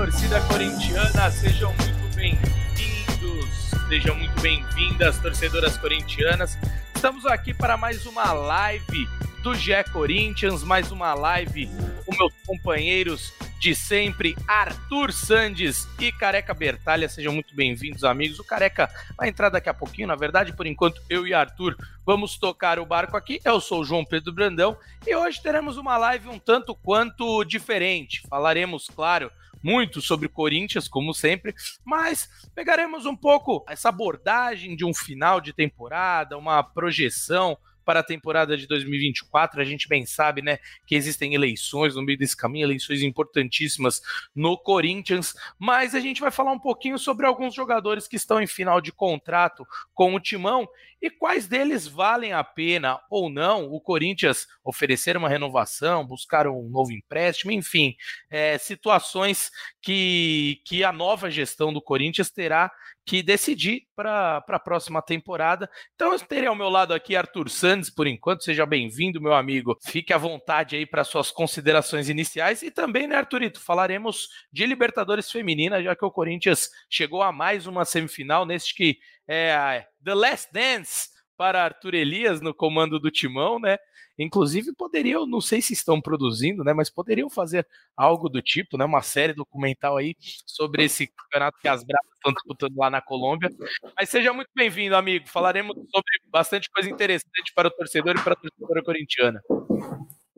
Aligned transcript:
torcida 0.00 0.40
corintiana, 0.48 1.30
sejam 1.30 1.74
muito 1.74 2.16
bem-vindos, 2.16 3.70
sejam 3.86 4.16
muito 4.16 4.40
bem-vindas, 4.40 5.18
torcedoras 5.18 5.76
corintianas. 5.76 6.56
Estamos 6.94 7.26
aqui 7.26 7.52
para 7.52 7.76
mais 7.76 8.06
uma 8.06 8.32
live 8.32 9.06
do 9.42 9.54
GE 9.54 9.84
Corinthians, 9.92 10.64
mais 10.64 10.90
uma 10.90 11.12
live 11.12 11.68
com 12.06 12.16
meus 12.16 12.32
companheiros 12.46 13.30
de 13.60 13.74
sempre, 13.74 14.34
Arthur 14.48 15.12
Sandes 15.12 15.86
e 15.98 16.10
Careca 16.10 16.54
Bertalha. 16.54 17.06
Sejam 17.06 17.34
muito 17.34 17.54
bem-vindos, 17.54 18.02
amigos. 18.02 18.38
O 18.38 18.44
Careca 18.44 18.88
vai 19.18 19.28
entrar 19.28 19.50
daqui 19.50 19.68
a 19.68 19.74
pouquinho, 19.74 20.08
na 20.08 20.16
verdade, 20.16 20.54
por 20.54 20.66
enquanto, 20.66 21.02
eu 21.10 21.26
e 21.26 21.34
Arthur 21.34 21.76
vamos 22.06 22.38
tocar 22.38 22.78
o 22.78 22.86
barco 22.86 23.18
aqui. 23.18 23.38
Eu 23.44 23.60
sou 23.60 23.82
o 23.82 23.84
João 23.84 24.02
Pedro 24.02 24.32
Brandão 24.32 24.78
e 25.06 25.14
hoje 25.14 25.42
teremos 25.42 25.76
uma 25.76 25.98
live 25.98 26.30
um 26.30 26.38
tanto 26.38 26.74
quanto 26.74 27.44
diferente. 27.44 28.22
Falaremos, 28.30 28.88
claro, 28.88 29.30
muito 29.62 30.00
sobre 30.00 30.28
Corinthians, 30.28 30.88
como 30.88 31.12
sempre, 31.12 31.54
mas 31.84 32.28
pegaremos 32.54 33.06
um 33.06 33.16
pouco 33.16 33.64
essa 33.68 33.88
abordagem 33.88 34.74
de 34.76 34.84
um 34.84 34.94
final 34.94 35.40
de 35.40 35.52
temporada, 35.52 36.38
uma 36.38 36.62
projeção 36.62 37.58
para 37.84 38.00
a 38.00 38.04
temporada 38.04 38.56
de 38.56 38.66
2024. 38.66 39.60
A 39.60 39.64
gente 39.64 39.88
bem 39.88 40.04
sabe, 40.06 40.42
né, 40.42 40.58
que 40.86 40.94
existem 40.94 41.34
eleições 41.34 41.94
no 41.94 42.02
meio 42.02 42.18
desse 42.18 42.36
caminho, 42.36 42.66
eleições 42.66 43.02
importantíssimas 43.02 44.00
no 44.34 44.56
Corinthians, 44.56 45.34
mas 45.58 45.94
a 45.94 46.00
gente 46.00 46.20
vai 46.20 46.30
falar 46.30 46.52
um 46.52 46.58
pouquinho 46.58 46.98
sobre 46.98 47.26
alguns 47.26 47.54
jogadores 47.54 48.06
que 48.06 48.16
estão 48.16 48.40
em 48.40 48.46
final 48.46 48.80
de 48.80 48.92
contrato 48.92 49.66
com 49.94 50.14
o 50.14 50.20
Timão 50.20 50.68
e 51.02 51.08
quais 51.08 51.46
deles 51.46 51.86
valem 51.86 52.32
a 52.32 52.44
pena 52.44 53.00
ou 53.10 53.30
não 53.30 53.64
o 53.70 53.80
Corinthians 53.80 54.46
oferecer 54.62 55.16
uma 55.16 55.28
renovação, 55.28 56.06
buscar 56.06 56.46
um 56.46 56.68
novo 56.68 56.92
empréstimo, 56.92 57.50
enfim, 57.50 57.96
é, 58.28 58.58
situações 58.58 59.50
que, 59.80 60.60
que 60.66 60.84
a 60.84 60.92
nova 60.92 61.30
gestão 61.30 61.72
do 61.72 61.80
Corinthians 61.80 62.30
terá 62.30 62.70
que 63.10 63.24
decidir 63.24 63.88
para 63.96 64.36
a 64.46 64.58
próxima 64.60 65.02
temporada. 65.02 65.68
Então 65.96 66.12
eu 66.12 66.20
terei 66.20 66.46
ao 66.46 66.54
meu 66.54 66.68
lado 66.68 66.94
aqui 66.94 67.16
Arthur 67.16 67.50
Santos, 67.50 67.90
por 67.90 68.06
enquanto. 68.06 68.44
Seja 68.44 68.64
bem-vindo, 68.64 69.20
meu 69.20 69.34
amigo. 69.34 69.76
Fique 69.84 70.12
à 70.12 70.16
vontade 70.16 70.76
aí 70.76 70.86
para 70.86 71.02
suas 71.02 71.32
considerações 71.32 72.08
iniciais. 72.08 72.62
E 72.62 72.70
também, 72.70 73.08
né, 73.08 73.16
Arthurito, 73.16 73.60
falaremos 73.60 74.28
de 74.52 74.64
Libertadores 74.64 75.28
Feminina, 75.28 75.82
já 75.82 75.96
que 75.96 76.04
o 76.04 76.10
Corinthians 76.12 76.70
chegou 76.88 77.20
a 77.20 77.32
mais 77.32 77.66
uma 77.66 77.84
semifinal 77.84 78.46
neste 78.46 78.76
que 78.76 78.96
é 79.26 79.84
The 80.04 80.14
Last 80.14 80.52
Dance 80.52 81.08
para 81.36 81.64
Arthur 81.64 81.94
Elias 81.94 82.40
no 82.40 82.54
comando 82.54 83.00
do 83.00 83.10
Timão, 83.10 83.58
né? 83.58 83.76
Inclusive 84.18 84.74
poderiam, 84.74 85.26
não 85.26 85.40
sei 85.40 85.62
se 85.62 85.72
estão 85.72 86.00
produzindo, 86.00 86.62
né, 86.62 86.72
mas 86.72 86.90
poderiam 86.90 87.30
fazer 87.30 87.66
algo 87.96 88.28
do 88.28 88.42
tipo, 88.42 88.76
né, 88.76 88.84
uma 88.84 89.02
série 89.02 89.32
documental 89.32 89.96
aí 89.96 90.14
sobre 90.46 90.84
esse 90.84 91.06
campeonato 91.06 91.58
que 91.60 91.68
as 91.68 91.82
Bravas 91.82 92.12
estão 92.14 92.32
disputando 92.32 92.76
lá 92.76 92.90
na 92.90 93.00
Colômbia. 93.00 93.50
Mas 93.96 94.08
seja 94.08 94.32
muito 94.32 94.50
bem-vindo, 94.54 94.94
amigo. 94.94 95.28
Falaremos 95.28 95.74
sobre 95.74 96.12
bastante 96.26 96.70
coisa 96.70 96.90
interessante 96.90 97.52
para 97.54 97.68
o 97.68 97.70
torcedor 97.70 98.16
e 98.16 98.22
para 98.22 98.34
a 98.34 98.36
torcedora 98.36 98.82
corintiana. 98.82 99.42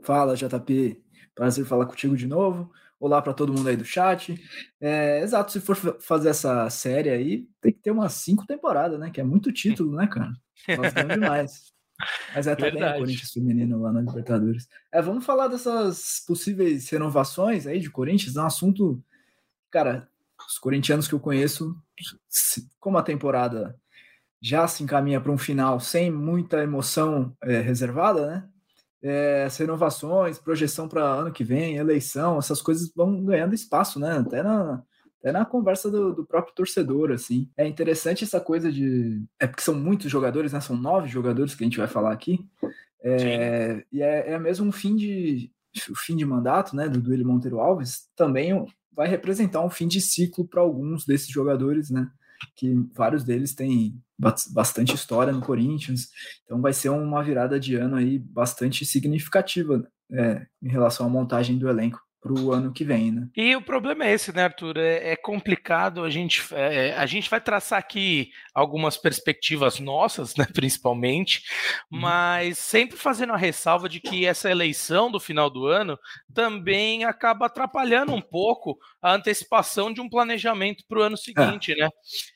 Fala, 0.03 0.37
JP. 0.37 1.03
Prazer 1.35 1.65
falar 1.65 1.87
contigo 1.87 2.17
de 2.17 2.27
novo. 2.27 2.71
Olá 3.01 3.21
para 3.21 3.35
todo 3.35 3.53
mundo 3.53 3.69
aí 3.69 3.77
do 3.77 3.85
chat. 3.85 4.35
É, 4.81 5.21
exato, 5.23 5.51
se 5.51 5.61
for 5.61 5.75
fazer 6.01 6.29
essa 6.29 6.71
série 6.71 7.11
aí, 7.11 7.49
tem 7.61 7.73
que 7.73 7.81
ter 7.81 7.91
umas 7.91 8.13
cinco 8.13 8.47
temporadas, 8.47 8.99
né? 9.01 9.11
Que 9.11 9.21
é 9.21 9.25
muito 9.25 9.53
título, 9.53 9.97
né, 9.97 10.07
cara? 10.07 10.33
Nós 10.69 10.95
demais. 11.09 11.72
Mas 12.35 12.47
é 12.47 12.57
também 12.57 12.83
o 12.83 12.99
Corinthians 12.99 13.33
feminino 13.33 13.81
lá 13.81 13.93
na 13.93 14.01
Libertadores. 14.01 14.69
É, 14.91 15.01
vamos 15.01 15.25
falar 15.25 15.49
dessas 15.49 16.23
possíveis 16.27 16.89
renovações 16.89 17.67
aí 17.67 17.79
de 17.79 17.91
Corinthians, 17.91 18.37
é 18.37 18.41
um 18.41 18.47
assunto, 18.47 19.03
cara, 19.71 20.09
os 20.49 20.59
corintianos 20.59 21.07
que 21.07 21.15
eu 21.15 21.21
conheço, 21.21 21.77
como 22.81 22.99
a 22.99 23.03
temporada 23.03 23.77
já 24.41 24.67
se 24.67 24.83
encaminha 24.83 25.21
para 25.21 25.31
um 25.31 25.39
final 25.39 25.79
sem 25.79 26.11
muita 26.11 26.63
emoção 26.63 27.37
é, 27.43 27.61
reservada, 27.61 28.27
né? 28.27 28.49
É, 29.05 29.45
as 29.45 29.57
renovações, 29.57 30.39
projeção 30.39 30.89
para 30.89 31.03
ano 31.03 31.33
que 31.33 31.43
vem, 31.43 31.77
eleição, 31.77 32.39
essas 32.39 32.63
coisas 32.63 32.93
vão 32.95 33.25
ganhando 33.25 33.55
espaço, 33.55 33.99
né? 33.99 34.19
Até 34.19 34.43
na, 34.43 34.83
até 35.23 35.31
na 35.31 35.45
conversa 35.45 35.89
do, 35.89 36.13
do, 36.13 36.27
próprio 36.27 36.53
torcedor, 36.53 37.13
assim. 37.13 37.49
É 37.57 37.65
interessante 37.65 38.25
essa 38.25 38.41
coisa 38.41 38.71
de. 38.73 39.25
É 39.39 39.47
porque 39.47 39.63
são 39.63 39.75
muitos 39.75 40.11
jogadores, 40.11 40.53
né? 40.53 40.61
São 40.61 40.77
nove 40.77 41.09
jogadores 41.09 41.55
que 41.55 41.63
a 41.63 41.67
gente 41.67 41.79
vai 41.79 41.87
falar 41.87 42.13
aqui. 42.13 42.45
É, 43.01 43.85
e 43.93 44.03
é, 44.03 44.33
é 44.33 44.39
mesmo 44.39 44.67
um 44.67 44.73
fim 44.73 44.97
de. 44.97 45.51
O 45.89 45.95
fim 45.95 46.17
de 46.17 46.27
mandato, 46.27 46.77
né, 46.77 46.87
do 46.87 47.01
Duílio 47.01 47.27
Monteiro 47.27 47.59
Alves, 47.59 48.11
também 48.15 48.67
vai 48.93 49.09
representar 49.09 49.65
um 49.65 49.71
fim 49.71 49.89
de 49.89 50.03
ciclo 50.03 50.47
para 50.47 50.61
alguns 50.61 51.07
desses 51.07 51.29
jogadores, 51.29 51.89
né? 51.89 52.11
Que 52.55 52.75
vários 52.93 53.25
deles 53.25 53.55
têm 53.55 53.99
bastante 54.19 54.95
história 54.95 55.33
no 55.33 55.41
Corinthians, 55.41 56.09
então 56.45 56.61
vai 56.61 56.73
ser 56.73 56.91
uma 56.91 57.23
virada 57.23 57.59
de 57.59 57.75
ano 57.75 57.97
aí 57.97 58.19
bastante 58.19 58.85
significativa 58.85 59.89
é, 60.13 60.47
em 60.63 60.69
relação 60.69 61.07
à 61.07 61.09
montagem 61.09 61.59
do 61.59 61.69
elenco 61.69 62.01
para 62.23 62.33
o 62.33 62.53
ano 62.53 62.73
que 62.73 62.85
vem, 62.85 63.11
né? 63.11 63.29
E 63.37 63.57
o 63.57 63.61
problema 63.61 64.05
é 64.05 64.13
esse, 64.13 64.33
né, 64.33 64.45
Arthur? 64.45 64.77
É, 64.77 65.11
é 65.11 65.17
complicado. 65.17 66.05
A 66.05 66.09
gente, 66.09 66.43
é, 66.55 66.97
a 66.97 67.05
gente 67.05 67.29
vai 67.29 67.41
traçar 67.41 67.81
aqui 67.81 68.31
algumas 68.55 68.97
perspectivas 68.97 69.81
nossas, 69.81 70.37
né, 70.37 70.47
principalmente, 70.55 71.43
uhum. 71.91 72.01
mas 72.01 72.59
sempre 72.59 72.97
fazendo 72.97 73.33
a 73.33 73.37
ressalva 73.37 73.89
de 73.89 73.99
que 73.99 74.25
essa 74.25 74.49
eleição 74.49 75.11
do 75.11 75.19
final 75.19 75.51
do 75.51 75.67
ano 75.67 75.99
também 76.33 77.05
acaba 77.05 77.47
atrapalhando 77.47 78.15
um 78.15 78.23
pouco 78.23 78.79
a 79.03 79.13
antecipação 79.13 79.93
de 79.93 80.01
um 80.01 80.09
planejamento 80.09 80.85
para 80.89 81.01
o 81.01 81.03
ano 81.03 81.15
é. 81.15 81.19
seguinte, 81.19 81.73
é. 81.73 81.77
né? 81.77 81.89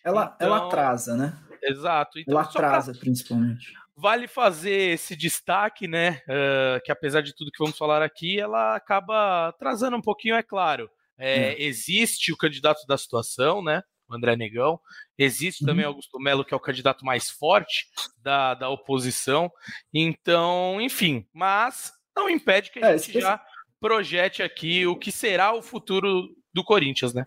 Ela, 0.04 0.32
então, 0.34 0.48
ela 0.48 0.66
atrasa, 0.66 1.16
né? 1.16 1.38
Exato. 1.62 2.18
Então, 2.18 2.32
ela 2.32 2.42
atrasa, 2.42 2.90
pra... 2.90 3.00
principalmente 3.00 3.72
vale 3.96 4.28
fazer 4.28 4.92
esse 4.92 5.16
destaque, 5.16 5.88
né? 5.88 6.22
Uh, 6.28 6.82
que 6.84 6.92
apesar 6.92 7.22
de 7.22 7.34
tudo 7.34 7.50
que 7.50 7.58
vamos 7.58 7.78
falar 7.78 8.02
aqui, 8.02 8.38
ela 8.38 8.76
acaba 8.76 9.52
trazendo 9.58 9.96
um 9.96 10.02
pouquinho, 10.02 10.34
é 10.34 10.42
claro. 10.42 10.90
É, 11.18 11.54
é. 11.54 11.62
Existe 11.62 12.32
o 12.32 12.36
candidato 12.36 12.86
da 12.86 12.98
situação, 12.98 13.62
né? 13.62 13.82
O 14.08 14.14
André 14.14 14.36
Negão. 14.36 14.78
Existe 15.18 15.62
uhum. 15.62 15.68
também 15.68 15.84
Augusto 15.84 16.20
Melo, 16.20 16.44
que 16.44 16.52
é 16.52 16.56
o 16.56 16.60
candidato 16.60 17.04
mais 17.04 17.30
forte 17.30 17.86
da, 18.18 18.54
da 18.54 18.68
oposição. 18.68 19.50
Então, 19.92 20.78
enfim, 20.80 21.26
mas 21.32 21.92
não 22.14 22.28
impede 22.28 22.70
que 22.70 22.84
a 22.84 22.90
é, 22.90 22.98
gente 22.98 23.20
já 23.20 23.42
projete 23.80 24.42
aqui 24.42 24.86
o 24.86 24.96
que 24.96 25.10
será 25.10 25.52
o 25.52 25.62
futuro 25.62 26.28
do 26.52 26.62
Corinthians, 26.62 27.12
né? 27.12 27.24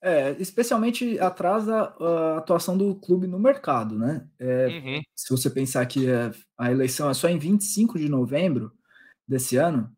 É, 0.00 0.36
especialmente 0.38 1.18
atrasa 1.18 1.92
a 1.98 2.38
atuação 2.38 2.78
do 2.78 2.94
clube 2.94 3.26
no 3.26 3.38
mercado, 3.38 3.98
né? 3.98 4.28
É, 4.38 4.66
uhum. 4.66 5.02
Se 5.14 5.30
você 5.30 5.50
pensar 5.50 5.84
que 5.86 6.08
é, 6.08 6.30
a 6.56 6.70
eleição 6.70 7.10
é 7.10 7.14
só 7.14 7.28
em 7.28 7.38
25 7.38 7.98
de 7.98 8.08
novembro 8.08 8.72
desse 9.26 9.56
ano, 9.56 9.90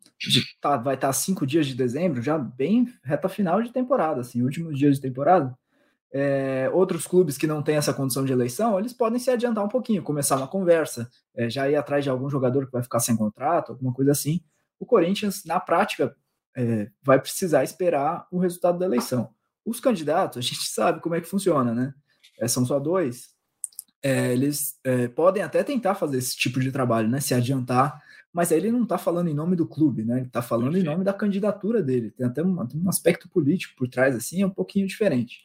tá, 0.61 0.78
vai 0.78 0.94
estar 0.94 1.09
tá 1.09 1.12
cinco 1.12 1.47
dias 1.47 1.66
de 1.66 1.75
dezembro, 1.75 2.22
já 2.22 2.38
bem 2.38 2.88
reta 3.05 3.28
final 3.28 3.62
de 3.62 3.72
temporada, 3.72 4.22
assim, 4.22 4.43
últimos 4.43 4.78
dias 4.78 4.97
de 4.97 5.03
temporada. 5.03 5.55
É, 6.12 6.69
outros 6.72 7.06
clubes 7.06 7.37
que 7.37 7.47
não 7.47 7.62
têm 7.62 7.77
essa 7.77 7.94
condição 7.94 8.25
de 8.25 8.32
eleição, 8.32 8.78
eles 8.78 8.94
podem 8.94 9.19
se 9.19 9.31
adiantar 9.31 9.65
um 9.65 9.69
pouquinho, 9.69 10.03
começar 10.03 10.37
uma 10.37 10.49
conversa, 10.49 11.11
é, 11.37 11.49
já 11.50 11.69
ir 11.69 11.77
atrás 11.77 12.03
de 12.03 12.11
algum 12.11 12.28
jogador 12.28 12.65
que 12.67 12.72
vai 12.72 12.82
ficar 12.82 13.00
sem 13.00 13.15
contrato, 13.15 13.72
alguma 13.72 13.93
coisa 13.93 14.12
assim. 14.12 14.41
O 14.78 14.87
Corinthians, 14.87 15.44
na 15.44 15.61
prática, 15.61 16.17
vai 17.03 17.21
precisar 17.21 17.62
esperar 17.62 18.27
o 18.31 18.38
resultado 18.38 18.78
da 18.78 18.87
eleição. 18.87 19.32
Os 19.65 19.81
candidatos, 19.81 20.38
a 20.38 20.41
gente 20.41 20.65
sabe 20.69 21.00
como 21.00 21.15
é 21.15 21.21
que 21.21 21.28
funciona, 21.28 21.75
né? 21.75 21.94
É, 22.38 22.48
são 22.48 22.65
só 22.65 22.78
dois. 22.78 23.31
É, 24.03 24.32
eles 24.32 24.78
é, 24.82 25.09
podem 25.09 25.43
até 25.43 25.62
tentar 25.62 25.94
fazer 25.94 26.19
esse 26.19 26.37
tipo 26.37 26.59
de 26.59 26.72
trabalho, 26.72 27.09
né? 27.09 27.21
Se 27.21 27.34
adiantar, 27.34 28.03
mas 28.32 28.53
aí 28.53 28.59
ele 28.59 28.70
não 28.73 28.84
está 28.84 28.96
falando 28.96 29.29
em 29.29 29.34
nome 29.34 29.56
do 29.56 29.67
clube, 29.67 30.05
né? 30.05 30.19
Ele 30.19 30.26
está 30.26 30.40
falando 30.40 30.79
em 30.79 30.82
nome 30.82 31.05
da 31.05 31.12
candidatura 31.12 31.82
dele. 31.82 32.11
Tem 32.11 32.26
até 32.26 32.43
um, 32.43 32.56
um, 32.75 32.88
aspecto 32.88 33.29
político 33.29 33.75
por 33.76 33.88
trás, 33.88 34.14
assim, 34.14 34.43
é 34.43 34.46
um 34.46 34.50
pouquinho 34.50 34.87
diferente. 34.87 35.40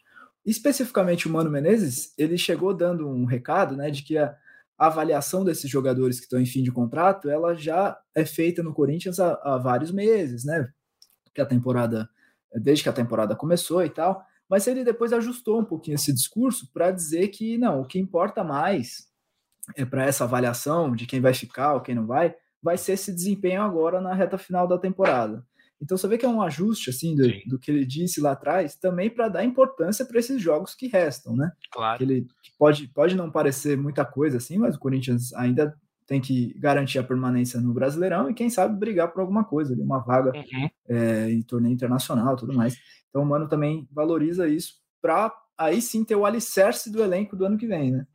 Especificamente 0.46 1.28
o 1.28 1.32
Mano 1.32 1.50
Menezes, 1.50 2.14
ele 2.18 2.38
chegou 2.38 2.74
dando 2.74 3.10
um 3.10 3.26
recado, 3.26 3.76
né, 3.76 3.90
de 3.90 4.04
que 4.04 4.18
a, 4.18 4.36
a 4.78 4.88
avaliação 4.88 5.44
desses 5.44 5.70
jogadores 5.70 6.20
que 6.20 6.26
estão 6.26 6.40
em 6.40 6.46
fim 6.46 6.62
de 6.62 6.72
contrato, 6.72 7.30
ela 7.30 7.56
já 7.56 7.98
é 8.14 8.24
feita 8.24 8.62
no 8.62 8.74
Corinthians 8.74 9.20
há, 9.20 9.34
há 9.44 9.58
vários 9.58 9.92
meses, 9.92 10.46
né? 10.46 10.70
Que 11.34 11.42
a 11.42 11.46
temporada 11.46 12.08
desde 12.60 12.84
que 12.84 12.90
a 12.90 12.94
temporada 12.94 13.36
começou 13.36 13.84
e 13.84 13.90
tal, 13.90 14.24
mas 14.50 14.68
ele 14.68 14.84
depois 14.84 15.12
ajustou 15.12 15.60
um 15.60 15.66
pouquinho 15.66 15.96
esse 15.96 16.14
discurso 16.14 16.72
para 16.72 16.92
dizer 16.92 17.30
que 17.30 17.58
não, 17.58 17.82
o 17.82 17.86
que 17.86 18.00
importa 18.00 18.44
mais 18.44 19.08
é 19.76 19.84
para 19.84 20.06
essa 20.06 20.24
avaliação 20.24 20.96
de 20.96 21.06
quem 21.06 21.20
vai 21.20 21.34
ficar 21.34 21.74
ou 21.74 21.82
quem 21.82 21.96
não 21.96 22.06
vai, 22.06 22.36
vai 22.62 22.78
ser 22.78 22.94
esse 22.94 23.14
desempenho 23.14 23.62
agora 23.62 24.00
na 24.00 24.14
reta 24.14 24.38
final 24.38 24.68
da 24.68 24.78
temporada. 24.78 25.44
Então 25.82 25.98
você 25.98 26.08
vê 26.08 26.18
que 26.18 26.26
é 26.26 26.30
um 26.30 26.42
ajuste 26.42 26.90
assim 26.90 27.16
do, 27.16 27.28
do 27.48 27.60
que 27.60 27.70
ele 27.70 27.86
disse 27.86 28.22
lá 28.22 28.32
atrás, 28.32 28.76
também 28.76 29.10
para 29.10 29.28
dar 29.28 29.44
importância 29.44 30.06
para 30.06 30.20
esses 30.20 30.42
jogos 30.42 30.74
que 30.74 30.88
restam, 30.88 31.36
né? 31.36 31.52
Claro. 31.72 31.98
Que 31.98 32.04
ele 32.04 32.28
pode, 32.58 32.88
pode 32.88 33.16
não 33.16 33.30
parecer 33.30 33.78
muita 33.78 34.06
coisa 34.06 34.38
assim, 34.38 34.58
mas 34.58 34.76
o 34.76 34.80
Corinthians 34.80 35.34
ainda 35.34 35.76
tem 36.08 36.22
que 36.22 36.54
garantir 36.60 37.00
a 37.00 37.04
permanência 37.04 37.60
no 37.60 37.74
Brasileirão 37.74 38.30
e 38.30 38.34
quem 38.34 38.50
sabe 38.50 38.78
brigar 38.80 39.12
por 39.12 39.22
alguma 39.22 39.44
coisa, 39.44 39.76
uma 39.76 40.00
vaga 40.00 40.32
uhum. 40.36 40.70
é, 40.88 41.32
em 41.32 41.42
torneio 41.42 41.74
internacional, 41.74 42.36
tudo 42.36 42.54
mais. 42.54 42.78
Então 43.10 43.24
o 43.24 43.26
Mano 43.26 43.48
também 43.48 43.88
valoriza 43.92 44.48
isso 44.48 44.76
para 45.02 45.34
aí 45.58 45.82
sim 45.82 46.04
ter 46.04 46.16
o 46.16 46.26
alicerce 46.26 46.92
do 46.92 47.02
elenco 47.02 47.36
do 47.36 47.46
ano 47.46 47.58
que 47.58 47.68
vem, 47.68 47.92
né? 47.92 48.08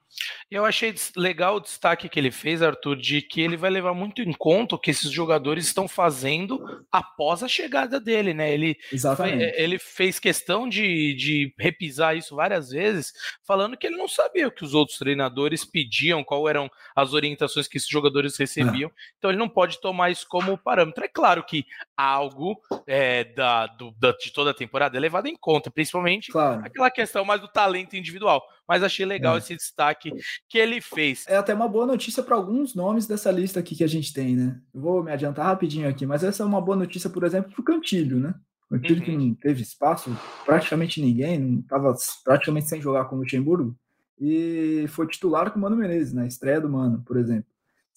Eu 0.51 0.65
achei 0.65 0.95
legal 1.17 1.57
o 1.57 1.61
destaque 1.61 2.09
que 2.09 2.19
ele 2.19 2.31
fez, 2.31 2.63
Arthur, 2.63 2.97
de 2.97 3.23
que 3.23 3.41
ele 3.41 3.57
vai 3.57 3.71
levar 3.71 3.95
muito 3.95 4.21
em 4.21 4.33
conta 4.33 4.75
o 4.75 4.79
que 4.79 4.91
esses 4.91 5.11
jogadores 5.11 5.67
estão 5.67 5.87
fazendo 5.87 6.61
após 6.91 7.43
a 7.43 7.49
chegada 7.49 8.01
dele, 8.01 8.35
né? 8.35 8.53
Ele, 8.53 8.77
Exatamente. 8.93 9.45
É, 9.45 9.63
ele 9.63 9.79
fez 9.79 10.19
questão 10.19 10.69
de, 10.69 11.15
de 11.15 11.55
repisar 11.59 12.17
isso 12.17 12.35
várias 12.35 12.71
vezes, 12.71 13.13
falando 13.47 13.77
que 13.77 13.87
ele 13.87 13.97
não 13.97 14.09
sabia 14.09 14.49
o 14.49 14.51
que 14.51 14.65
os 14.65 14.75
outros 14.75 14.99
treinadores 14.99 15.65
pediam, 15.65 16.25
qual 16.25 16.49
eram 16.49 16.71
as 16.97 17.13
orientações 17.13 17.69
que 17.69 17.77
esses 17.77 17.89
jogadores 17.89 18.37
recebiam. 18.37 18.91
É. 18.91 18.93
Então 19.19 19.31
ele 19.31 19.39
não 19.39 19.49
pode 19.49 19.81
tomar 19.81 20.11
isso 20.11 20.27
como 20.29 20.59
parâmetro. 20.59 21.05
É 21.05 21.09
claro 21.09 21.45
que 21.45 21.65
algo 21.97 22.61
é, 22.87 23.25
da, 23.25 23.67
do, 23.67 23.93
da, 23.93 24.13
de 24.13 24.33
toda 24.33 24.51
a 24.51 24.55
temporada 24.55 24.97
é 24.97 25.01
levado 25.01 25.27
em 25.27 25.37
conta, 25.37 25.71
principalmente 25.71 26.33
claro. 26.33 26.63
aquela 26.65 26.91
questão 26.91 27.25
mais 27.25 27.41
do 27.41 27.49
talento 27.49 27.95
individual. 27.97 28.43
Mas 28.71 28.85
achei 28.85 29.05
legal 29.05 29.35
é. 29.35 29.39
esse 29.39 29.57
destaque 29.57 30.13
que 30.49 30.57
ele 30.57 30.81
fez. 30.81 31.25
É 31.27 31.37
até 31.37 31.53
uma 31.53 31.67
boa 31.67 31.85
notícia 31.85 32.23
para 32.23 32.37
alguns 32.37 32.73
nomes 32.73 33.05
dessa 33.05 33.29
lista 33.29 33.59
aqui 33.59 33.75
que 33.75 33.83
a 33.83 33.89
gente 33.89 34.13
tem, 34.13 34.37
né? 34.37 34.61
Eu 34.73 34.81
vou 34.81 35.03
me 35.03 35.11
adiantar 35.11 35.45
rapidinho 35.45 35.89
aqui, 35.89 36.07
mas 36.07 36.23
essa 36.23 36.45
é 36.45 36.47
uma 36.47 36.61
boa 36.61 36.77
notícia, 36.77 37.11
por 37.11 37.25
exemplo, 37.25 37.51
para 37.51 37.61
o 37.61 37.65
Cantilho, 37.65 38.21
né? 38.21 38.33
O 38.71 38.75
Cantilho 38.75 39.01
uhum. 39.01 39.05
que 39.05 39.17
não 39.17 39.35
teve 39.35 39.61
espaço, 39.61 40.17
praticamente 40.45 41.03
ninguém, 41.03 41.41
não 41.41 41.59
estava 41.59 41.93
praticamente 42.23 42.69
sem 42.69 42.81
jogar 42.81 43.07
com 43.07 43.17
o 43.17 43.19
Luxemburgo, 43.19 43.77
e 44.21 44.85
foi 44.91 45.09
titular 45.09 45.51
com 45.51 45.59
o 45.59 45.63
Mano 45.63 45.75
Menezes, 45.75 46.13
na 46.13 46.25
estreia 46.25 46.61
do 46.61 46.71
Mano, 46.71 47.03
por 47.05 47.17
exemplo. 47.17 47.51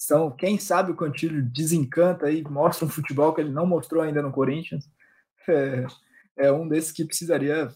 Então, 0.03 0.31
quem 0.31 0.57
sabe 0.57 0.91
o 0.91 0.95
Cantilho 0.95 1.43
desencanta 1.53 2.31
e 2.31 2.41
mostra 2.41 2.87
um 2.87 2.89
futebol 2.89 3.31
que 3.31 3.41
ele 3.41 3.51
não 3.51 3.67
mostrou 3.67 4.01
ainda 4.01 4.23
no 4.23 4.31
Corinthians. 4.31 4.89
É, 5.45 5.85
é 6.37 6.51
um 6.53 6.65
desses 6.69 6.93
que 6.93 7.03
precisaria 7.03 7.69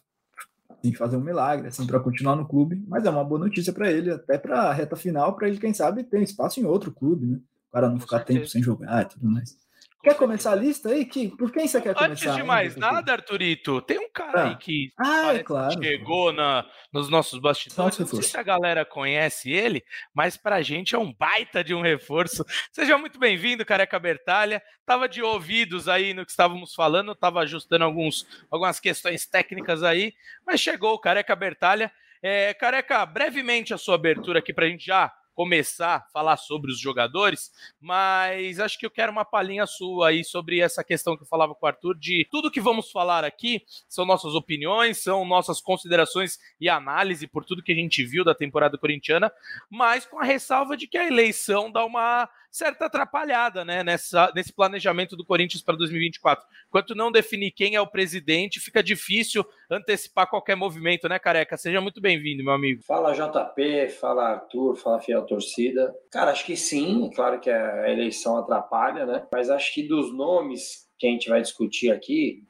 fazer 0.95 1.17
um 1.17 1.21
milagre 1.21 1.67
assim 1.67 1.85
para 1.85 1.99
continuar 1.99 2.35
no 2.35 2.47
clube, 2.47 2.83
mas 2.87 3.05
é 3.05 3.09
uma 3.09 3.23
boa 3.23 3.39
notícia 3.39 3.73
para 3.73 3.91
ele, 3.91 4.11
até 4.11 4.37
para 4.37 4.61
a 4.61 4.73
reta 4.73 4.95
final, 4.95 5.35
para 5.35 5.47
ele 5.47 5.57
quem 5.57 5.73
sabe 5.73 6.03
ter 6.03 6.21
espaço 6.21 6.59
em 6.59 6.65
outro 6.65 6.91
clube, 6.91 7.25
né? 7.25 7.39
Para 7.71 7.89
não 7.89 7.99
ficar 7.99 8.21
tempo 8.21 8.47
sem 8.47 8.61
jogar 8.63 9.03
e 9.03 9.09
tudo 9.09 9.29
mais. 9.29 9.66
Quer 10.03 10.15
começar 10.15 10.51
a 10.51 10.55
lista 10.55 10.89
aí? 10.89 11.05
Que, 11.05 11.27
por 11.29 11.51
quem 11.51 11.67
você 11.67 11.81
quer 11.81 11.95
começar? 11.95 12.29
Antes 12.29 12.35
de 12.35 12.43
mais 12.43 12.75
nada, 12.75 13.13
Arthurito, 13.13 13.81
tem 13.81 13.97
um 13.97 14.09
cara 14.09 14.43
ah. 14.43 14.49
aí 14.49 14.55
que, 14.55 14.93
ah, 14.97 15.33
é 15.33 15.43
claro. 15.43 15.83
chegou 15.83 16.31
na, 16.31 16.65
nos 16.93 17.09
nossos 17.09 17.39
bastidores. 17.39 17.97
Não 17.97 18.05
sei 18.05 18.21
se 18.21 18.37
a 18.37 18.43
galera 18.43 18.85
conhece 18.85 19.51
ele, 19.51 19.83
mas 20.13 20.37
pra 20.37 20.61
gente 20.61 20.93
é 20.95 20.99
um 20.99 21.11
baita 21.11 21.63
de 21.63 21.73
um 21.73 21.81
reforço. 21.81 22.45
Seja 22.71 22.97
muito 22.97 23.19
bem-vindo, 23.19 23.65
Careca 23.65 23.97
Bertalha. 23.97 24.61
Tava 24.85 25.09
de 25.09 25.21
ouvidos 25.21 25.89
aí 25.89 26.13
no 26.13 26.23
que 26.23 26.31
estávamos 26.31 26.75
falando, 26.75 27.15
tava 27.15 27.41
ajustando 27.41 27.83
alguns, 27.83 28.25
algumas 28.51 28.79
questões 28.79 29.25
técnicas 29.25 29.83
aí, 29.83 30.13
mas 30.45 30.61
chegou 30.61 30.93
o 30.93 30.99
Careca 30.99 31.35
Bertalha. 31.35 31.91
É, 32.21 32.53
Careca, 32.53 33.05
brevemente 33.05 33.73
a 33.73 33.77
sua 33.77 33.95
abertura 33.95 34.39
aqui 34.39 34.53
pra 34.53 34.67
gente 34.67 34.85
já 34.85 35.11
começar 35.37 35.97
a 35.97 36.01
falar 36.11 36.35
sobre 36.35 36.71
os 36.71 36.79
jogadores, 36.79 37.51
mas 37.79 38.59
acho 38.59 38.79
que 38.79 38.87
eu 38.87 38.89
quero 38.89 39.11
uma 39.11 39.23
palhinha 39.23 39.67
sua 39.67 40.07
aí 40.07 40.23
sobre 40.23 40.59
essa 40.59 40.83
questão 40.83 41.15
que 41.15 41.21
eu 41.21 41.27
falava 41.27 41.53
com 41.53 41.63
o 41.63 41.69
Arthur, 41.69 41.95
de 41.95 42.27
tudo 42.31 42.49
que 42.49 42.59
vamos 42.59 42.89
falar 42.89 43.23
aqui 43.23 43.61
são 43.87 44.03
nossas 44.03 44.33
opiniões, 44.33 44.97
são 44.97 45.23
nossas 45.23 45.61
considerações 45.61 46.39
e 46.59 46.67
análise 46.67 47.27
por 47.27 47.45
tudo 47.45 47.61
que 47.61 47.71
a 47.71 47.75
gente 47.75 48.03
viu 48.03 48.23
da 48.23 48.33
temporada 48.33 48.79
corintiana, 48.79 49.31
mas 49.69 50.07
com 50.07 50.19
a 50.19 50.23
ressalva 50.23 50.75
de 50.75 50.87
que 50.87 50.97
a 50.97 51.05
eleição 51.05 51.71
dá 51.71 51.85
uma 51.85 52.27
certa 52.49 52.85
atrapalhada 52.85 53.63
né, 53.63 53.83
nessa, 53.83 54.31
nesse 54.35 54.53
planejamento 54.53 55.15
do 55.15 55.25
Corinthians 55.25 55.61
para 55.61 55.75
2024. 55.75 56.45
Enquanto 56.67 56.95
não 56.95 57.11
definir 57.11 57.51
quem 57.51 57.75
é 57.75 57.81
o 57.81 57.87
presidente, 57.87 58.59
fica 58.59 58.81
difícil 58.81 59.45
antecipar 59.69 60.29
qualquer 60.29 60.55
movimento, 60.55 61.07
né, 61.07 61.19
Careca? 61.19 61.57
Seja 61.57 61.81
muito 61.81 62.01
bem-vindo, 62.01 62.43
meu 62.43 62.53
amigo. 62.53 62.83
Fala 62.83 63.13
JP, 63.13 63.89
fala 63.89 64.29
Arthur, 64.29 64.75
fala 64.75 64.99
Fiel 64.99 65.25
Torcida. 65.25 65.93
Cara, 66.11 66.31
acho 66.31 66.45
que 66.45 66.55
sim, 66.55 67.09
claro 67.15 67.39
que 67.39 67.49
a 67.49 67.89
eleição 67.89 68.37
atrapalha, 68.37 69.05
né? 69.05 69.27
Mas 69.31 69.49
acho 69.49 69.73
que 69.73 69.83
dos 69.83 70.13
nomes 70.13 70.87
que 70.97 71.07
a 71.07 71.11
gente 71.11 71.29
vai 71.29 71.41
discutir 71.41 71.91
aqui, 71.91 72.43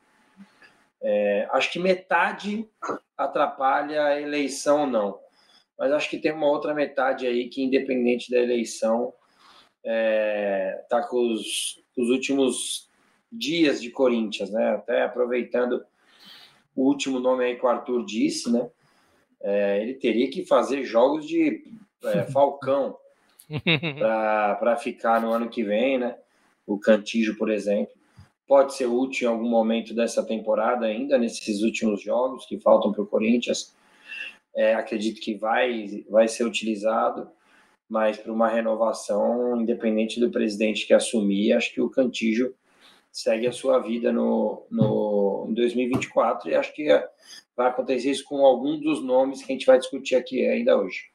é, 1.02 1.48
acho 1.52 1.72
que 1.72 1.80
metade 1.80 2.68
atrapalha 3.18 4.06
a 4.06 4.22
eleição, 4.22 4.88
não. 4.88 5.20
Mas 5.78 5.92
acho 5.92 6.10
que 6.10 6.18
tem 6.18 6.32
uma 6.32 6.48
outra 6.48 6.74
metade 6.74 7.28
aí 7.28 7.50
que, 7.50 7.64
independente 7.64 8.32
da 8.32 8.38
eleição, 8.38 9.14
é, 9.90 10.84
tá 10.90 11.02
com 11.02 11.32
os, 11.32 11.82
os 11.96 12.10
últimos 12.10 12.90
dias 13.32 13.82
de 13.82 13.90
Corinthians, 13.90 14.50
né? 14.52 14.72
Até 14.72 15.04
aproveitando 15.04 15.82
o 16.76 16.84
último 16.84 17.20
nome 17.20 17.46
aí 17.46 17.56
que 17.56 17.66
o 17.66 17.70
Arthur 17.70 18.06
disse, 18.06 18.52
né? 18.52 18.70
É, 19.40 19.82
ele 19.82 19.94
teria 19.94 20.30
que 20.30 20.46
fazer 20.46 20.84
jogos 20.84 21.26
de 21.26 21.64
é, 22.04 22.24
Falcão 22.32 22.98
para 23.98 24.76
ficar 24.76 25.22
no 25.22 25.32
ano 25.32 25.50
que 25.50 25.64
vem, 25.64 25.98
né? 25.98 26.18
O 26.66 26.78
Cantijo, 26.78 27.38
por 27.38 27.50
exemplo. 27.50 27.96
Pode 28.46 28.76
ser 28.76 28.88
útil 28.88 29.30
em 29.30 29.34
algum 29.34 29.50
momento 29.50 29.94
dessa 29.94 30.24
temporada 30.24 30.86
ainda, 30.86 31.18
nesses 31.18 31.62
últimos 31.62 32.02
jogos 32.02 32.46
que 32.46 32.60
faltam 32.60 32.92
para 32.92 33.04
o 33.04 33.08
Corinthians. 33.08 33.74
É, 34.54 34.74
acredito 34.74 35.22
que 35.22 35.36
vai, 35.36 36.04
vai 36.10 36.28
ser 36.28 36.44
utilizado 36.44 37.30
mas 37.90 38.18
para 38.18 38.32
uma 38.32 38.50
renovação, 38.50 39.62
independente 39.62 40.20
do 40.20 40.30
presidente 40.30 40.86
que 40.86 40.94
assumir, 40.94 41.54
acho 41.54 41.74
que 41.74 41.82
o 41.82 41.90
Cantijo 41.90 42.54
segue 43.12 43.48
a 43.48 43.52
sua 43.52 43.80
vida 43.80 44.12
no, 44.12 44.66
no, 44.70 45.48
em 45.50 45.54
2024 45.54 46.50
e 46.50 46.56
acho 46.56 46.74
que 46.74 46.88
vai 47.56 47.68
acontecer 47.68 48.12
isso 48.12 48.24
com 48.26 48.46
algum 48.46 48.80
dos 48.80 49.04
nomes 49.04 49.42
que 49.42 49.52
a 49.52 49.56
gente 49.56 49.66
vai 49.66 49.80
discutir 49.80 50.16
aqui 50.16 50.46
ainda 50.46 50.78
hoje. 50.78 51.10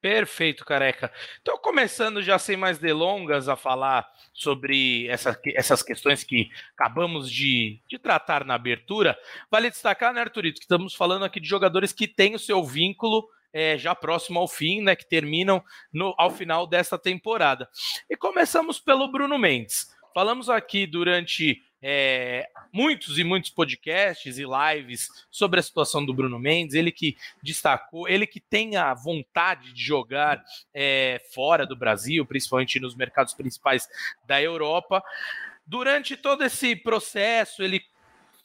Perfeito, 0.00 0.64
careca. 0.64 1.12
Então, 1.42 1.58
começando 1.58 2.22
já 2.22 2.38
sem 2.38 2.56
mais 2.56 2.78
delongas 2.78 3.50
a 3.50 3.56
falar 3.56 4.08
sobre 4.32 5.06
essa, 5.08 5.38
essas 5.54 5.82
questões 5.82 6.24
que 6.24 6.48
acabamos 6.74 7.30
de, 7.30 7.82
de 7.86 7.98
tratar 7.98 8.44
na 8.44 8.54
abertura, 8.54 9.18
vale 9.50 9.68
destacar, 9.68 10.14
né, 10.14 10.22
Arthurito, 10.22 10.58
que 10.58 10.64
estamos 10.64 10.94
falando 10.94 11.24
aqui 11.26 11.38
de 11.38 11.46
jogadores 11.46 11.92
que 11.92 12.08
têm 12.08 12.34
o 12.34 12.38
seu 12.38 12.64
vínculo 12.64 13.28
é, 13.52 13.76
já 13.78 13.94
próximo 13.94 14.38
ao 14.38 14.48
fim, 14.48 14.80
né, 14.82 14.94
que 14.94 15.08
terminam 15.08 15.62
no, 15.92 16.14
ao 16.18 16.30
final 16.30 16.66
desta 16.66 16.98
temporada. 16.98 17.68
E 18.08 18.16
começamos 18.16 18.78
pelo 18.78 19.10
Bruno 19.10 19.38
Mendes. 19.38 19.94
Falamos 20.12 20.48
aqui 20.48 20.86
durante 20.86 21.62
é, 21.82 22.48
muitos 22.72 23.18
e 23.18 23.24
muitos 23.24 23.50
podcasts 23.50 24.38
e 24.38 24.44
lives 24.44 25.08
sobre 25.30 25.60
a 25.60 25.62
situação 25.62 26.04
do 26.04 26.12
Bruno 26.12 26.38
Mendes, 26.38 26.74
ele 26.74 26.92
que 26.92 27.16
destacou, 27.42 28.08
ele 28.08 28.26
que 28.26 28.40
tem 28.40 28.76
a 28.76 28.92
vontade 28.92 29.72
de 29.72 29.82
jogar 29.82 30.42
é, 30.74 31.20
fora 31.32 31.66
do 31.66 31.76
Brasil, 31.76 32.26
principalmente 32.26 32.80
nos 32.80 32.94
mercados 32.94 33.34
principais 33.34 33.88
da 34.26 34.42
Europa. 34.42 35.02
Durante 35.66 36.16
todo 36.16 36.44
esse 36.44 36.74
processo, 36.74 37.62
ele 37.62 37.80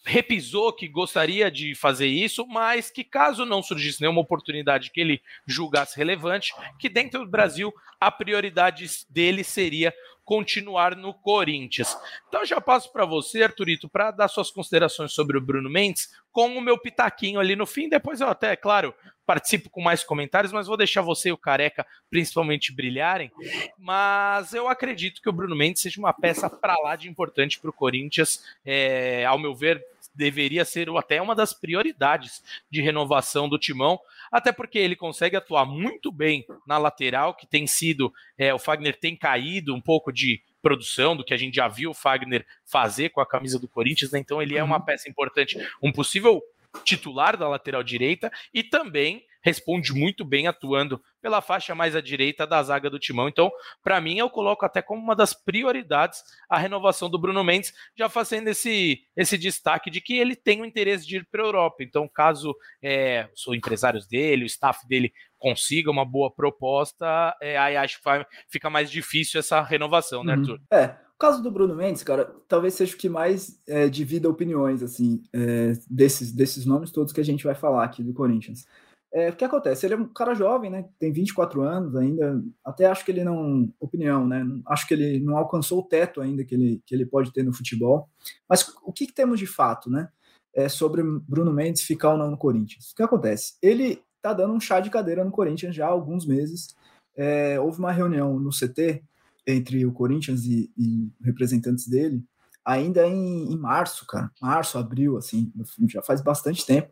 repisou 0.05 0.71
que 0.71 0.88
gostaria 0.88 1.50
de 1.50 1.74
fazer 1.74 2.07
isso, 2.07 2.45
mas 2.47 2.91
que 2.91 3.03
caso 3.03 3.45
não 3.45 3.63
surgisse 3.63 4.01
nenhuma 4.01 4.21
oportunidade 4.21 4.91
que 4.91 5.01
ele 5.01 5.21
julgasse 5.47 5.97
relevante, 5.97 6.53
que 6.79 6.88
dentro 6.88 7.19
do 7.21 7.29
Brasil 7.29 7.74
a 8.00 8.12
prioridade 8.12 8.88
dele 9.09 9.43
seria 9.43 9.93
continuar 10.25 10.95
no 10.95 11.13
Corinthians. 11.13 11.95
Então 12.27 12.43
já 12.43 12.59
passo 12.59 12.91
para 12.91 13.05
você, 13.05 13.43
Arturito, 13.43 13.88
para 13.88 14.12
dar 14.12 14.27
suas 14.27 14.50
considerações 14.50 15.13
sobre 15.13 15.38
o 15.38 15.41
Bruno 15.41 15.69
Mendes, 15.69 16.09
com 16.31 16.57
o 16.57 16.62
meu 16.62 16.77
pitaquinho 16.77 17.39
ali 17.39 17.55
no 17.55 17.65
fim. 17.65 17.88
Depois 17.88 18.19
eu 18.19 18.27
até, 18.27 18.55
claro, 18.55 18.93
participo 19.25 19.69
com 19.69 19.81
mais 19.81 20.03
comentários, 20.03 20.51
mas 20.51 20.67
vou 20.67 20.75
deixar 20.75 21.01
você 21.01 21.29
e 21.29 21.31
o 21.31 21.38
Careca 21.38 21.85
principalmente 22.09 22.74
brilharem. 22.74 23.31
Mas 23.77 24.53
eu 24.53 24.67
acredito 24.67 25.21
que 25.21 25.29
o 25.29 25.33
Bruno 25.33 25.55
Mendes 25.55 25.81
seja 25.81 26.00
uma 26.00 26.12
peça 26.12 26.50
para 26.50 26.75
lá 26.81 26.95
de 26.95 27.07
importante 27.07 27.59
para 27.59 27.69
o 27.69 27.74
Corinthians. 27.74 28.43
É, 28.65 29.25
ao 29.25 29.38
meu 29.38 29.53
ver, 29.53 29.85
deveria 30.15 30.65
ser 30.65 30.89
até 30.98 31.22
uma 31.22 31.36
das 31.36 31.53
prioridades 31.53 32.41
de 32.69 32.81
renovação 32.81 33.50
do 33.50 33.60
timão, 33.60 34.00
até 34.31 34.51
porque 34.51 34.77
ele 34.77 34.95
consegue 34.95 35.36
atuar 35.36 35.65
muito 35.65 36.12
bem 36.12 36.45
na 36.65 36.77
lateral, 36.77 37.34
que 37.34 37.45
tem 37.45 37.67
sido, 37.67 38.13
é, 38.38 38.53
o 38.53 38.60
Fagner 38.60 38.98
tem 39.00 39.15
caído 39.15 39.74
um 39.74 39.81
pouco 39.81 40.12
de 40.12 40.41
produção 40.62 41.15
do 41.15 41.24
que 41.24 41.34
a 41.34 41.38
gente 41.38 41.55
já 41.55 41.67
viu 41.67 41.91
o 41.91 41.93
Fagner 41.93 42.45
fazer 42.65 43.10
com 43.10 43.22
a 43.22 43.25
camisa 43.25 43.60
do 43.60 43.67
Corinthians, 43.67 44.12
né? 44.12 44.19
então 44.19 44.41
ele 44.41 44.57
é 44.57 44.63
uma 44.63 44.77
uhum. 44.77 44.86
peça 44.86 45.10
importante, 45.10 45.57
um 45.81 45.91
possível 45.91 46.41
titular 46.84 47.38
da 47.38 47.48
lateral 47.48 47.84
direita 47.84 48.31
e 48.53 48.63
também 48.63 49.24
responde 49.46 49.94
muito 49.94 50.25
bem 50.25 50.48
atuando 50.48 51.00
pela 51.22 51.40
faixa 51.40 51.75
mais 51.75 51.96
à 51.96 52.02
direita 52.02 52.48
da 52.48 52.64
zaga 52.64 52.90
do 52.90 52.98
Timão. 52.98 53.30
Então, 53.30 53.52
para 53.84 54.02
mim, 54.02 54.18
eu 54.18 54.28
coloco 54.28 54.66
até 54.66 54.82
como 54.82 55.00
uma 55.00 55.16
das 55.16 55.36
prioridades 55.36 56.24
a 56.50 56.58
renovação 56.58 57.12
do 57.12 57.20
Bruno 57.20 57.44
Mendes, 57.44 57.72
já 57.96 58.10
fazendo 58.10 58.48
esse, 58.48 59.04
esse 59.16 59.38
destaque 59.38 59.92
de 59.92 60.02
que 60.02 60.18
ele 60.18 60.36
tem 60.36 60.64
o 60.64 60.66
interesse 60.66 61.06
de 61.06 61.18
ir 61.18 61.28
para 61.32 61.44
a 61.44 61.46
Europa. 61.46 61.84
Então, 61.84 62.10
caso 62.12 62.56
é, 62.82 63.30
os 63.36 63.56
empresários 63.56 64.08
dele, 64.08 64.46
o 64.46 64.48
staff 64.48 64.88
dele 64.88 65.14
consiga 65.38 65.92
uma 65.92 66.04
boa 66.04 66.32
proposta, 66.32 67.38
é, 67.40 67.56
aí 67.56 67.78
acho 67.78 68.02
que 68.02 68.25
fica 68.50 68.68
mais 68.68 68.90
difícil 68.90 69.40
essa 69.40 69.62
renovação, 69.62 70.24
né, 70.24 70.34
uhum. 70.34 70.40
Arthur? 70.40 70.62
É, 70.72 70.86
o 71.14 71.20
caso 71.20 71.44
do 71.44 71.52
Bruno 71.52 71.75
Mendes, 71.75 72.02
cara, 72.02 72.25
talvez 72.48 72.74
seja 72.74 72.96
o 72.96 72.98
que 72.98 73.08
mais 73.08 73.62
é, 73.68 73.88
divida 73.88 74.28
opiniões, 74.28 74.82
assim, 74.82 75.22
é, 75.32 75.74
desses, 75.88 76.32
desses 76.32 76.66
nomes 76.66 76.92
todos 76.92 77.14
que 77.14 77.22
a 77.22 77.25
gente 77.25 77.44
vai 77.44 77.54
falar 77.54 77.84
aqui 77.84 78.02
do 78.02 78.12
Corinthians. 78.12 78.66
É, 79.15 79.29
o 79.29 79.36
que 79.36 79.45
acontece? 79.45 79.86
Ele 79.86 79.93
é 79.93 79.98
um 79.98 80.10
cara 80.10 80.36
jovem, 80.36 80.69
né? 80.69 80.89
Tem 81.00 81.10
24 81.10 81.62
anos 81.62 81.95
ainda. 81.95 82.43
Até 82.65 82.86
acho 82.86 83.05
que 83.05 83.12
ele 83.12 83.24
não. 83.24 83.72
Opinião, 83.79 84.27
né? 84.27 84.45
Acho 84.67 84.86
que 84.86 84.93
ele 84.93 85.22
não 85.22 85.38
alcançou 85.38 85.79
o 85.79 85.88
teto 85.88 86.19
ainda 86.19 86.43
que 86.43 86.53
ele, 86.53 86.84
que 86.86 86.93
ele 86.93 87.05
pode 87.05 87.31
ter 87.31 87.41
no 87.41 87.53
futebol. 87.53 88.10
Mas 88.48 88.67
o 88.84 88.91
que, 88.91 89.07
que 89.07 89.13
temos 89.13 89.39
de 89.39 89.48
fato, 89.48 89.89
né? 89.89 90.10
É 90.53 90.67
sobre 90.67 91.01
Bruno 91.01 91.53
Mendes 91.53 91.84
ficar 91.84 92.12
ou 92.12 92.17
não 92.17 92.29
no 92.29 92.38
Corinthians. 92.38 92.91
O 92.91 92.95
que 92.95 93.03
acontece? 93.03 93.53
Ele 93.62 94.03
tá 94.22 94.34
dando 94.34 94.53
um 94.53 94.60
chá 94.60 94.81
de 94.81 94.89
cadeira 94.89 95.24
no 95.24 95.31
Corinthians 95.31 95.74
já 95.74 95.86
há 95.86 95.89
alguns 95.91 96.25
meses. 96.25 96.75
É, 97.15 97.57
houve 97.57 97.79
uma 97.79 97.93
reunião 97.93 98.38
no 98.38 98.50
CT 98.50 99.01
entre 99.48 99.86
o 99.86 99.93
Corinthians 99.93 100.43
e, 100.43 100.69
e 100.77 101.10
representantes 101.24 101.88
dele, 101.88 102.22
ainda 102.65 103.07
em, 103.07 103.53
em, 103.53 103.57
março, 103.57 104.07
cara, 104.07 104.31
março, 104.41 104.77
abril, 104.77 105.17
assim, 105.17 105.51
já 105.88 106.01
faz 106.01 106.22
bastante 106.22 106.65
tempo. 106.65 106.91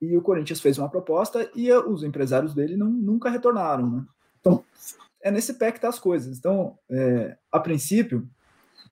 E 0.00 0.16
o 0.16 0.22
Corinthians 0.22 0.60
fez 0.60 0.78
uma 0.78 0.88
proposta 0.88 1.48
e 1.54 1.70
os 1.70 2.02
empresários 2.02 2.54
dele 2.54 2.76
não, 2.76 2.88
nunca 2.88 3.28
retornaram, 3.28 3.88
né? 3.90 4.04
Então, 4.40 4.64
é 5.22 5.30
nesse 5.30 5.54
pé 5.54 5.70
que 5.70 5.80
tá 5.80 5.88
as 5.88 5.98
coisas. 5.98 6.36
Então, 6.36 6.76
é, 6.90 7.36
a 7.52 7.60
princípio, 7.60 8.28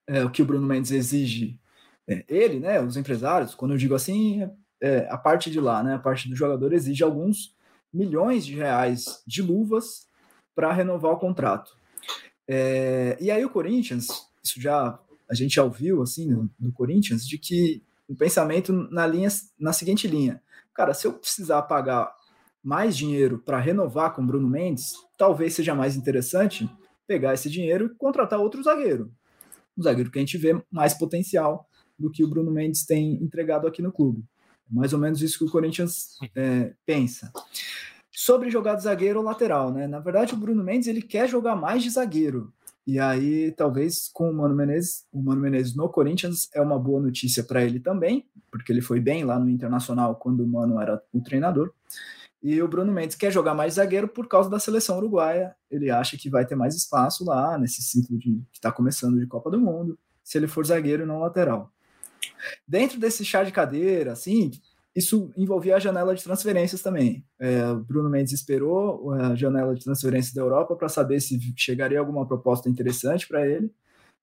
é, 0.06 0.24
o 0.24 0.30
que 0.30 0.42
o 0.42 0.44
Bruno 0.44 0.66
Mendes 0.66 0.90
exige, 0.92 1.58
é, 2.06 2.24
ele, 2.28 2.60
né, 2.60 2.80
os 2.80 2.96
empresários, 2.96 3.54
quando 3.54 3.72
eu 3.72 3.78
digo 3.78 3.94
assim, 3.94 4.48
é, 4.80 5.08
a 5.10 5.16
parte 5.16 5.50
de 5.50 5.58
lá, 5.58 5.82
né, 5.82 5.94
a 5.94 5.98
parte 5.98 6.28
do 6.28 6.36
jogador 6.36 6.72
exige 6.72 7.02
alguns 7.02 7.54
milhões 7.92 8.46
de 8.46 8.54
reais 8.54 9.22
de 9.26 9.42
luvas 9.42 10.06
para 10.54 10.72
renovar 10.72 11.12
o 11.12 11.18
contrato. 11.18 11.76
É, 12.46 13.16
e 13.20 13.30
aí 13.30 13.44
o 13.44 13.50
Corinthians, 13.50 14.08
isso 14.42 14.60
já 14.60 14.98
a 15.30 15.34
gente 15.34 15.54
já 15.54 15.64
ouviu 15.64 16.02
assim 16.02 16.28
do, 16.28 16.50
do 16.58 16.72
Corinthians, 16.72 17.26
de 17.26 17.38
que 17.38 17.82
um 18.08 18.14
pensamento 18.14 18.72
na 18.72 19.06
linha 19.06 19.28
na 19.58 19.72
seguinte 19.72 20.08
linha, 20.08 20.42
cara, 20.74 20.92
se 20.92 21.06
eu 21.06 21.12
precisar 21.12 21.62
pagar 21.62 22.12
mais 22.62 22.96
dinheiro 22.96 23.38
para 23.38 23.58
renovar 23.58 24.14
com 24.14 24.26
Bruno 24.26 24.48
Mendes, 24.48 24.92
talvez 25.16 25.54
seja 25.54 25.74
mais 25.74 25.96
interessante 25.96 26.68
pegar 27.06 27.34
esse 27.34 27.48
dinheiro 27.48 27.86
e 27.86 27.96
contratar 27.96 28.38
outro 28.38 28.62
zagueiro, 28.62 29.12
um 29.76 29.82
zagueiro 29.82 30.10
que 30.10 30.18
a 30.18 30.22
gente 30.22 30.36
vê 30.36 30.60
mais 30.70 30.94
potencial 30.94 31.66
do 31.98 32.10
que 32.10 32.24
o 32.24 32.28
Bruno 32.28 32.50
Mendes 32.50 32.84
tem 32.84 33.14
entregado 33.22 33.66
aqui 33.66 33.80
no 33.80 33.92
clube. 33.92 34.24
É 34.70 34.74
mais 34.74 34.92
ou 34.92 34.98
menos 34.98 35.22
isso 35.22 35.38
que 35.38 35.44
o 35.44 35.50
Corinthians 35.50 36.16
é, 36.34 36.74
pensa 36.84 37.32
sobre 38.10 38.50
jogar 38.50 38.74
de 38.74 38.82
zagueiro 38.82 39.20
ou 39.20 39.24
lateral, 39.24 39.72
né? 39.72 39.86
Na 39.86 39.98
verdade, 39.98 40.34
o 40.34 40.36
Bruno 40.36 40.62
Mendes 40.62 40.88
ele 40.88 41.00
quer 41.00 41.28
jogar 41.28 41.56
mais 41.56 41.82
de 41.82 41.90
zagueiro. 41.90 42.52
E 42.86 42.98
aí, 42.98 43.52
talvez 43.52 44.08
com 44.12 44.30
o 44.30 44.34
Mano 44.34 44.54
Menezes, 44.54 45.06
o 45.12 45.22
Mano 45.22 45.40
Menezes 45.40 45.76
no 45.76 45.88
Corinthians 45.88 46.48
é 46.54 46.60
uma 46.60 46.78
boa 46.78 47.00
notícia 47.00 47.44
para 47.44 47.62
ele 47.62 47.78
também, 47.78 48.26
porque 48.50 48.72
ele 48.72 48.80
foi 48.80 49.00
bem 49.00 49.24
lá 49.24 49.38
no 49.38 49.48
Internacional 49.48 50.16
quando 50.16 50.42
o 50.42 50.48
Mano 50.48 50.80
era 50.80 51.00
o 51.12 51.20
treinador. 51.20 51.72
E 52.42 52.60
o 52.62 52.68
Bruno 52.68 52.90
Mendes 52.90 53.16
quer 53.16 53.30
jogar 53.30 53.54
mais 53.54 53.74
zagueiro 53.74 54.08
por 54.08 54.26
causa 54.26 54.48
da 54.48 54.58
seleção 54.58 54.96
uruguaia. 54.96 55.54
Ele 55.70 55.90
acha 55.90 56.16
que 56.16 56.30
vai 56.30 56.46
ter 56.46 56.54
mais 56.54 56.74
espaço 56.74 57.24
lá 57.24 57.58
nesse 57.58 57.82
ciclo 57.82 58.18
de, 58.18 58.42
que 58.50 58.58
está 58.58 58.72
começando 58.72 59.18
de 59.20 59.26
Copa 59.26 59.50
do 59.50 59.60
Mundo, 59.60 59.98
se 60.24 60.38
ele 60.38 60.48
for 60.48 60.64
zagueiro 60.64 61.02
e 61.02 61.06
não 61.06 61.20
lateral. 61.20 61.70
Dentro 62.66 62.98
desse 62.98 63.24
chá 63.24 63.44
de 63.44 63.52
cadeira, 63.52 64.12
assim, 64.12 64.50
isso 64.94 65.32
envolvia 65.36 65.76
a 65.76 65.80
janela 65.80 66.14
de 66.14 66.22
transferências 66.22 66.82
também. 66.82 67.24
É, 67.38 67.74
Bruno 67.74 68.10
Mendes 68.10 68.32
esperou 68.32 69.12
a 69.12 69.34
janela 69.34 69.74
de 69.74 69.84
transferências 69.84 70.34
da 70.34 70.42
Europa 70.42 70.74
para 70.74 70.88
saber 70.88 71.20
se 71.20 71.38
chegaria 71.56 71.98
alguma 71.98 72.26
proposta 72.26 72.68
interessante 72.68 73.26
para 73.28 73.46
ele. 73.46 73.72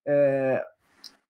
É, 0.06 0.64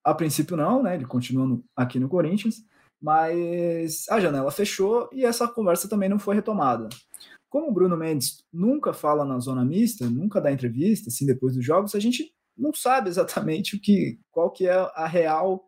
a 0.03 0.13
princípio 0.13 0.57
não, 0.57 0.81
né? 0.81 0.95
Ele 0.95 1.05
continua 1.05 1.59
aqui 1.75 1.99
no 1.99 2.09
Corinthians, 2.09 2.63
mas 3.01 4.05
a 4.09 4.19
janela 4.19 4.51
fechou 4.51 5.09
e 5.13 5.25
essa 5.25 5.47
conversa 5.47 5.87
também 5.87 6.09
não 6.09 6.17
foi 6.17 6.35
retomada. 6.35 6.89
Como 7.49 7.69
o 7.69 7.73
Bruno 7.73 7.95
Mendes 7.95 8.43
nunca 8.51 8.93
fala 8.93 9.23
na 9.23 9.39
zona 9.39 9.63
mista, 9.63 10.09
nunca 10.09 10.41
dá 10.41 10.51
entrevista, 10.51 11.09
assim, 11.09 11.25
depois 11.25 11.55
dos 11.55 11.63
jogos, 11.63 11.95
a 11.95 11.99
gente 11.99 12.33
não 12.57 12.73
sabe 12.73 13.09
exatamente 13.09 13.75
o 13.75 13.81
que, 13.81 14.19
qual 14.31 14.51
que 14.51 14.67
é 14.67 14.73
a 14.73 15.05
real 15.07 15.63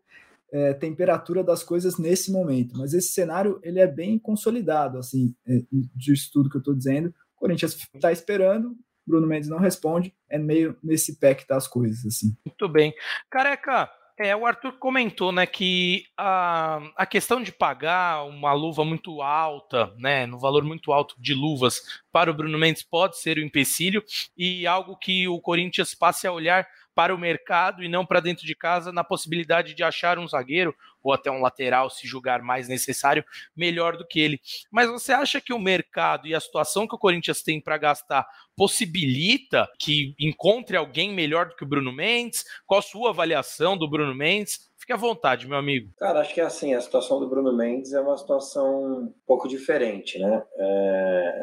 é, 0.52 0.74
temperatura 0.74 1.42
das 1.42 1.62
coisas 1.62 1.98
nesse 1.98 2.30
momento. 2.30 2.76
Mas 2.76 2.92
esse 2.92 3.12
cenário 3.12 3.60
ele 3.62 3.80
é 3.80 3.86
bem 3.86 4.18
consolidado, 4.18 4.98
assim, 4.98 5.34
é, 5.46 5.62
disso 5.94 6.30
tudo 6.32 6.50
que 6.50 6.56
eu 6.56 6.60
estou 6.60 6.74
dizendo. 6.74 7.08
O 7.36 7.40
Corinthians 7.40 7.76
está 7.94 8.12
esperando, 8.12 8.76
Bruno 9.06 9.26
Mendes 9.26 9.48
não 9.48 9.58
responde, 9.58 10.14
é 10.28 10.38
meio 10.38 10.76
nesse 10.82 11.18
pé 11.18 11.34
que 11.34 11.46
tá 11.46 11.56
as 11.56 11.66
coisas, 11.66 12.04
assim. 12.04 12.36
Muito 12.44 12.68
bem. 12.68 12.92
Careca, 13.30 13.90
é, 14.22 14.36
o 14.36 14.44
Arthur 14.44 14.72
comentou, 14.72 15.32
né, 15.32 15.46
que 15.46 16.04
a, 16.14 16.78
a 16.94 17.06
questão 17.06 17.42
de 17.42 17.50
pagar 17.50 18.24
uma 18.24 18.52
luva 18.52 18.84
muito 18.84 19.22
alta, 19.22 19.90
né, 19.96 20.26
no 20.26 20.38
valor 20.38 20.62
muito 20.62 20.92
alto 20.92 21.14
de 21.18 21.32
luvas 21.32 21.80
para 22.12 22.30
o 22.30 22.34
Bruno 22.34 22.58
Mendes 22.58 22.82
pode 22.82 23.18
ser 23.18 23.38
um 23.38 23.42
empecilho 23.42 24.04
e 24.36 24.66
algo 24.66 24.94
que 24.98 25.26
o 25.26 25.40
Corinthians 25.40 25.94
passe 25.94 26.26
a 26.26 26.32
olhar 26.32 26.68
para 26.94 27.14
o 27.14 27.18
mercado 27.18 27.82
e 27.82 27.88
não 27.88 28.04
para 28.04 28.20
dentro 28.20 28.46
de 28.46 28.54
casa, 28.54 28.92
na 28.92 29.04
possibilidade 29.04 29.74
de 29.74 29.82
achar 29.82 30.18
um 30.18 30.26
zagueiro 30.26 30.74
ou 31.02 31.12
até 31.12 31.30
um 31.30 31.40
lateral, 31.40 31.88
se 31.88 32.06
julgar 32.06 32.42
mais 32.42 32.68
necessário, 32.68 33.24
melhor 33.56 33.96
do 33.96 34.06
que 34.06 34.20
ele. 34.20 34.40
Mas 34.70 34.88
você 34.90 35.12
acha 35.12 35.40
que 35.40 35.52
o 35.52 35.58
mercado 35.58 36.26
e 36.26 36.34
a 36.34 36.40
situação 36.40 36.86
que 36.86 36.94
o 36.94 36.98
Corinthians 36.98 37.42
tem 37.42 37.60
para 37.60 37.78
gastar 37.78 38.26
possibilita 38.56 39.68
que 39.78 40.14
encontre 40.18 40.76
alguém 40.76 41.12
melhor 41.12 41.48
do 41.48 41.56
que 41.56 41.64
o 41.64 41.66
Bruno 41.66 41.92
Mendes? 41.92 42.44
Qual 42.66 42.80
a 42.80 42.82
sua 42.82 43.10
avaliação 43.10 43.76
do 43.76 43.88
Bruno 43.88 44.14
Mendes? 44.14 44.70
Fique 44.76 44.92
à 44.92 44.96
vontade, 44.96 45.46
meu 45.46 45.58
amigo. 45.58 45.92
Cara, 45.98 46.20
acho 46.20 46.34
que 46.34 46.40
é 46.40 46.44
assim, 46.44 46.74
a 46.74 46.80
situação 46.80 47.20
do 47.20 47.28
Bruno 47.28 47.56
Mendes 47.56 47.92
é 47.92 48.00
uma 48.00 48.16
situação 48.16 49.04
um 49.04 49.14
pouco 49.26 49.48
diferente, 49.48 50.18
né? 50.18 50.42
É... 50.56 51.42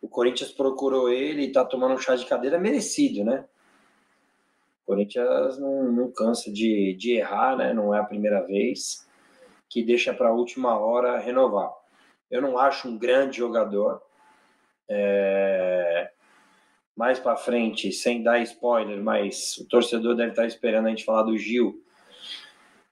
O 0.00 0.08
Corinthians 0.08 0.52
procurou 0.52 1.08
ele 1.08 1.44
e 1.44 1.52
tá 1.52 1.64
tomando 1.64 1.94
um 1.94 1.98
chá 1.98 2.14
de 2.14 2.26
cadeira 2.26 2.58
merecido, 2.58 3.24
né? 3.24 3.46
O 4.84 4.86
Corinthians 4.86 5.58
não, 5.58 5.90
não 5.90 6.12
cansa 6.12 6.52
de, 6.52 6.94
de 6.94 7.12
errar, 7.16 7.56
né? 7.56 7.72
Não 7.72 7.94
é 7.94 7.98
a 7.98 8.04
primeira 8.04 8.42
vez 8.46 9.08
que 9.68 9.82
deixa 9.82 10.12
para 10.12 10.28
a 10.28 10.32
última 10.32 10.78
hora 10.78 11.18
renovar. 11.18 11.72
Eu 12.30 12.42
não 12.42 12.58
acho 12.58 12.88
um 12.88 12.98
grande 12.98 13.38
jogador. 13.38 14.00
É... 14.88 16.10
Mais 16.94 17.18
para 17.18 17.36
frente, 17.36 17.90
sem 17.90 18.22
dar 18.22 18.40
spoiler, 18.42 19.02
mas 19.02 19.56
o 19.56 19.66
torcedor 19.66 20.14
deve 20.14 20.30
estar 20.30 20.46
esperando 20.46 20.86
a 20.86 20.90
gente 20.90 21.04
falar 21.04 21.22
do 21.22 21.36
Gil 21.36 21.82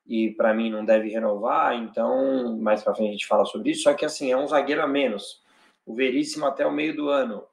e 0.06 0.30
para 0.30 0.52
mim 0.52 0.70
não 0.70 0.84
deve 0.84 1.08
renovar, 1.08 1.76
então 1.76 2.58
mais 2.58 2.82
para 2.82 2.94
frente 2.94 3.10
a 3.10 3.12
gente 3.12 3.26
fala 3.26 3.44
sobre 3.44 3.70
isso. 3.70 3.82
Só 3.82 3.94
que 3.94 4.04
assim, 4.04 4.32
é 4.32 4.36
um 4.36 4.48
zagueiro 4.48 4.82
a 4.82 4.86
menos. 4.86 5.40
O 5.86 5.94
Veríssimo 5.94 6.46
até 6.46 6.66
o 6.66 6.72
meio 6.72 6.96
do 6.96 7.08
ano. 7.08 7.44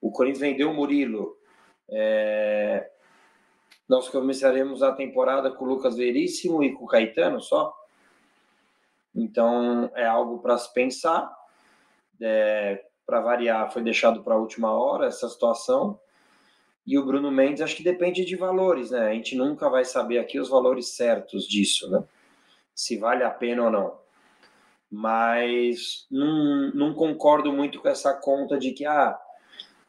O 0.00 0.10
Corinthians 0.10 0.40
vendeu 0.40 0.70
o 0.70 0.74
Murilo. 0.74 1.36
É... 1.90 2.90
Nós 3.88 4.08
começaremos 4.08 4.82
a 4.82 4.92
temporada 4.92 5.50
com 5.50 5.64
o 5.64 5.68
Lucas 5.68 5.96
Veríssimo 5.96 6.62
e 6.62 6.72
com 6.74 6.84
o 6.84 6.88
Caetano 6.88 7.40
só. 7.40 7.74
Então 9.14 9.90
é 9.94 10.04
algo 10.06 10.40
para 10.40 10.58
se 10.58 10.72
pensar. 10.74 11.34
É, 12.20 12.84
para 13.06 13.20
variar, 13.20 13.72
foi 13.72 13.82
deixado 13.82 14.22
para 14.22 14.34
a 14.34 14.38
última 14.38 14.70
hora 14.70 15.06
essa 15.06 15.26
situação. 15.28 15.98
E 16.86 16.98
o 16.98 17.04
Bruno 17.06 17.30
Mendes, 17.30 17.62
acho 17.62 17.76
que 17.76 17.82
depende 17.82 18.24
de 18.24 18.36
valores, 18.36 18.90
né? 18.90 19.08
A 19.08 19.14
gente 19.14 19.34
nunca 19.34 19.70
vai 19.70 19.84
saber 19.84 20.18
aqui 20.18 20.38
os 20.38 20.50
valores 20.50 20.88
certos 20.88 21.48
disso, 21.48 21.90
né? 21.90 22.04
Se 22.74 22.98
vale 22.98 23.24
a 23.24 23.30
pena 23.30 23.64
ou 23.64 23.70
não. 23.70 23.98
Mas 24.90 26.06
não, 26.10 26.70
não 26.74 26.94
concordo 26.94 27.50
muito 27.52 27.80
com 27.80 27.88
essa 27.88 28.12
conta 28.12 28.58
de 28.58 28.72
que, 28.72 28.84
ah, 28.84 29.18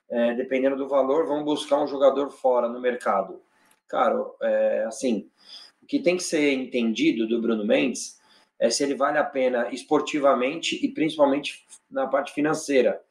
é, 0.10 0.34
dependendo 0.36 0.78
do 0.78 0.88
valor, 0.88 1.28
vamos 1.28 1.44
buscar 1.44 1.82
um 1.82 1.88
jogador 1.88 2.30
fora 2.30 2.70
no 2.70 2.80
mercado. 2.80 3.42
Cara, 3.90 4.24
é, 4.44 4.86
assim, 4.88 5.28
o 5.82 5.88
que 5.88 6.00
tem 6.00 6.16
que 6.16 6.24
ser 6.24 6.54
entendido 6.54 7.28
do 7.28 7.42
Bruno 7.42 7.66
Mendes 7.66 8.20
é 8.60 8.70
se 8.70 8.84
ele 8.84 8.94
vale 8.94 9.18
a 9.18 9.24
pena 9.24 9.70
esportivamente 9.74 10.80
e 10.86 10.88
principalmente 10.90 11.66
na 11.90 12.06
parte 12.06 12.32
financeira. 12.32 13.02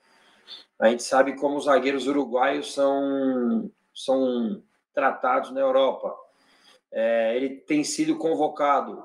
A 0.79 0.89
gente 0.89 1.03
sabe 1.03 1.35
como 1.35 1.57
os 1.57 1.65
zagueiros 1.65 2.07
uruguaios 2.07 2.73
são, 2.73 3.69
são 3.93 4.63
tratados 4.95 5.51
na 5.51 5.61
Europa. 5.61 6.15
É, 6.93 7.37
ele 7.37 7.57
tem 7.57 7.83
sido 7.83 8.17
convocado. 8.17 9.05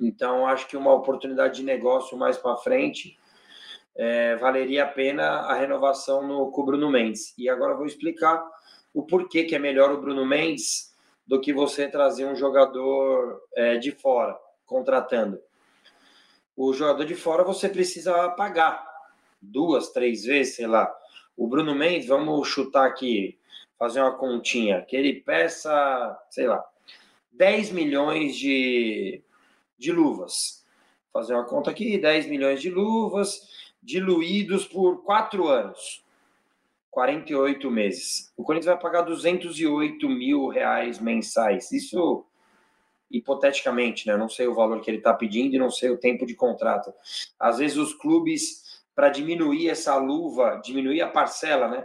Então, 0.00 0.44
acho 0.44 0.66
que 0.66 0.76
uma 0.76 0.92
oportunidade 0.92 1.56
de 1.56 1.62
negócio 1.62 2.18
mais 2.18 2.36
para 2.36 2.56
frente 2.56 3.16
é, 3.94 4.34
valeria 4.36 4.82
a 4.82 4.88
pena 4.88 5.22
a 5.22 5.54
renovação 5.54 6.26
no, 6.26 6.50
com 6.50 6.62
o 6.62 6.66
Bruno 6.66 6.90
Mendes. 6.90 7.32
E 7.38 7.48
agora 7.48 7.76
vou 7.76 7.86
explicar 7.86 8.44
o 8.94 9.02
porquê 9.02 9.42
que 9.42 9.56
é 9.56 9.58
melhor 9.58 9.92
o 9.92 10.00
Bruno 10.00 10.24
Mendes 10.24 10.94
do 11.26 11.40
que 11.40 11.52
você 11.52 11.88
trazer 11.88 12.24
um 12.24 12.36
jogador 12.36 13.42
é, 13.54 13.76
de 13.76 13.90
fora, 13.90 14.38
contratando. 14.64 15.40
O 16.56 16.72
jogador 16.72 17.04
de 17.04 17.16
fora 17.16 17.42
você 17.42 17.68
precisa 17.68 18.30
pagar 18.30 18.86
duas, 19.42 19.90
três 19.90 20.24
vezes, 20.24 20.54
sei 20.54 20.68
lá. 20.68 20.94
o 21.36 21.48
Bruno 21.48 21.74
Mendes, 21.74 22.06
vamos 22.06 22.46
chutar 22.46 22.86
aqui, 22.86 23.36
fazer 23.76 24.00
uma 24.00 24.16
continha, 24.16 24.82
que 24.82 24.94
ele 24.94 25.20
peça, 25.20 26.16
sei 26.30 26.46
lá, 26.46 26.64
10 27.32 27.72
milhões 27.72 28.36
de, 28.36 29.20
de 29.76 29.90
luvas. 29.90 30.64
Fazer 31.12 31.34
uma 31.34 31.44
conta 31.44 31.70
aqui, 31.70 31.98
10 31.98 32.26
milhões 32.26 32.62
de 32.62 32.70
luvas 32.70 33.48
diluídos 33.82 34.64
por 34.64 35.02
quatro 35.02 35.48
anos. 35.48 36.03
48 36.94 37.70
meses. 37.72 38.32
O 38.36 38.44
Corinthians 38.44 38.72
vai 38.72 38.80
pagar 38.80 39.02
208 39.02 40.08
mil 40.08 40.46
reais 40.46 41.00
mensais. 41.00 41.72
Isso, 41.72 42.24
hipoteticamente, 43.10 44.06
né? 44.06 44.16
Não 44.16 44.28
sei 44.28 44.46
o 44.46 44.54
valor 44.54 44.80
que 44.80 44.88
ele 44.88 44.98
está 44.98 45.12
pedindo 45.12 45.54
e 45.54 45.58
não 45.58 45.70
sei 45.70 45.90
o 45.90 45.98
tempo 45.98 46.24
de 46.24 46.34
contrato. 46.34 46.94
Às 47.38 47.58
vezes 47.58 47.76
os 47.76 47.92
clubes, 47.94 48.84
para 48.94 49.08
diminuir 49.08 49.68
essa 49.68 49.96
luva, 49.96 50.60
diminuir 50.64 51.02
a 51.02 51.08
parcela, 51.08 51.66
né? 51.66 51.84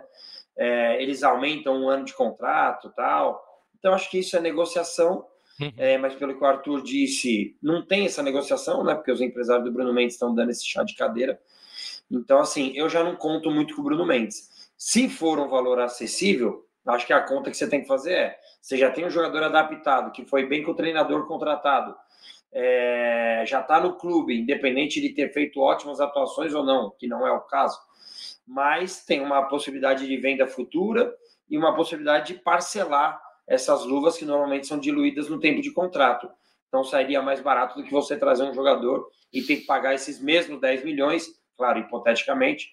É, 0.56 1.01
eles 1.01 1.24
aumentam 1.24 1.75
um 1.75 1.89
ano 1.89 2.06
de 2.06 2.13
contrato 2.13 2.94
tal. 2.96 3.44
Então, 3.80 3.94
acho 3.94 4.12
que 4.12 4.20
isso 4.20 4.38
é 4.38 4.39
negociação. 4.39 5.25
Uhum. 5.60 5.74
É, 5.75 5.98
mas 5.98 6.13
pelo 6.16 6.38
que 6.38 6.44
o 6.44 6.48
Arthur 6.48 6.84
disse, 6.84 7.58
não 7.62 7.86
tem 7.86 8.06
essa 8.06 8.22
negociação, 8.22 8.84
né? 8.84 8.94
Porque 8.94 9.12
os 9.12 9.22
empresários 9.22 9.66
do 9.66 9.72
Bruno 9.72 9.92
Mendes 9.92 10.13
estão 10.13 10.36
dando 10.36 10.51
esse 10.51 10.66
chá 10.66 10.84
de 10.84 10.96
cadeira. 10.96 11.42
Então, 12.12 12.39
assim, 12.39 12.72
eu 12.75 12.88
já 12.88 13.04
não 13.04 13.16
conto 13.16 13.50
muito 13.50 13.75
com 13.75 13.82
o 13.82 13.84
Bruno 13.84 14.06
Mendes. 14.06 14.59
Se 14.81 15.09
for 15.09 15.38
um 15.39 15.50
valor 15.50 15.77
acessível, 15.81 16.65
acho 16.86 17.05
que 17.05 17.12
a 17.12 17.21
conta 17.21 17.51
que 17.51 17.57
você 17.57 17.67
tem 17.67 17.81
que 17.81 17.88
fazer 17.88 18.13
é: 18.13 18.39
você 18.62 18.77
já 18.77 18.89
tem 18.89 19.05
um 19.05 19.09
jogador 19.09 19.43
adaptado, 19.43 20.09
que 20.13 20.24
foi 20.24 20.45
bem 20.45 20.63
com 20.63 20.71
o 20.71 20.75
treinador 20.75 21.27
contratado, 21.27 21.93
é, 22.50 23.43
já 23.45 23.59
está 23.59 23.81
no 23.81 23.98
clube, 23.98 24.39
independente 24.39 25.01
de 25.01 25.09
ter 25.09 25.33
feito 25.33 25.59
ótimas 25.59 26.00
atuações 26.00 26.53
ou 26.53 26.63
não, 26.63 26.95
que 26.98 27.07
não 27.07 27.27
é 27.27 27.31
o 27.31 27.41
caso, 27.41 27.77
mas 28.48 29.03
tem 29.03 29.19
uma 29.19 29.50
possibilidade 29.50 30.07
de 30.07 30.15
venda 30.15 30.48
futura 30.48 31.13
e 31.50 31.57
uma 31.57 31.75
possibilidade 31.75 32.33
de 32.33 32.39
parcelar 32.39 33.21
essas 33.45 33.83
luvas 33.83 34.17
que 34.17 34.24
normalmente 34.24 34.65
são 34.65 34.79
diluídas 34.79 35.27
no 35.27 35.41
tempo 35.41 35.62
de 35.62 35.74
contrato. 35.74 36.29
Então 36.69 36.86
sairia 36.86 37.21
mais 37.21 37.41
barato 37.41 37.75
do 37.75 37.83
que 37.83 37.91
você 37.91 38.15
trazer 38.15 38.43
um 38.43 38.53
jogador 38.53 39.09
e 39.33 39.41
ter 39.41 39.57
que 39.57 39.65
pagar 39.65 39.93
esses 39.93 40.21
mesmos 40.21 40.62
10 40.62 40.86
milhões, 40.86 41.27
claro, 41.57 41.79
hipoteticamente, 41.79 42.69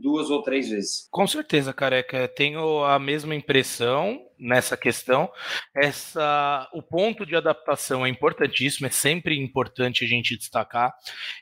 duas 0.00 0.30
ou 0.30 0.42
três 0.42 0.68
vezes. 0.68 1.08
Com 1.10 1.26
certeza, 1.26 1.72
careca. 1.72 2.28
Tenho 2.28 2.84
a 2.84 2.98
mesma 2.98 3.34
impressão 3.34 4.20
nessa 4.38 4.76
questão. 4.76 5.30
Essa, 5.74 6.68
o 6.72 6.82
ponto 6.82 7.24
de 7.24 7.36
adaptação 7.36 8.04
é 8.04 8.08
importantíssimo, 8.08 8.86
é 8.86 8.90
sempre 8.90 9.38
importante 9.38 10.04
a 10.04 10.08
gente 10.08 10.36
destacar. 10.36 10.94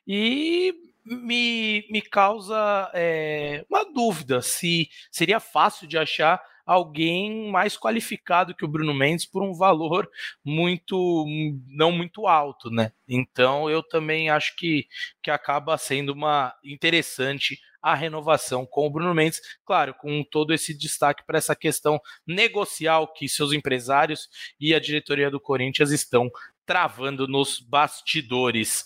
E 0.07 0.75
me, 1.05 1.87
me 1.91 2.03
causa 2.03 2.91
é, 2.95 3.65
uma 3.71 3.85
dúvida 3.85 4.43
se 4.43 4.89
seria 5.11 5.39
fácil 5.39 5.87
de 5.87 5.97
achar 5.97 6.43
alguém 6.67 7.49
mais 7.49 7.79
qualificado 7.79 8.55
que 8.55 8.65
o 8.65 8.69
Bruno 8.69 8.93
Mendes 8.93 9.25
por 9.25 9.43
um 9.43 9.55
valor 9.55 10.11
muito 10.45 11.25
não 11.69 11.93
muito 11.93 12.27
alto, 12.27 12.69
né? 12.71 12.91
Então 13.09 13.71
eu 13.71 13.85
também 13.85 14.29
acho 14.29 14.57
que, 14.57 14.89
que 15.23 15.31
acaba 15.31 15.79
sendo 15.79 16.13
uma 16.13 16.53
interessante 16.65 17.61
a 17.87 17.95
renovação 17.95 18.67
com 18.67 18.85
o 18.85 18.91
Bruno 18.91 19.15
Mendes, 19.15 19.41
claro, 19.65 19.95
com 19.95 20.25
todo 20.25 20.53
esse 20.53 20.77
destaque 20.77 21.25
para 21.25 21.39
essa 21.39 21.55
questão 21.55 22.01
negocial 22.27 23.13
que 23.13 23.29
seus 23.29 23.53
empresários 23.53 24.29
e 24.59 24.75
a 24.75 24.81
diretoria 24.81 25.31
do 25.31 25.39
Corinthians 25.39 25.93
estão 25.93 26.29
travando 26.67 27.29
nos 27.29 27.61
bastidores. 27.61 28.85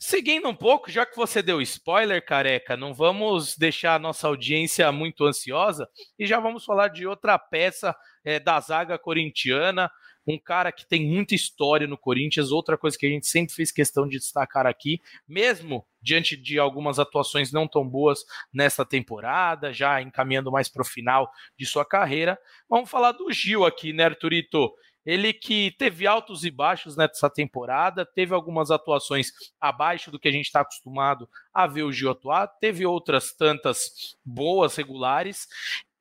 Seguindo 0.00 0.48
um 0.48 0.56
pouco, 0.56 0.90
já 0.90 1.06
que 1.06 1.16
você 1.16 1.40
deu 1.40 1.62
spoiler, 1.62 2.20
careca, 2.26 2.76
não 2.76 2.92
vamos 2.92 3.56
deixar 3.56 3.94
a 3.94 4.00
nossa 4.00 4.26
audiência 4.26 4.90
muito 4.90 5.24
ansiosa 5.24 5.88
e 6.18 6.26
já 6.26 6.40
vamos 6.40 6.64
falar 6.64 6.88
de 6.88 7.06
outra 7.06 7.38
peça 7.38 7.94
é, 8.24 8.40
da 8.40 8.58
zaga 8.58 8.98
corintiana, 8.98 9.88
um 10.26 10.38
cara 10.38 10.70
que 10.70 10.86
tem 10.86 11.06
muita 11.06 11.34
história 11.34 11.86
no 11.86 11.98
Corinthians, 11.98 12.52
outra 12.52 12.78
coisa 12.78 12.96
que 12.96 13.06
a 13.06 13.08
gente 13.08 13.26
sempre 13.26 13.54
fez 13.54 13.72
questão 13.72 14.06
de 14.06 14.18
destacar 14.18 14.66
aqui, 14.66 15.00
mesmo 15.26 15.86
diante 16.00 16.36
de 16.36 16.58
algumas 16.58 16.98
atuações 16.98 17.52
não 17.52 17.66
tão 17.66 17.88
boas 17.88 18.24
nesta 18.52 18.84
temporada, 18.84 19.72
já 19.72 20.00
encaminhando 20.00 20.50
mais 20.50 20.68
para 20.68 20.82
o 20.82 20.86
final 20.86 21.30
de 21.56 21.66
sua 21.66 21.84
carreira. 21.84 22.38
Vamos 22.68 22.90
falar 22.90 23.12
do 23.12 23.30
Gil 23.32 23.64
aqui, 23.64 23.92
né, 23.92 24.04
Arthurito? 24.04 24.72
Ele 25.04 25.32
que 25.32 25.72
teve 25.78 26.06
altos 26.06 26.44
e 26.44 26.50
baixos 26.50 26.96
nessa 26.96 27.28
temporada, 27.28 28.06
teve 28.06 28.32
algumas 28.34 28.70
atuações 28.70 29.32
abaixo 29.60 30.12
do 30.12 30.18
que 30.18 30.28
a 30.28 30.32
gente 30.32 30.46
está 30.46 30.60
acostumado 30.60 31.28
a 31.52 31.66
ver 31.66 31.82
o 31.82 31.92
Gil 31.92 32.10
atuar, 32.10 32.46
teve 32.46 32.86
outras 32.86 33.32
tantas 33.34 34.16
boas, 34.24 34.76
regulares, 34.76 35.48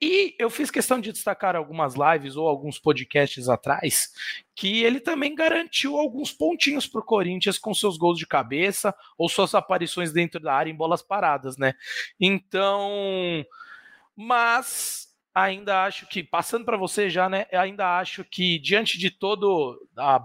e 0.01 0.35
eu 0.39 0.49
fiz 0.49 0.71
questão 0.71 0.99
de 0.99 1.11
destacar 1.11 1.55
algumas 1.55 1.93
lives 1.93 2.35
ou 2.35 2.47
alguns 2.47 2.79
podcasts 2.79 3.47
atrás 3.47 4.11
que 4.55 4.83
ele 4.83 4.99
também 4.99 5.35
garantiu 5.35 5.95
alguns 5.95 6.31
pontinhos 6.31 6.87
para 6.87 7.01
o 7.01 7.05
Corinthians 7.05 7.59
com 7.59 7.73
seus 7.73 7.97
gols 7.97 8.17
de 8.17 8.25
cabeça 8.25 8.95
ou 9.15 9.29
suas 9.29 9.53
aparições 9.53 10.11
dentro 10.11 10.39
da 10.39 10.53
área 10.53 10.71
em 10.71 10.75
bolas 10.75 11.03
paradas, 11.03 11.55
né? 11.55 11.75
Então, 12.19 13.45
mas 14.15 15.07
ainda 15.35 15.83
acho 15.83 16.07
que, 16.07 16.23
passando 16.23 16.65
para 16.65 16.77
você 16.77 17.09
já, 17.09 17.29
né? 17.29 17.45
Ainda 17.51 17.99
acho 17.99 18.23
que 18.23 18.57
diante 18.57 18.97
de 18.97 19.11
todo 19.11 19.87
a, 19.95 20.19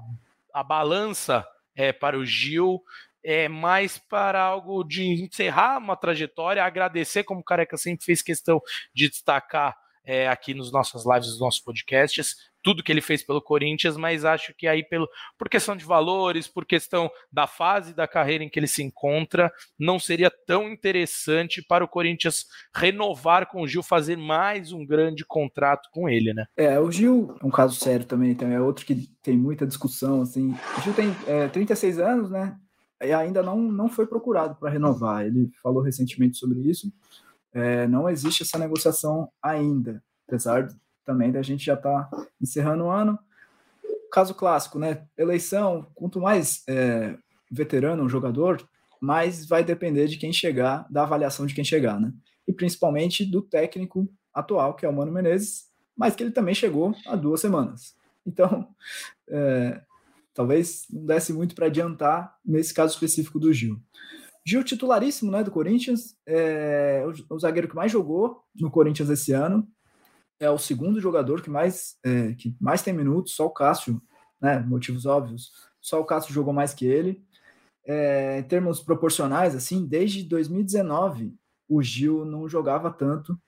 a 0.55 0.62
balança 0.62 1.47
é, 1.75 1.93
para 1.93 2.19
o 2.19 2.25
Gil, 2.25 2.83
é 3.29 3.49
mais 3.49 3.99
para 3.99 4.41
algo 4.41 4.85
de 4.85 5.05
encerrar 5.25 5.79
uma 5.79 5.97
trajetória, 5.97 6.62
agradecer, 6.62 7.25
como 7.25 7.41
o 7.41 7.45
Careca 7.45 7.77
sempre 7.77 8.05
fez 8.05 8.23
questão 8.23 8.62
de 8.95 9.09
destacar 9.09 9.77
é, 10.05 10.29
aqui 10.29 10.55
nos 10.55 10.71
nossas 10.71 11.05
lives, 11.05 11.31
nos 11.31 11.41
nossos 11.41 11.59
podcasts, 11.59 12.37
tudo 12.62 12.85
que 12.85 12.93
ele 12.93 13.01
fez 13.01 13.25
pelo 13.25 13.43
Corinthians, 13.43 13.97
mas 13.97 14.25
acho 14.25 14.55
que 14.55 14.69
aí 14.69 14.85
pelo, 14.85 15.09
por 15.37 15.49
questão 15.49 15.77
de 15.77 15.85
valores, 15.85 16.47
por 16.47 16.65
questão 16.65 17.11
da 17.33 17.49
fase 17.49 17.93
da 17.93 18.07
carreira 18.07 18.45
em 18.45 18.49
que 18.49 18.61
ele 18.61 18.69
se 18.69 18.85
encontra, 18.85 19.53
não 19.77 19.99
seria 19.99 20.31
tão 20.47 20.71
interessante 20.71 21.61
para 21.61 21.85
o 21.85 21.89
Corinthians 21.89 22.47
renovar 22.73 23.49
com 23.49 23.62
o 23.62 23.67
Gil, 23.67 23.83
fazer 23.83 24.17
mais 24.17 24.71
um 24.71 24.87
grande 24.87 25.25
contrato 25.25 25.89
com 25.91 26.09
ele, 26.09 26.33
né? 26.33 26.47
É, 26.57 26.79
o 26.79 26.93
Gil 26.93 27.37
é 27.43 27.45
um 27.45 27.51
caso 27.51 27.75
sério 27.75 28.07
também, 28.07 28.31
então 28.31 28.49
é 28.49 28.61
outro 28.61 28.87
que 28.87 29.09
tem 29.21 29.37
muita 29.37 29.67
discussão, 29.67 30.23
assim. 30.23 30.55
O 30.79 30.81
Gil 30.83 30.95
tem 30.95 31.09
é, 31.27 31.49
36 31.49 31.99
anos, 31.99 32.31
né? 32.31 32.57
E 33.03 33.13
ainda 33.13 33.43
não, 33.43 33.61
não 33.61 33.89
foi 33.89 34.07
procurado 34.07 34.55
para 34.57 34.71
renovar. 34.71 35.27
Ele 35.27 35.51
falou 35.63 35.83
recentemente 35.83 36.39
sobre 36.39 36.61
isso. 36.61 36.93
É, 37.53 37.87
não 37.87 38.09
existe 38.09 38.43
essa 38.43 38.59
negociação 38.59 39.31
ainda, 39.43 40.03
apesar 40.27 40.69
também 41.05 41.31
da 41.31 41.43
gente 41.43 41.65
já 41.65 41.75
estar 41.75 42.05
tá 42.05 42.27
encerrando 42.41 42.85
o 42.85 42.91
ano. 42.91 43.19
Caso 44.13 44.35
clássico, 44.35 44.79
né? 44.79 45.07
Eleição, 45.17 45.87
quanto 45.95 46.21
mais 46.21 46.63
é, 46.69 47.17
veterano 47.51 48.03
um 48.03 48.09
jogador, 48.09 48.67
mais 49.01 49.47
vai 49.47 49.63
depender 49.63 50.07
de 50.07 50.17
quem 50.17 50.33
chegar, 50.33 50.87
da 50.91 51.03
avaliação 51.03 51.47
de 51.47 51.55
quem 51.55 51.65
chegar, 51.65 52.01
né? 52.01 52.13
E 52.47 52.53
principalmente 52.53 53.25
do 53.25 53.43
técnico 53.43 54.09
atual, 54.33 54.75
que 54.75 54.85
é 54.85 54.89
o 54.89 54.93
Mano 54.93 55.13
Menezes, 55.13 55.67
mas 55.97 56.15
que 56.15 56.23
ele 56.23 56.31
também 56.31 56.55
chegou 56.55 56.95
há 57.07 57.17
duas 57.17 57.41
semanas. 57.41 57.95
Então, 58.27 58.69
é, 59.29 59.81
talvez 60.37 60.85
não 60.90 61.07
desse 61.07 61.33
muito 61.33 61.55
para 61.55 61.66
adiantar 61.66 62.37
nesse 62.44 62.75
caso 62.75 62.92
específico 62.92 63.40
do 63.40 63.53
Gil. 63.53 63.81
Gil 64.46 64.62
titularíssimo 64.62 65.33
né, 65.33 65.42
do 65.42 65.51
Corinthians, 65.51 66.14
é 66.27 67.03
o, 67.31 67.38
zagueiro 67.38 67.66
que 67.66 67.75
mais 67.75 67.90
jogou 67.90 68.44
no 68.55 68.70
Corinthians 68.70 69.09
esse 69.09 69.33
ano, 69.33 69.66
é 70.38 70.49
o 70.51 70.59
segundo 70.59 71.01
jogador 71.01 71.40
que 71.40 71.49
mais, 71.49 71.96
é, 72.05 72.35
que 72.35 72.55
mais 72.61 72.83
tem 72.83 72.92
minutos, 72.92 73.33
só 73.33 73.46
o 73.46 73.51
Cássio, 73.51 74.01
né, 74.40 74.61
motivos 74.61 75.07
óbvios, 75.07 75.51
só 75.81 76.01
o 76.01 76.05
Cássio 76.05 76.35
jogou 76.35 76.53
mais 76.53 76.75
que 76.75 76.85
ele. 76.85 77.25
É, 77.88 78.40
em 78.40 78.42
termos 78.42 78.81
proporcionais, 78.81 79.55
assim, 79.55 79.87
desde 79.87 80.22
2019 80.25 81.35
o 81.68 81.83
Gil 81.83 82.25
não 82.25 82.49
jogava 82.49 82.90
tanto, 82.90 83.40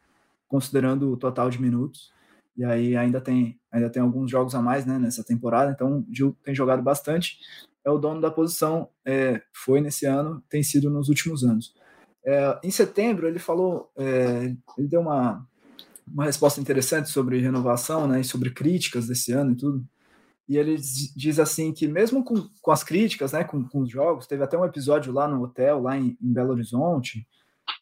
considerando 0.49 1.13
o 1.13 1.17
total 1.17 1.51
de 1.51 1.61
minutos. 1.61 2.11
E 2.57 2.65
aí 2.65 2.97
ainda 2.97 3.21
tem, 3.21 3.58
ainda 3.71 3.91
tem 3.91 4.03
alguns 4.03 4.31
jogos 4.31 4.55
a 4.55 4.63
mais 4.63 4.87
né, 4.87 4.99
nessa 4.99 5.23
temporada, 5.23 5.71
então 5.71 5.99
o 5.99 6.07
Gil 6.15 6.37
tem 6.43 6.55
jogado 6.55 6.83
bastante. 6.83 7.39
É 7.85 7.91
o 7.91 7.99
dono 7.99 8.21
da 8.21 8.31
posição, 8.31 8.89
é, 9.05 9.43
foi 9.53 9.81
nesse 9.81 10.07
ano, 10.07 10.43
tem 10.49 10.63
sido 10.63 10.91
nos 10.91 11.09
últimos 11.09 11.45
anos. 11.45 11.75
É, 12.25 12.59
em 12.63 12.71
setembro 12.71 13.27
ele 13.27 13.39
falou, 13.39 13.91
é, 13.97 14.55
ele 14.77 14.89
deu 14.89 15.01
uma, 15.01 15.47
uma 16.07 16.25
resposta 16.25 16.61
interessante 16.61 17.09
sobre 17.09 17.41
renovação, 17.41 18.07
né, 18.07 18.21
e 18.21 18.25
sobre 18.25 18.51
críticas 18.51 19.07
desse 19.07 19.33
ano 19.33 19.53
e 19.53 19.57
tudo. 19.57 19.85
E 20.49 20.57
ele 20.57 20.77
diz 21.15 21.39
assim 21.39 21.73
que 21.73 21.87
mesmo 21.87 22.25
com, 22.25 22.49
com 22.63 22.71
as 22.71 22.83
críticas, 22.83 23.33
né, 23.33 23.45
com, 23.45 23.63
com 23.69 23.81
os 23.81 23.91
jogos, 23.91 24.27
teve 24.27 24.43
até 24.43 24.57
um 24.57 24.65
episódio 24.65 25.13
lá 25.13 25.29
no 25.29 25.43
hotel, 25.43 25.83
lá 25.83 25.97
em, 25.97 26.17
em 26.23 26.33
Belo 26.33 26.53
Horizonte, 26.53 27.27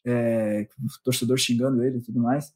é, 0.05 0.69
torcedor 1.05 1.39
xingando 1.39 1.83
ele 1.85 1.99
e 1.99 2.03
tudo 2.03 2.21
mais 2.21 2.53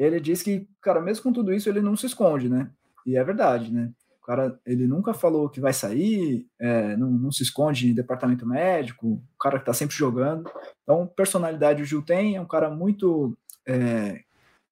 ele 0.00 0.18
diz 0.18 0.42
que, 0.42 0.66
cara, 0.80 0.98
mesmo 0.98 1.22
com 1.22 1.32
tudo 1.32 1.52
isso, 1.52 1.68
ele 1.68 1.82
não 1.82 1.94
se 1.94 2.06
esconde, 2.06 2.48
né? 2.48 2.70
E 3.06 3.18
é 3.18 3.22
verdade, 3.22 3.70
né? 3.70 3.92
O 4.22 4.26
cara, 4.26 4.58
ele 4.64 4.86
nunca 4.86 5.12
falou 5.12 5.50
que 5.50 5.60
vai 5.60 5.74
sair, 5.74 6.46
é, 6.58 6.96
não, 6.96 7.10
não, 7.10 7.30
se 7.30 7.42
esconde 7.42 7.90
em 7.90 7.94
departamento 7.94 8.46
médico, 8.46 9.06
o 9.08 9.38
cara 9.38 9.58
que 9.58 9.66
tá 9.66 9.74
sempre 9.74 9.94
jogando. 9.94 10.50
Então, 10.82 11.06
personalidade 11.06 11.82
o 11.82 11.84
Gil 11.84 12.02
tem, 12.02 12.36
é 12.36 12.40
um 12.40 12.46
cara 12.46 12.70
muito. 12.70 13.36
É, 13.66 14.22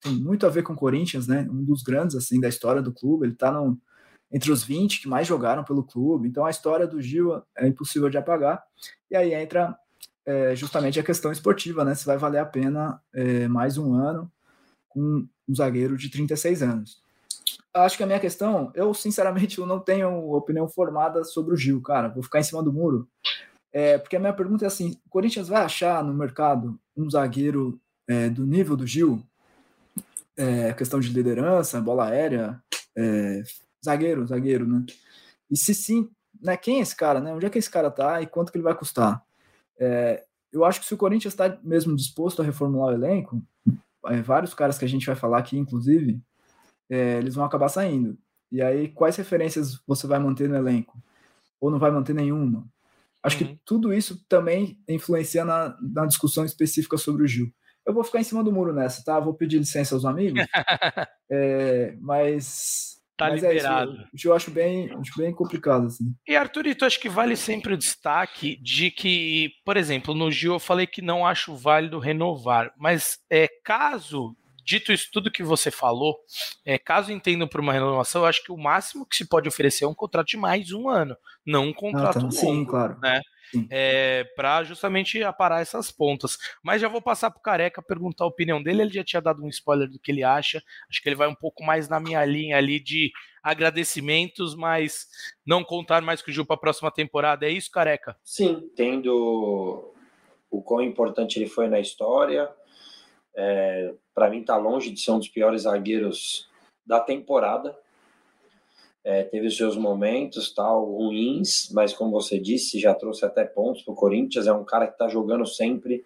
tem 0.00 0.14
muito 0.14 0.46
a 0.46 0.48
ver 0.48 0.62
com 0.62 0.72
o 0.72 0.76
Corinthians, 0.76 1.26
né? 1.26 1.46
Um 1.50 1.62
dos 1.62 1.82
grandes 1.82 2.16
assim 2.16 2.40
da 2.40 2.48
história 2.48 2.80
do 2.80 2.92
clube. 2.92 3.26
Ele 3.26 3.34
está 3.34 3.52
entre 4.32 4.50
os 4.50 4.64
20 4.64 5.02
que 5.02 5.08
mais 5.08 5.26
jogaram 5.26 5.62
pelo 5.62 5.84
clube. 5.84 6.26
Então 6.28 6.46
a 6.46 6.50
história 6.50 6.86
do 6.86 7.02
Gil 7.02 7.42
é 7.56 7.66
impossível 7.66 8.08
de 8.08 8.16
apagar. 8.16 8.62
E 9.10 9.16
aí 9.16 9.34
entra 9.34 9.76
é, 10.24 10.54
justamente 10.56 10.98
a 10.98 11.02
questão 11.02 11.30
esportiva, 11.32 11.84
né? 11.84 11.94
Se 11.94 12.06
vai 12.06 12.16
valer 12.16 12.38
a 12.38 12.46
pena 12.46 13.00
é, 13.12 13.46
mais 13.48 13.76
um 13.76 13.92
ano 13.92 14.30
com 14.88 15.26
um 15.48 15.54
zagueiro 15.54 15.96
de 15.96 16.10
36 16.10 16.62
anos. 16.62 17.02
Acho 17.72 17.96
que 17.96 18.02
a 18.02 18.06
minha 18.06 18.20
questão, 18.20 18.72
eu 18.74 18.92
sinceramente 18.92 19.58
eu 19.58 19.66
não 19.66 19.78
tenho 19.78 20.32
opinião 20.32 20.68
formada 20.68 21.22
sobre 21.24 21.54
o 21.54 21.56
Gil, 21.56 21.80
cara. 21.80 22.08
Vou 22.08 22.22
ficar 22.22 22.40
em 22.40 22.44
cima 22.44 22.62
do 22.62 22.72
muro. 22.72 23.08
É, 23.72 23.98
porque 23.98 24.16
a 24.16 24.20
minha 24.20 24.32
pergunta 24.32 24.64
é 24.64 24.68
assim: 24.68 24.96
o 25.06 25.10
Corinthians 25.10 25.48
vai 25.48 25.62
achar 25.62 26.02
no 26.02 26.14
mercado 26.14 26.78
um 26.96 27.08
zagueiro 27.08 27.80
é, 28.08 28.28
do 28.28 28.46
nível 28.46 28.76
do 28.76 28.86
Gil? 28.86 29.22
É, 30.36 30.72
questão 30.72 31.00
de 31.00 31.12
liderança, 31.12 31.80
bola 31.80 32.06
aérea, 32.06 32.62
é, 32.96 33.42
zagueiro, 33.84 34.26
zagueiro, 34.26 34.66
né? 34.66 34.84
E 35.50 35.56
se 35.56 35.74
sim, 35.74 36.08
né, 36.40 36.56
quem 36.56 36.78
é 36.78 36.82
esse 36.82 36.96
cara, 36.96 37.20
né? 37.20 37.32
Onde 37.32 37.46
é 37.46 37.50
que 37.50 37.58
esse 37.58 37.70
cara 37.70 37.90
tá 37.90 38.22
e 38.22 38.26
quanto 38.26 38.50
que 38.50 38.58
ele 38.58 38.64
vai 38.64 38.74
custar? 38.74 39.22
É, 39.78 40.24
eu 40.52 40.64
acho 40.64 40.80
que 40.80 40.86
se 40.86 40.94
o 40.94 40.98
Corinthians 40.98 41.34
está 41.34 41.58
mesmo 41.62 41.94
disposto 41.94 42.40
a 42.40 42.44
reformular 42.44 42.90
o 42.90 42.94
elenco, 42.94 43.42
é, 44.08 44.22
vários 44.22 44.54
caras 44.54 44.78
que 44.78 44.84
a 44.84 44.88
gente 44.88 45.06
vai 45.06 45.16
falar 45.16 45.38
aqui, 45.38 45.56
inclusive, 45.58 46.20
é, 46.90 47.18
eles 47.18 47.34
vão 47.34 47.44
acabar 47.44 47.68
saindo. 47.68 48.18
E 48.50 48.62
aí, 48.62 48.88
quais 48.88 49.16
referências 49.16 49.80
você 49.86 50.06
vai 50.06 50.18
manter 50.18 50.48
no 50.48 50.56
elenco? 50.56 51.00
Ou 51.60 51.70
não 51.70 51.78
vai 51.78 51.90
manter 51.90 52.14
nenhuma? 52.14 52.66
Acho 53.22 53.42
uhum. 53.42 53.48
que 53.48 53.60
tudo 53.64 53.92
isso 53.92 54.24
também 54.28 54.80
influencia 54.88 55.44
na, 55.44 55.76
na, 55.80 56.06
discussão 56.06 56.44
específica 56.44 56.96
sobre 56.96 57.24
o 57.24 57.26
Gil. 57.26 57.52
Eu 57.84 57.92
vou 57.92 58.04
ficar 58.04 58.20
em 58.20 58.24
cima 58.24 58.44
do 58.44 58.52
muro 58.52 58.72
nessa, 58.72 59.02
tá? 59.04 59.18
Vou 59.18 59.34
pedir 59.34 59.58
licença 59.58 59.94
aos 59.94 60.04
amigos, 60.04 60.42
é, 61.30 61.96
mas 62.00 62.97
Tá 63.18 63.30
Mas 63.30 63.42
liberado. 63.42 63.90
É 63.90 64.04
isso, 64.14 64.28
eu 64.28 64.32
acho 64.32 64.48
bem, 64.52 64.92
acho 64.92 65.12
bem 65.16 65.34
complicado, 65.34 65.86
assim. 65.86 66.14
E 66.26 66.36
Arthurito, 66.36 66.84
acho 66.84 67.00
que 67.00 67.08
vale 67.08 67.34
sempre 67.34 67.74
o 67.74 67.76
destaque 67.76 68.56
de 68.62 68.92
que, 68.92 69.50
por 69.64 69.76
exemplo, 69.76 70.14
no 70.14 70.30
Gil 70.30 70.52
eu 70.52 70.60
falei 70.60 70.86
que 70.86 71.02
não 71.02 71.26
acho 71.26 71.56
válido 71.56 71.98
renovar, 71.98 72.72
mas 72.78 73.18
é 73.28 73.48
caso 73.64 74.36
dito 74.68 74.92
isso 74.92 75.08
tudo 75.10 75.30
que 75.30 75.42
você 75.42 75.70
falou, 75.70 76.18
é, 76.64 76.78
caso 76.78 77.10
entendam 77.10 77.48
por 77.48 77.60
uma 77.60 77.72
renovação, 77.72 78.22
eu 78.22 78.26
acho 78.26 78.42
que 78.44 78.52
o 78.52 78.56
máximo 78.56 79.06
que 79.06 79.16
se 79.16 79.26
pode 79.26 79.48
oferecer 79.48 79.84
é 79.84 79.88
um 79.88 79.94
contrato 79.94 80.28
de 80.28 80.36
mais 80.36 80.72
um 80.72 80.88
ano, 80.88 81.16
não 81.46 81.68
um 81.68 81.72
contrato 81.72 82.18
ah, 82.18 82.20
tá. 82.20 82.20
longo. 82.20 82.32
Sim, 82.32 82.64
claro. 82.64 82.98
Né? 83.00 83.22
é, 83.70 84.24
para 84.36 84.62
justamente 84.64 85.22
aparar 85.22 85.60
essas 85.60 85.90
pontas. 85.90 86.38
Mas 86.62 86.80
já 86.80 86.88
vou 86.88 87.00
passar 87.00 87.30
para 87.30 87.38
o 87.38 87.42
Careca 87.42 87.82
perguntar 87.82 88.24
a 88.24 88.28
opinião 88.28 88.62
dele. 88.62 88.82
Ele 88.82 88.92
já 88.92 89.04
tinha 89.04 89.22
dado 89.22 89.42
um 89.42 89.48
spoiler 89.48 89.88
do 89.88 89.98
que 89.98 90.10
ele 90.10 90.22
acha. 90.22 90.62
Acho 90.88 91.02
que 91.02 91.08
ele 91.08 91.16
vai 91.16 91.28
um 91.28 91.34
pouco 91.34 91.64
mais 91.64 91.88
na 91.88 92.00
minha 92.00 92.24
linha 92.24 92.56
ali 92.56 92.80
de 92.80 93.10
agradecimentos, 93.42 94.54
mas 94.54 95.06
não 95.46 95.64
contar 95.64 96.02
mais 96.02 96.20
com 96.20 96.30
o 96.30 96.34
Gil 96.34 96.44
para 96.44 96.56
a 96.56 96.60
próxima 96.60 96.90
temporada. 96.90 97.46
É 97.46 97.50
isso, 97.50 97.70
Careca? 97.70 98.16
Sim, 98.22 98.68
tendo 98.76 99.94
o 100.50 100.62
quão 100.62 100.82
importante 100.82 101.38
ele 101.38 101.48
foi 101.48 101.68
na 101.68 101.80
história. 101.80 102.50
É, 103.40 103.94
para 104.12 104.28
mim, 104.28 104.40
está 104.40 104.56
longe 104.56 104.90
de 104.90 105.00
ser 105.00 105.12
um 105.12 105.18
dos 105.18 105.28
piores 105.28 105.62
zagueiros 105.62 106.50
da 106.84 106.98
temporada 106.98 107.78
é, 109.08 109.24
teve 109.24 109.46
os 109.46 109.56
seus 109.56 109.74
momentos 109.74 110.52
tal 110.52 110.84
ruins, 110.84 111.70
mas 111.72 111.94
como 111.94 112.10
você 112.10 112.38
disse, 112.38 112.78
já 112.78 112.94
trouxe 112.94 113.24
até 113.24 113.42
pontos 113.42 113.82
para 113.82 113.92
o 113.92 113.96
Corinthians. 113.96 114.46
É 114.46 114.52
um 114.52 114.64
cara 114.64 114.86
que 114.86 114.92
está 114.92 115.08
jogando 115.08 115.46
sempre, 115.46 116.04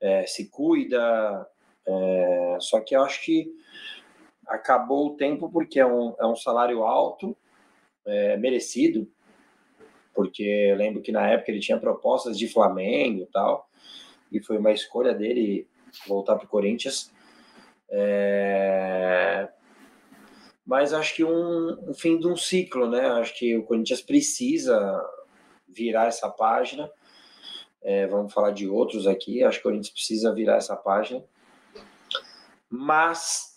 é, 0.00 0.24
se 0.24 0.48
cuida. 0.48 1.44
É, 1.84 2.56
só 2.60 2.78
que 2.78 2.94
eu 2.94 3.02
acho 3.02 3.24
que 3.24 3.52
acabou 4.46 5.08
o 5.08 5.16
tempo 5.16 5.50
porque 5.50 5.80
é 5.80 5.86
um, 5.86 6.14
é 6.16 6.24
um 6.24 6.36
salário 6.36 6.84
alto, 6.84 7.36
é, 8.06 8.36
merecido, 8.36 9.10
porque 10.14 10.44
eu 10.44 10.76
lembro 10.76 11.02
que 11.02 11.10
na 11.10 11.26
época 11.28 11.50
ele 11.50 11.58
tinha 11.58 11.78
propostas 11.78 12.38
de 12.38 12.46
Flamengo 12.46 13.26
tal, 13.32 13.68
e 14.30 14.40
foi 14.40 14.58
uma 14.58 14.70
escolha 14.70 15.12
dele 15.12 15.66
voltar 16.06 16.36
para 16.36 16.44
o 16.44 16.48
Corinthians. 16.48 17.12
É, 17.90 19.48
mas 20.64 20.92
acho 20.92 21.14
que 21.14 21.24
um, 21.24 21.90
um 21.90 21.94
fim 21.94 22.18
de 22.18 22.26
um 22.26 22.36
ciclo, 22.36 22.88
né? 22.88 23.06
Acho 23.06 23.34
que 23.36 23.56
o 23.56 23.64
Corinthians 23.64 24.00
precisa 24.00 25.04
virar 25.68 26.06
essa 26.06 26.28
página. 26.28 26.90
É, 27.82 28.06
vamos 28.06 28.32
falar 28.32 28.52
de 28.52 28.68
outros 28.68 29.06
aqui. 29.06 29.42
Acho 29.42 29.58
que 29.58 29.66
o 29.66 29.70
Corinthians 29.70 29.90
precisa 29.90 30.32
virar 30.32 30.56
essa 30.56 30.76
página. 30.76 31.22
Mas 32.70 33.52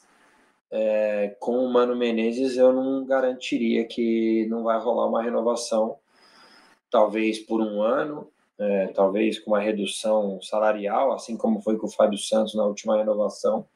é, 0.72 1.36
com 1.40 1.58
o 1.58 1.72
Mano 1.72 1.96
Menezes 1.96 2.58
eu 2.58 2.74
não 2.74 3.06
garantiria 3.06 3.86
que 3.86 4.46
não 4.50 4.64
vai 4.64 4.78
rolar 4.80 5.08
uma 5.08 5.22
renovação, 5.22 5.98
talvez 6.90 7.40
por 7.40 7.62
um 7.62 7.82
ano, 7.82 8.30
é, 8.58 8.88
talvez 8.88 9.40
com 9.40 9.52
uma 9.52 9.60
redução 9.60 10.42
salarial, 10.42 11.14
assim 11.14 11.38
como 11.38 11.62
foi 11.62 11.78
com 11.78 11.88
o 11.88 11.92
Fábio 11.92 12.18
Santos 12.18 12.56
na 12.56 12.66
última 12.66 12.98
renovação 12.98 13.68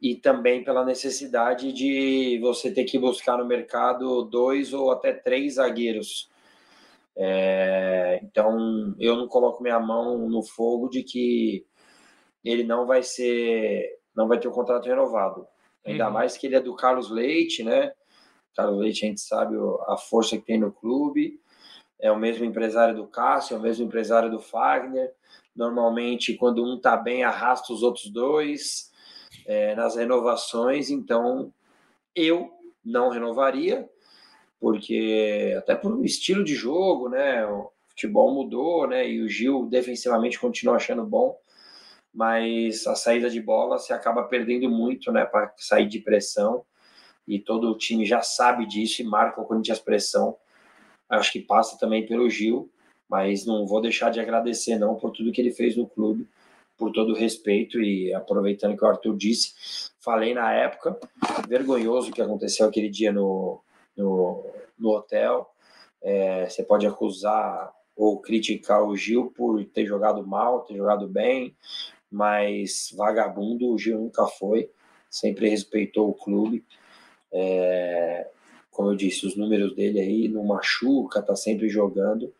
e 0.00 0.14
também 0.14 0.62
pela 0.62 0.84
necessidade 0.84 1.72
de 1.72 2.38
você 2.40 2.70
ter 2.70 2.84
que 2.84 2.98
buscar 2.98 3.38
no 3.38 3.46
mercado 3.46 4.24
dois 4.24 4.72
ou 4.72 4.90
até 4.90 5.12
três 5.12 5.54
zagueiros. 5.54 6.30
É, 7.16 8.20
então 8.22 8.94
eu 8.98 9.16
não 9.16 9.26
coloco 9.26 9.62
minha 9.62 9.80
mão 9.80 10.28
no 10.28 10.42
fogo 10.42 10.88
de 10.88 11.02
que 11.02 11.64
ele 12.44 12.62
não 12.62 12.86
vai 12.86 13.02
ser, 13.02 13.98
não 14.14 14.28
vai 14.28 14.38
ter 14.38 14.48
um 14.48 14.52
contrato 14.52 14.86
renovado. 14.86 15.46
Ainda 15.84 16.06
uhum. 16.06 16.12
mais 16.12 16.36
que 16.36 16.46
ele 16.46 16.56
é 16.56 16.60
do 16.60 16.74
Carlos 16.76 17.10
Leite, 17.10 17.62
né? 17.62 17.92
Carlos 18.54 18.78
Leite 18.78 19.04
a 19.04 19.08
gente 19.08 19.20
sabe 19.20 19.56
a 19.86 19.96
força 19.96 20.36
que 20.36 20.44
tem 20.44 20.58
no 20.58 20.72
clube. 20.72 21.40
É 21.98 22.10
o 22.10 22.18
mesmo 22.18 22.44
empresário 22.44 22.94
do 22.94 23.06
Cássio, 23.06 23.54
é 23.54 23.58
o 23.58 23.62
mesmo 23.62 23.84
empresário 23.84 24.30
do 24.30 24.38
Fagner. 24.38 25.12
Normalmente, 25.54 26.34
quando 26.34 26.64
um 26.64 26.78
tá 26.78 26.96
bem, 26.96 27.24
arrasta 27.24 27.72
os 27.72 27.82
outros 27.82 28.10
dois 28.10 28.90
é, 29.46 29.74
nas 29.74 29.96
renovações, 29.96 30.90
então 30.90 31.52
eu 32.14 32.50
não 32.84 33.08
renovaria, 33.08 33.88
porque 34.60 35.54
até 35.58 35.74
por 35.74 35.92
um 35.92 36.04
estilo 36.04 36.44
de 36.44 36.54
jogo, 36.54 37.08
né? 37.08 37.46
O 37.46 37.72
futebol 37.88 38.32
mudou, 38.32 38.86
né? 38.86 39.08
E 39.08 39.22
o 39.22 39.28
Gil 39.28 39.66
defensivamente 39.66 40.38
continua 40.38 40.76
achando 40.76 41.04
bom, 41.04 41.38
mas 42.12 42.86
a 42.86 42.94
saída 42.94 43.28
de 43.28 43.40
bola 43.40 43.78
se 43.78 43.92
acaba 43.92 44.24
perdendo 44.24 44.70
muito, 44.70 45.10
né? 45.10 45.24
Para 45.24 45.52
sair 45.56 45.86
de 45.86 46.00
pressão 46.00 46.64
e 47.26 47.38
todo 47.38 47.70
o 47.70 47.76
time 47.76 48.06
já 48.06 48.22
sabe 48.22 48.66
disso 48.66 49.02
e 49.02 49.04
marca 49.04 49.40
o 49.40 49.44
Corinthians 49.44 49.80
pressão. 49.80 50.36
Acho 51.08 51.32
que 51.32 51.40
passa 51.40 51.78
também 51.78 52.06
pelo 52.06 52.28
Gil, 52.28 52.70
mas 53.08 53.46
não 53.46 53.66
vou 53.66 53.80
deixar 53.80 54.10
de 54.10 54.20
agradecer 54.20 54.78
não 54.78 54.96
por 54.96 55.10
tudo 55.10 55.32
que 55.32 55.40
ele 55.40 55.52
fez 55.52 55.76
no 55.76 55.86
clube 55.86 56.28
por 56.76 56.92
todo 56.92 57.12
o 57.12 57.16
respeito 57.16 57.80
e 57.80 58.12
aproveitando 58.12 58.76
que 58.76 58.84
o 58.84 58.88
Arthur 58.88 59.16
disse, 59.16 59.54
falei 59.98 60.34
na 60.34 60.52
época, 60.52 60.98
vergonhoso 61.48 62.10
o 62.10 62.12
que 62.12 62.20
aconteceu 62.20 62.66
aquele 62.66 62.88
dia 62.88 63.12
no, 63.12 63.60
no, 63.96 64.44
no 64.78 64.90
hotel. 64.90 65.50
É, 66.02 66.48
você 66.48 66.62
pode 66.62 66.86
acusar 66.86 67.72
ou 67.96 68.20
criticar 68.20 68.84
o 68.84 68.94
Gil 68.94 69.32
por 69.34 69.64
ter 69.64 69.86
jogado 69.86 70.24
mal, 70.26 70.60
ter 70.60 70.76
jogado 70.76 71.08
bem, 71.08 71.56
mas 72.10 72.94
vagabundo 72.94 73.70
o 73.70 73.78
Gil 73.78 73.98
nunca 73.98 74.26
foi, 74.26 74.70
sempre 75.08 75.48
respeitou 75.48 76.10
o 76.10 76.14
clube. 76.14 76.62
É, 77.32 78.30
como 78.76 78.90
eu 78.90 78.96
disse, 78.96 79.26
os 79.26 79.34
números 79.34 79.74
dele 79.74 79.98
aí 79.98 80.28
não 80.28 80.44
machuca, 80.44 81.22
tá 81.22 81.34
sempre 81.34 81.68
jogando 81.68 82.30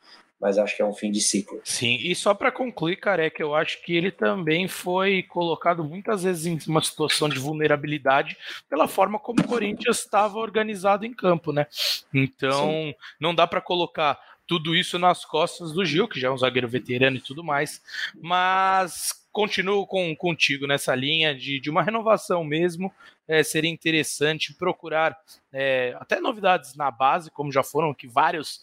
mas 0.41 0.59
acho 0.59 0.77
que 0.77 0.83
é 0.83 0.85
um 0.85 0.93
fim 0.93 1.11
de 1.11 1.21
ciclo. 1.21 1.61
Sim, 1.65 1.99
e 2.01 2.15
só 2.15 2.35
para 2.35 2.53
concluir, 2.53 2.97
Careca, 2.97 3.43
eu 3.43 3.55
acho 3.55 3.83
que 3.83 3.95
ele 3.95 4.11
também 4.11 4.69
foi 4.69 5.23
colocado 5.23 5.83
muitas 5.83 6.25
vezes 6.25 6.47
em 6.47 6.59
uma 6.71 6.83
situação 6.83 7.29
de 7.29 7.39
vulnerabilidade 7.39 8.37
pela 8.69 8.87
forma 8.87 9.19
como 9.19 9.41
o 9.41 9.49
Corinthians 9.49 9.99
estava 9.99 10.39
organizado 10.39 11.07
em 11.07 11.15
campo, 11.15 11.53
né? 11.53 11.67
Então, 12.13 12.69
Sim. 12.69 12.95
não 13.19 13.35
dá 13.35 13.47
para 13.47 13.61
colocar 13.61 14.21
tudo 14.47 14.77
isso 14.77 14.99
nas 14.99 15.25
costas 15.25 15.73
do 15.73 15.85
Gil, 15.85 16.07
que 16.07 16.21
já 16.21 16.29
é 16.29 16.31
um 16.31 16.39
zagueiro 16.39 16.69
veterano 16.69 17.17
e 17.17 17.21
tudo 17.21 17.43
mais, 17.43 17.83
mas 18.23 19.27
continuo 19.33 19.87
com, 19.87 20.15
contigo 20.15 20.67
nessa 20.67 20.95
linha 20.95 21.35
de, 21.35 21.61
de 21.61 21.69
uma 21.69 21.83
renovação 21.83 22.45
mesmo. 22.45 22.93
É, 23.29 23.43
seria 23.43 23.71
interessante 23.71 24.55
procurar 24.55 25.17
é, 25.53 25.97
até 25.99 26.21
novidades 26.21 26.75
na 26.75 26.91
base, 26.91 27.31
como 27.31 27.51
já 27.51 27.63
foram 27.63 27.95
que 27.95 28.07
vários 28.07 28.61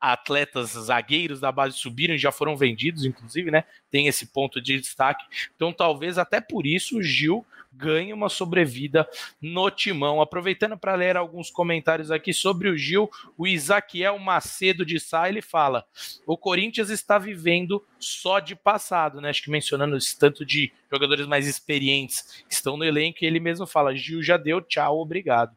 atletas 0.00 0.70
zagueiros 0.70 1.40
da 1.40 1.50
base 1.50 1.76
subiram 1.76 2.14
e 2.14 2.18
já 2.18 2.30
foram 2.30 2.56
vendidos, 2.56 3.04
inclusive, 3.04 3.50
né? 3.50 3.64
Tem 3.90 4.06
esse 4.06 4.26
ponto 4.26 4.60
de 4.60 4.78
destaque. 4.78 5.24
Então, 5.56 5.72
talvez 5.72 6.18
até 6.18 6.40
por 6.40 6.66
isso 6.66 6.98
o 6.98 7.02
Gil 7.02 7.44
ganhe 7.76 8.12
uma 8.12 8.28
sobrevida 8.28 9.08
no 9.40 9.70
timão. 9.70 10.20
Aproveitando 10.20 10.76
para 10.76 10.94
ler 10.94 11.16
alguns 11.16 11.50
comentários 11.50 12.10
aqui 12.10 12.32
sobre 12.32 12.68
o 12.68 12.76
Gil, 12.76 13.10
o 13.36 13.46
Isaquiel 13.46 14.18
Macedo 14.18 14.84
de 14.86 15.00
Sá, 15.00 15.28
ele 15.28 15.42
fala: 15.42 15.84
o 16.26 16.36
Corinthians 16.36 16.90
está 16.90 17.18
vivendo 17.18 17.84
só 17.98 18.38
de 18.38 18.54
passado, 18.54 19.20
né? 19.20 19.30
Acho 19.30 19.42
que 19.42 19.50
mencionando 19.50 19.96
esse 19.96 20.18
tanto 20.18 20.44
de 20.44 20.72
jogadores 20.94 21.26
mais 21.26 21.46
experientes 21.46 22.44
estão 22.48 22.76
no 22.76 22.84
elenco 22.84 23.18
e 23.20 23.26
ele 23.26 23.40
mesmo 23.40 23.66
fala: 23.66 23.94
Gil 23.94 24.22
já 24.22 24.36
deu, 24.36 24.60
tchau, 24.60 24.98
obrigado. 24.98 25.56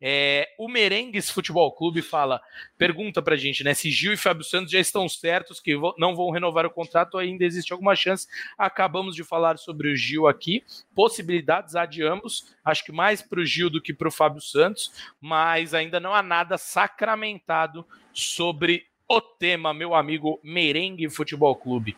É, 0.00 0.48
o 0.56 0.68
Merengues 0.68 1.28
Futebol 1.28 1.72
Clube 1.72 2.02
fala, 2.02 2.40
pergunta 2.76 3.20
pra 3.20 3.36
gente, 3.36 3.64
né? 3.64 3.74
Se 3.74 3.90
Gil 3.90 4.12
e 4.12 4.16
Fábio 4.16 4.44
Santos 4.44 4.70
já 4.70 4.78
estão 4.78 5.08
certos 5.08 5.58
que 5.58 5.74
não 5.98 6.14
vão 6.14 6.30
renovar 6.30 6.64
o 6.64 6.70
contrato, 6.70 7.18
ainda 7.18 7.44
existe 7.44 7.72
alguma 7.72 7.96
chance. 7.96 8.28
Acabamos 8.56 9.16
de 9.16 9.24
falar 9.24 9.58
sobre 9.58 9.90
o 9.90 9.96
Gil 9.96 10.28
aqui, 10.28 10.62
possibilidades 10.94 11.74
há 11.74 11.84
de 11.84 12.04
ambos, 12.04 12.54
acho 12.64 12.84
que 12.84 12.92
mais 12.92 13.22
pro 13.22 13.44
Gil 13.44 13.68
do 13.68 13.82
que 13.82 13.92
pro 13.92 14.10
Fábio 14.10 14.40
Santos, 14.40 14.92
mas 15.20 15.74
ainda 15.74 15.98
não 15.98 16.14
há 16.14 16.22
nada 16.22 16.56
sacramentado 16.56 17.84
sobre 18.12 18.86
o 19.10 19.22
tema, 19.22 19.72
meu 19.72 19.94
amigo 19.94 20.38
Merengue 20.42 21.08
Futebol 21.08 21.56
Clube. 21.56 21.96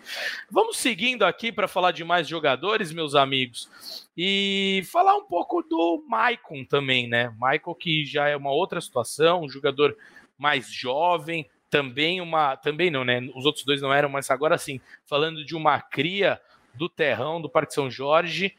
Vamos 0.48 0.76
seguindo 0.76 1.24
aqui 1.24 1.50
para 1.50 1.66
falar 1.66 1.90
de 1.90 2.04
mais 2.04 2.28
jogadores, 2.28 2.92
meus 2.92 3.16
amigos, 3.16 4.06
e 4.16 4.84
falar 4.92 5.16
um 5.16 5.24
pouco 5.24 5.60
do 5.60 6.04
Maicon 6.08 6.64
também, 6.64 7.08
né? 7.08 7.34
Maicon 7.36 7.74
que 7.74 8.04
já 8.04 8.28
é 8.28 8.36
uma 8.36 8.52
outra 8.52 8.80
situação, 8.80 9.42
um 9.42 9.48
jogador 9.48 9.96
mais 10.38 10.72
jovem, 10.72 11.50
também 11.68 12.20
uma, 12.20 12.56
também 12.56 12.92
não, 12.92 13.04
né? 13.04 13.28
Os 13.34 13.44
outros 13.44 13.64
dois 13.64 13.82
não 13.82 13.92
eram, 13.92 14.08
mas 14.08 14.30
agora 14.30 14.56
sim, 14.56 14.80
falando 15.04 15.44
de 15.44 15.56
uma 15.56 15.80
cria 15.80 16.40
do 16.74 16.88
terrão 16.88 17.42
do 17.42 17.50
Parque 17.50 17.74
São 17.74 17.90
Jorge, 17.90 18.54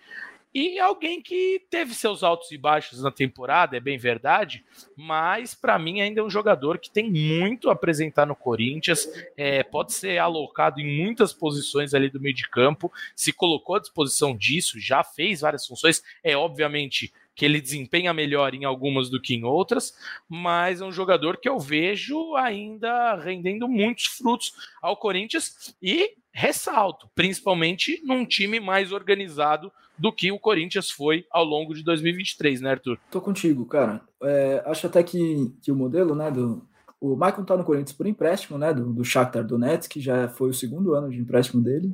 e 0.53 0.79
alguém 0.79 1.21
que 1.21 1.65
teve 1.69 1.93
seus 1.93 2.23
altos 2.23 2.51
e 2.51 2.57
baixos 2.57 3.01
na 3.01 3.11
temporada, 3.11 3.77
é 3.77 3.79
bem 3.79 3.97
verdade, 3.97 4.65
mas 4.97 5.53
para 5.53 5.79
mim 5.79 6.01
ainda 6.01 6.19
é 6.19 6.23
um 6.23 6.29
jogador 6.29 6.77
que 6.77 6.91
tem 6.91 7.09
muito 7.09 7.69
a 7.69 7.73
apresentar 7.73 8.25
no 8.25 8.35
Corinthians, 8.35 9.07
é, 9.37 9.63
pode 9.63 9.93
ser 9.93 10.17
alocado 10.17 10.81
em 10.81 11.03
muitas 11.03 11.33
posições 11.33 11.93
ali 11.93 12.09
do 12.09 12.19
meio 12.19 12.35
de 12.35 12.49
campo, 12.49 12.91
se 13.15 13.31
colocou 13.31 13.75
à 13.75 13.79
disposição 13.79 14.35
disso, 14.35 14.79
já 14.79 15.03
fez 15.03 15.41
várias 15.41 15.65
funções, 15.65 16.03
é 16.23 16.35
obviamente 16.35 17.13
que 17.33 17.45
ele 17.45 17.61
desempenha 17.61 18.13
melhor 18.13 18.53
em 18.53 18.65
algumas 18.65 19.09
do 19.09 19.21
que 19.21 19.33
em 19.33 19.43
outras, 19.43 19.95
mas 20.27 20.81
é 20.81 20.85
um 20.85 20.91
jogador 20.91 21.37
que 21.37 21.47
eu 21.47 21.57
vejo 21.57 22.35
ainda 22.35 23.15
rendendo 23.15 23.67
muitos 23.67 24.05
frutos 24.05 24.53
ao 24.81 24.97
Corinthians 24.97 25.75
e 25.81 26.13
ressalto, 26.33 27.09
principalmente 27.15 28.01
num 28.03 28.25
time 28.25 28.59
mais 28.59 28.91
organizado 28.91 29.71
do 30.01 30.11
que 30.11 30.31
o 30.31 30.39
Corinthians 30.39 30.89
foi 30.89 31.25
ao 31.29 31.45
longo 31.45 31.75
de 31.75 31.83
2023, 31.83 32.59
né, 32.59 32.71
Arthur? 32.71 32.97
Tô 33.11 33.21
contigo, 33.21 33.67
cara. 33.67 34.01
É, 34.23 34.63
acho 34.65 34.87
até 34.87 35.03
que, 35.03 35.53
que 35.61 35.71
o 35.71 35.75
modelo, 35.75 36.15
né, 36.15 36.31
do, 36.31 36.67
o 36.99 37.15
Michael 37.15 37.45
tá 37.45 37.55
no 37.55 37.63
Corinthians 37.63 37.95
por 37.95 38.07
empréstimo, 38.07 38.57
né, 38.57 38.73
do, 38.73 38.91
do 38.91 39.05
Shakhtar 39.05 39.45
Donetsk, 39.45 39.91
que 39.91 40.01
já 40.01 40.27
foi 40.27 40.49
o 40.49 40.53
segundo 40.55 40.95
ano 40.95 41.07
de 41.11 41.19
empréstimo 41.19 41.61
dele, 41.61 41.93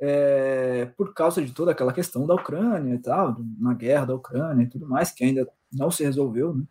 é, 0.00 0.86
por 0.96 1.12
causa 1.12 1.42
de 1.42 1.52
toda 1.52 1.72
aquela 1.72 1.92
questão 1.92 2.24
da 2.28 2.34
Ucrânia 2.34 2.94
e 2.94 2.98
tal, 2.98 3.36
na 3.58 3.74
guerra 3.74 4.06
da 4.06 4.14
Ucrânia 4.14 4.62
e 4.62 4.68
tudo 4.68 4.88
mais, 4.88 5.10
que 5.10 5.24
ainda 5.24 5.44
não 5.72 5.90
se 5.90 6.04
resolveu, 6.04 6.54
né. 6.54 6.62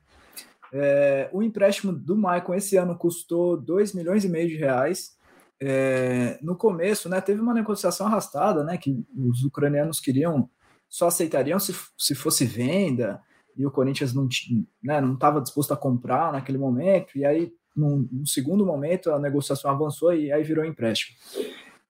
É, 0.74 1.30
o 1.34 1.44
empréstimo 1.44 1.92
do 1.92 2.16
Michael 2.16 2.54
esse 2.54 2.78
ano 2.78 2.98
custou 2.98 3.58
2 3.58 3.94
milhões 3.94 4.24
e 4.24 4.30
meio 4.30 4.48
de 4.48 4.56
reais, 4.56 5.18
é, 5.62 6.40
no 6.42 6.56
começo, 6.56 7.08
né, 7.08 7.22
teve 7.22 7.40
uma 7.40 7.54
negociação 7.54 8.08
arrastada, 8.08 8.64
né, 8.64 8.78
que 8.78 9.06
os 9.16 9.44
ucranianos 9.44 10.00
queriam, 10.00 10.50
só 10.92 11.08
aceitariam 11.08 11.58
se, 11.58 11.74
se 11.98 12.14
fosse 12.14 12.46
venda, 12.46 13.22
e 13.58 13.66
o 13.66 13.72
Corinthians 13.72 14.14
não 14.14 14.28
né, 14.84 15.00
não 15.00 15.14
estava 15.14 15.42
disposto 15.42 15.74
a 15.74 15.78
comprar 15.78 16.34
naquele 16.34 16.58
momento, 16.58 17.18
e 17.18 17.26
aí, 17.26 17.54
num, 17.74 18.08
num, 18.12 18.26
segundo 18.26 18.66
momento, 18.66 19.10
a 19.10 19.18
negociação 19.18 19.72
avançou 19.72 20.14
e 20.14 20.32
aí 20.32 20.44
virou 20.44 20.66
empréstimo. 20.66 21.18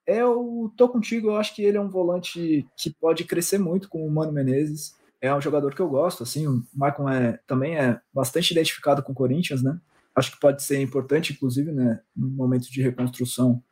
Eu 0.06 0.72
tô 0.76 0.88
contigo, 0.88 1.28
eu 1.28 1.36
acho 1.36 1.54
que 1.54 1.62
ele 1.62 1.76
é 1.76 1.80
um 1.80 1.90
volante 1.90 2.64
que 2.76 2.90
pode 2.90 3.24
crescer 3.24 3.58
muito 3.58 3.88
com 3.88 4.06
o 4.06 4.10
Mano 4.10 4.32
Menezes, 4.32 4.94
é 5.20 5.34
um 5.34 5.40
jogador 5.40 5.74
que 5.74 5.82
eu 5.82 5.88
gosto, 5.88 6.22
assim, 6.22 6.46
o 6.46 6.62
Maicon 6.72 7.08
é, 7.08 7.40
também 7.46 7.76
é 7.76 8.00
bastante 8.14 8.52
identificado 8.52 9.02
com 9.02 9.12
o 9.12 9.16
Corinthians, 9.16 9.62
né, 9.62 9.80
acho 10.14 10.30
que 10.30 10.40
pode 10.40 10.62
ser 10.62 10.80
importante, 10.80 11.32
inclusive, 11.32 11.72
né, 11.72 12.00
no 12.14 12.28
momento 12.28 12.70
de 12.70 12.82
reconstrução 12.82 13.62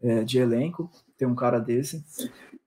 é, 0.00 0.22
de 0.22 0.38
elenco, 0.38 0.88
ter 1.16 1.26
um 1.26 1.34
cara 1.34 1.58
desse. 1.58 2.04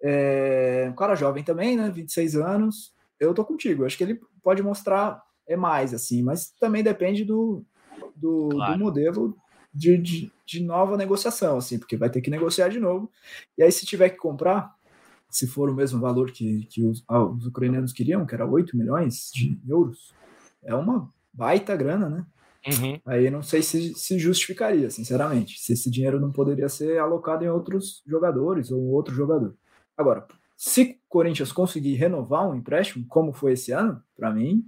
É, 0.03 0.87
um 0.89 0.95
cara 0.95 1.15
jovem 1.15 1.43
também, 1.43 1.77
né, 1.77 1.89
26 1.89 2.35
anos. 2.35 2.93
Eu 3.19 3.33
tô 3.33 3.45
contigo, 3.45 3.85
acho 3.85 3.97
que 3.97 4.03
ele 4.03 4.19
pode 4.41 4.63
mostrar 4.63 5.21
é 5.47 5.55
mais, 5.55 5.93
assim, 5.93 6.23
mas 6.23 6.51
também 6.59 6.83
depende 6.83 7.25
do, 7.25 7.63
do, 8.15 8.49
claro. 8.49 8.73
do 8.73 8.79
modelo 8.79 9.37
de, 9.73 9.97
de, 9.97 10.31
de, 10.45 10.63
nova 10.63 10.97
negociação, 10.97 11.57
assim, 11.57 11.77
porque 11.77 11.97
vai 11.97 12.09
ter 12.09 12.21
que 12.21 12.29
negociar 12.29 12.69
de 12.69 12.79
novo. 12.79 13.11
E 13.57 13.63
aí, 13.63 13.71
se 13.71 13.85
tiver 13.85 14.09
que 14.09 14.17
comprar, 14.17 14.73
se 15.29 15.47
for 15.47 15.69
o 15.69 15.73
mesmo 15.73 15.99
valor 15.99 16.31
que, 16.31 16.65
que 16.65 16.83
os, 16.83 17.03
ah, 17.07 17.23
os 17.23 17.45
ucranianos 17.45 17.93
queriam, 17.93 18.25
que 18.25 18.35
era 18.35 18.45
8 18.45 18.77
milhões 18.77 19.29
de 19.33 19.59
euros, 19.67 20.13
é 20.63 20.75
uma 20.75 21.09
baita 21.33 21.75
grana, 21.75 22.09
né? 22.09 22.25
Uhum. 22.67 22.99
Aí 23.05 23.29
não 23.31 23.41
sei 23.41 23.63
se, 23.63 23.95
se 23.95 24.19
justificaria, 24.19 24.89
sinceramente, 24.89 25.59
se 25.59 25.73
esse 25.73 25.89
dinheiro 25.89 26.19
não 26.19 26.31
poderia 26.31 26.69
ser 26.69 26.99
alocado 26.99 27.43
em 27.43 27.49
outros 27.49 28.03
jogadores 28.05 28.71
ou 28.71 28.79
outro 28.89 29.15
jogador. 29.15 29.55
Agora, 30.01 30.25
se 30.57 30.81
o 30.83 31.09
Corinthians 31.09 31.51
conseguir 31.51 31.95
renovar 31.95 32.47
um 32.47 32.55
empréstimo, 32.55 33.05
como 33.07 33.31
foi 33.31 33.53
esse 33.53 33.71
ano, 33.71 34.01
para 34.15 34.31
mim, 34.31 34.63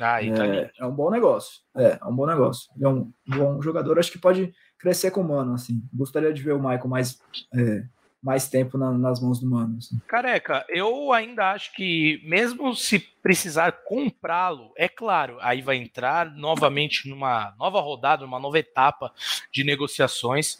ah, 0.00 0.22
é, 0.22 0.70
é, 0.78 0.86
um 0.86 0.94
bom 0.94 1.10
negócio. 1.10 1.60
É, 1.76 1.98
é 2.00 2.04
um 2.04 2.14
bom 2.14 2.26
negócio. 2.26 2.70
É 2.80 2.88
um 2.88 3.12
bom 3.26 3.60
jogador, 3.60 3.98
acho 3.98 4.10
que 4.10 4.18
pode 4.18 4.52
crescer 4.78 5.10
com 5.10 5.20
o 5.20 5.28
Mano, 5.28 5.54
assim. 5.54 5.82
Gostaria 5.92 6.32
de 6.32 6.42
ver 6.42 6.52
o 6.52 6.58
Michael 6.58 6.88
mais 6.88 7.20
é, 7.54 7.84
mais 8.22 8.48
tempo 8.48 8.78
na, 8.78 8.92
nas 8.92 9.20
mãos 9.20 9.40
do 9.40 9.50
Mano. 9.50 9.78
Assim. 9.78 10.00
Careca, 10.06 10.64
eu 10.68 11.12
ainda 11.12 11.50
acho 11.50 11.74
que, 11.74 12.22
mesmo 12.24 12.74
se 12.76 13.00
precisar 13.20 13.72
comprá-lo, 13.84 14.72
é 14.76 14.88
claro, 14.88 15.38
aí 15.40 15.60
vai 15.60 15.76
entrar 15.76 16.30
novamente 16.36 17.08
numa 17.08 17.52
nova 17.58 17.80
rodada, 17.80 18.22
numa 18.24 18.38
nova 18.38 18.58
etapa 18.58 19.12
de 19.52 19.64
negociações. 19.64 20.58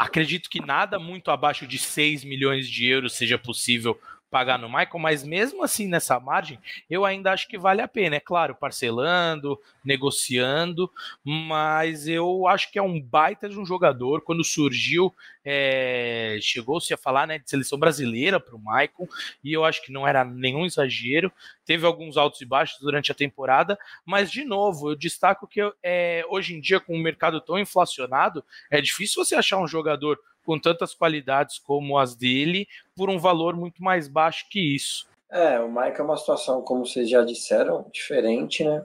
Acredito 0.00 0.48
que 0.48 0.64
nada 0.64 0.98
muito 0.98 1.30
abaixo 1.30 1.66
de 1.66 1.76
6 1.76 2.24
milhões 2.24 2.66
de 2.66 2.86
euros 2.86 3.12
seja 3.12 3.36
possível 3.36 4.00
pagar 4.30 4.58
no 4.58 4.68
Michael, 4.68 4.98
mas 4.98 5.24
mesmo 5.24 5.62
assim 5.62 5.88
nessa 5.88 6.20
margem, 6.20 6.58
eu 6.88 7.04
ainda 7.04 7.32
acho 7.32 7.48
que 7.48 7.58
vale 7.58 7.82
a 7.82 7.88
pena. 7.88 8.16
É 8.16 8.20
claro, 8.20 8.54
parcelando, 8.54 9.60
negociando, 9.84 10.90
mas 11.24 12.06
eu 12.06 12.46
acho 12.46 12.70
que 12.70 12.78
é 12.78 12.82
um 12.82 13.00
baita 13.00 13.48
de 13.48 13.58
um 13.58 13.66
jogador. 13.66 14.22
Quando 14.22 14.44
surgiu, 14.44 15.12
é, 15.44 16.38
chegou-se 16.40 16.94
a 16.94 16.96
falar 16.96 17.26
né, 17.26 17.38
de 17.38 17.50
seleção 17.50 17.78
brasileira 17.78 18.38
para 18.38 18.54
o 18.54 18.58
Michael, 18.58 19.08
e 19.42 19.52
eu 19.52 19.64
acho 19.64 19.82
que 19.82 19.92
não 19.92 20.06
era 20.06 20.24
nenhum 20.24 20.64
exagero. 20.64 21.32
Teve 21.64 21.84
alguns 21.84 22.16
altos 22.16 22.40
e 22.40 22.44
baixos 22.44 22.78
durante 22.80 23.10
a 23.10 23.14
temporada, 23.14 23.76
mas 24.04 24.30
de 24.30 24.44
novo, 24.44 24.90
eu 24.90 24.96
destaco 24.96 25.46
que 25.46 25.60
é, 25.82 26.24
hoje 26.28 26.54
em 26.54 26.60
dia, 26.60 26.78
com 26.78 26.94
o 26.94 27.02
mercado 27.02 27.40
tão 27.40 27.58
inflacionado, 27.58 28.44
é 28.70 28.80
difícil 28.80 29.24
você 29.24 29.34
achar 29.34 29.58
um 29.58 29.66
jogador 29.66 30.18
com 30.44 30.58
tantas 30.58 30.94
qualidades 30.94 31.58
como 31.58 31.98
as 31.98 32.14
dele 32.14 32.66
por 32.96 33.10
um 33.10 33.18
valor 33.18 33.56
muito 33.56 33.82
mais 33.82 34.08
baixo 34.08 34.46
que 34.50 34.74
isso. 34.74 35.08
É, 35.30 35.60
o 35.60 35.70
Mike 35.70 36.00
é 36.00 36.02
uma 36.02 36.16
situação, 36.16 36.60
como 36.62 36.84
vocês 36.84 37.08
já 37.08 37.22
disseram, 37.22 37.86
diferente, 37.92 38.64
né? 38.64 38.84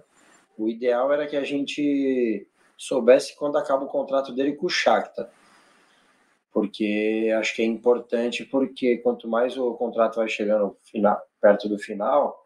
O 0.57 0.69
ideal 0.69 1.11
era 1.11 1.25
que 1.25 1.35
a 1.35 1.43
gente 1.43 2.47
soubesse 2.77 3.35
quando 3.35 3.57
acaba 3.57 3.83
o 3.83 3.89
contrato 3.89 4.31
dele 4.33 4.53
com 4.53 4.67
o 4.67 4.69
Shakhtar. 4.69 5.29
Porque 6.51 7.33
acho 7.37 7.55
que 7.55 7.61
é 7.61 7.65
importante, 7.65 8.45
porque 8.45 8.97
quanto 8.97 9.27
mais 9.27 9.57
o 9.57 9.73
contrato 9.73 10.17
vai 10.17 10.29
chegando 10.29 10.77
final, 10.83 11.19
perto 11.41 11.67
do 11.67 11.77
final, 11.77 12.45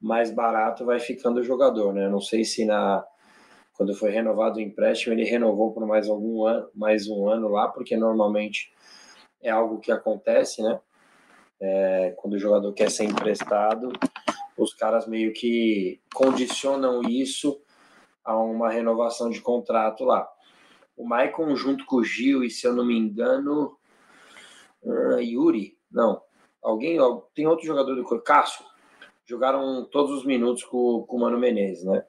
mais 0.00 0.30
barato 0.30 0.84
vai 0.84 1.00
ficando 1.00 1.40
o 1.40 1.44
jogador, 1.44 1.94
né? 1.94 2.08
não 2.08 2.20
sei 2.20 2.44
se 2.44 2.64
na 2.64 3.04
quando 3.78 3.94
foi 3.94 4.10
renovado 4.10 4.58
o 4.58 4.60
empréstimo, 4.60 5.14
ele 5.14 5.22
renovou 5.22 5.72
por 5.72 5.86
mais 5.86 6.08
algum 6.08 6.44
ano, 6.44 6.68
mais 6.74 7.08
um 7.08 7.28
ano 7.28 7.46
lá, 7.46 7.68
porque 7.68 7.96
normalmente 7.96 8.72
é 9.40 9.50
algo 9.50 9.78
que 9.78 9.92
acontece, 9.92 10.60
né? 10.60 10.80
É, 11.60 12.12
quando 12.16 12.32
o 12.34 12.38
jogador 12.40 12.72
quer 12.72 12.90
ser 12.90 13.04
emprestado, 13.04 13.92
os 14.56 14.74
caras 14.74 15.06
meio 15.06 15.32
que 15.32 16.00
condicionam 16.12 17.02
isso 17.02 17.62
a 18.24 18.36
uma 18.36 18.68
renovação 18.68 19.30
de 19.30 19.40
contrato 19.40 20.04
lá. 20.04 20.28
O 20.96 21.06
Maicon 21.06 21.54
junto 21.54 21.86
com 21.86 21.98
o 21.98 22.04
Gil 22.04 22.42
e 22.42 22.50
se 22.50 22.66
eu 22.66 22.72
não 22.72 22.84
me 22.84 22.98
engano, 22.98 23.78
uh, 24.82 25.20
Yuri, 25.20 25.78
não, 25.88 26.20
alguém, 26.60 26.98
tem 27.32 27.46
outro 27.46 27.64
jogador 27.64 27.94
do 27.94 28.22
Cássio, 28.22 28.64
jogaram 29.24 29.84
todos 29.84 30.10
os 30.18 30.26
minutos 30.26 30.64
com, 30.64 31.04
com 31.06 31.16
o 31.16 31.20
Mano 31.20 31.38
Menezes, 31.38 31.84
né? 31.84 32.04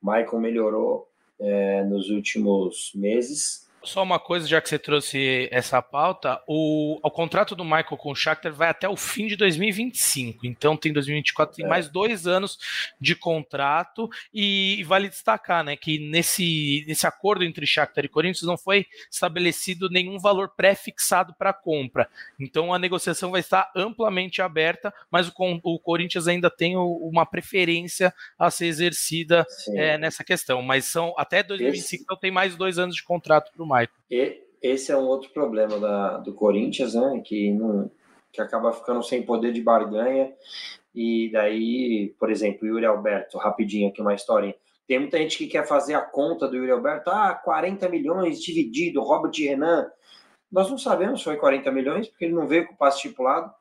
Maicon 0.00 0.40
melhorou 0.40 1.09
é, 1.40 1.84
nos 1.84 2.10
últimos 2.10 2.92
meses. 2.94 3.68
Só 3.82 4.02
uma 4.02 4.18
coisa, 4.18 4.46
já 4.46 4.60
que 4.60 4.68
você 4.68 4.78
trouxe 4.78 5.48
essa 5.50 5.80
pauta, 5.80 6.40
o, 6.46 6.98
o 7.02 7.10
contrato 7.10 7.56
do 7.56 7.64
Michael 7.64 7.96
com 7.96 8.10
o 8.10 8.14
Shakhtar 8.14 8.52
vai 8.52 8.68
até 8.68 8.88
o 8.88 8.96
fim 8.96 9.26
de 9.26 9.36
2025. 9.36 10.46
Então 10.46 10.76
tem 10.76 10.92
2024, 10.92 11.56
tem 11.56 11.64
é. 11.64 11.68
mais 11.68 11.88
dois 11.88 12.26
anos 12.26 12.58
de 13.00 13.16
contrato 13.16 14.10
e, 14.34 14.84
vale 14.84 15.08
destacar, 15.08 15.64
né, 15.64 15.76
que 15.76 15.98
nesse, 15.98 16.84
nesse 16.86 17.06
acordo 17.06 17.42
entre 17.42 17.66
Shakhtar 17.66 18.04
e 18.04 18.08
Corinthians 18.08 18.42
não 18.42 18.58
foi 18.58 18.86
estabelecido 19.10 19.88
nenhum 19.88 20.18
valor 20.18 20.50
pré-fixado 20.50 21.34
para 21.34 21.52
compra. 21.52 22.08
Então 22.38 22.74
a 22.74 22.78
negociação 22.78 23.30
vai 23.30 23.40
estar 23.40 23.70
amplamente 23.74 24.42
aberta, 24.42 24.92
mas 25.10 25.28
o, 25.28 25.32
o 25.62 25.78
Corinthians 25.78 26.28
ainda 26.28 26.50
tem 26.50 26.76
o, 26.76 26.96
uma 27.02 27.24
preferência 27.24 28.12
a 28.38 28.50
ser 28.50 28.66
exercida 28.66 29.46
é, 29.74 29.96
nessa 29.96 30.22
questão. 30.22 30.60
Mas 30.60 30.84
são 30.84 31.14
até 31.16 31.42
2025 31.42 31.86
Esse... 31.86 32.02
então 32.02 32.16
tem 32.16 32.30
mais 32.30 32.56
dois 32.56 32.78
anos 32.78 32.94
de 32.94 33.02
contrato 33.02 33.50
para 33.52 33.62
o 33.62 33.69
Michael. 33.70 33.88
E, 34.10 34.42
esse 34.62 34.92
é 34.92 34.96
um 34.96 35.06
outro 35.06 35.30
problema 35.30 35.78
da, 35.78 36.18
do 36.18 36.34
Corinthians, 36.34 36.94
né? 36.94 37.22
Que, 37.24 37.50
não, 37.52 37.90
que 38.30 38.40
acaba 38.40 38.72
ficando 38.72 39.02
sem 39.02 39.22
poder 39.22 39.52
de 39.52 39.62
barganha. 39.62 40.32
E 40.94 41.30
daí, 41.32 42.14
por 42.18 42.30
exemplo, 42.30 42.66
Yuri 42.66 42.84
Alberto, 42.84 43.38
rapidinho 43.38 43.88
aqui 43.88 44.02
uma 44.02 44.14
historinha. 44.14 44.54
Tem 44.86 44.98
muita 44.98 45.18
gente 45.18 45.38
que 45.38 45.46
quer 45.46 45.66
fazer 45.66 45.94
a 45.94 46.00
conta 46.00 46.48
do 46.48 46.56
Yuri 46.56 46.72
Alberto, 46.72 47.10
ah, 47.10 47.32
40 47.32 47.88
milhões 47.88 48.42
dividido, 48.42 49.00
Robert 49.00 49.32
Renan. 49.38 49.88
Nós 50.50 50.68
não 50.68 50.76
sabemos 50.76 51.20
se 51.20 51.24
foi 51.24 51.36
40 51.36 51.70
milhões, 51.70 52.08
porque 52.08 52.24
ele 52.24 52.34
não 52.34 52.46
veio 52.46 52.66
com 52.66 52.74
o 52.74 52.76
passe 52.76 52.96
estipulado. 52.96 53.52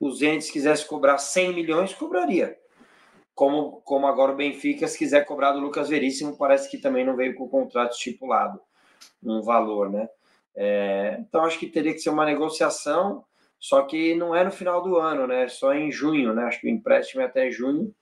O 0.00 0.10
Zenit, 0.10 0.44
se 0.44 0.52
quisesse 0.52 0.84
cobrar 0.86 1.18
100 1.18 1.54
milhões, 1.54 1.94
cobraria. 1.94 2.58
Como, 3.32 3.80
como 3.82 4.08
agora 4.08 4.32
o 4.32 4.36
Benfica, 4.36 4.88
se 4.88 4.98
quiser 4.98 5.24
cobrar 5.24 5.52
do 5.52 5.60
Lucas 5.60 5.88
Veríssimo, 5.88 6.36
parece 6.36 6.68
que 6.68 6.76
também 6.76 7.06
não 7.06 7.16
veio 7.16 7.34
com 7.36 7.44
o 7.44 7.48
contrato 7.48 7.92
estipulado 7.92 8.60
um 9.22 9.42
valor, 9.42 9.90
né? 9.90 10.08
É, 10.54 11.16
então 11.20 11.44
acho 11.44 11.58
que 11.58 11.66
teria 11.66 11.92
que 11.92 11.98
ser 12.00 12.10
uma 12.10 12.26
negociação, 12.26 13.24
só 13.58 13.82
que 13.82 14.14
não 14.14 14.34
é 14.34 14.44
no 14.44 14.50
final 14.50 14.82
do 14.82 14.98
ano, 14.98 15.26
né? 15.26 15.48
Só 15.48 15.72
em 15.72 15.90
junho, 15.90 16.34
né? 16.34 16.44
Acho 16.44 16.60
que 16.60 16.66
o 16.66 16.70
empréstimo 16.70 17.22
é 17.22 17.26
até 17.26 17.50
junho. 17.50 17.94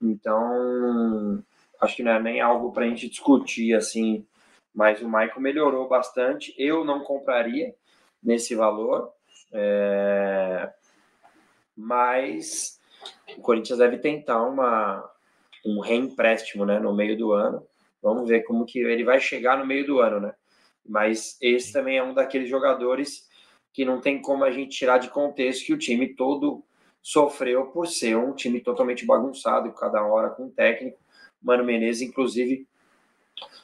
Então 0.00 1.42
acho 1.80 1.96
que 1.96 2.02
não 2.02 2.12
é 2.12 2.20
nem 2.20 2.40
algo 2.40 2.72
para 2.72 2.84
a 2.84 2.88
gente 2.88 3.08
discutir 3.08 3.74
assim. 3.74 4.26
Mas 4.74 5.00
o 5.00 5.06
Michael 5.06 5.40
melhorou 5.40 5.88
bastante. 5.88 6.54
Eu 6.58 6.84
não 6.84 7.00
compraria 7.00 7.74
nesse 8.22 8.54
valor, 8.54 9.12
é... 9.52 10.72
mas 11.76 12.80
o 13.36 13.40
Corinthians 13.42 13.78
deve 13.78 13.98
tentar 13.98 14.42
uma, 14.42 15.08
um 15.64 15.78
reempréstimo 15.80 16.64
né, 16.64 16.78
no 16.78 16.94
meio 16.94 17.16
do 17.16 17.32
ano 17.32 17.64
Vamos 18.04 18.28
ver 18.28 18.42
como 18.42 18.66
que 18.66 18.80
ele 18.80 19.02
vai 19.02 19.18
chegar 19.18 19.56
no 19.56 19.64
meio 19.64 19.86
do 19.86 19.98
ano, 19.98 20.20
né? 20.20 20.34
Mas 20.84 21.38
esse 21.40 21.72
também 21.72 21.96
é 21.96 22.04
um 22.04 22.12
daqueles 22.12 22.50
jogadores 22.50 23.26
que 23.72 23.82
não 23.82 23.98
tem 23.98 24.20
como 24.20 24.44
a 24.44 24.50
gente 24.50 24.76
tirar 24.76 24.98
de 24.98 25.08
contexto 25.08 25.64
que 25.64 25.72
o 25.72 25.78
time 25.78 26.14
todo 26.14 26.62
sofreu 27.00 27.68
por 27.68 27.86
ser 27.86 28.14
um 28.14 28.34
time 28.34 28.60
totalmente 28.60 29.06
bagunçado, 29.06 29.72
cada 29.72 30.04
hora 30.04 30.28
com 30.28 30.50
técnico. 30.50 30.98
Mano 31.42 31.64
Menezes, 31.64 32.06
inclusive, 32.06 32.68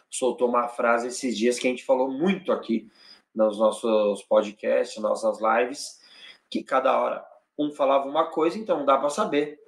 soltou 0.08 0.48
uma 0.48 0.68
frase 0.68 1.08
esses 1.08 1.36
dias 1.36 1.58
que 1.58 1.66
a 1.66 1.70
gente 1.70 1.84
falou 1.84 2.10
muito 2.10 2.50
aqui 2.50 2.90
nos 3.34 3.58
nossos 3.58 4.22
podcasts, 4.22 5.02
nossas 5.02 5.38
lives, 5.38 6.00
que 6.48 6.62
cada 6.62 6.98
hora 6.98 7.22
um 7.58 7.70
falava 7.70 8.08
uma 8.08 8.30
coisa, 8.30 8.58
então 8.58 8.86
dá 8.86 8.96
para 8.96 9.10
saber 9.10 9.59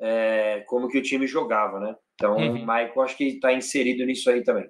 é, 0.00 0.64
como 0.66 0.88
que 0.88 0.98
o 0.98 1.02
time 1.02 1.26
jogava, 1.26 1.80
né? 1.80 1.96
Então, 2.14 2.36
uhum. 2.36 2.50
o 2.50 2.58
Michael 2.60 3.02
acho 3.02 3.16
que 3.16 3.24
está 3.24 3.52
inserido 3.52 4.04
nisso 4.04 4.30
aí 4.30 4.42
também. 4.42 4.68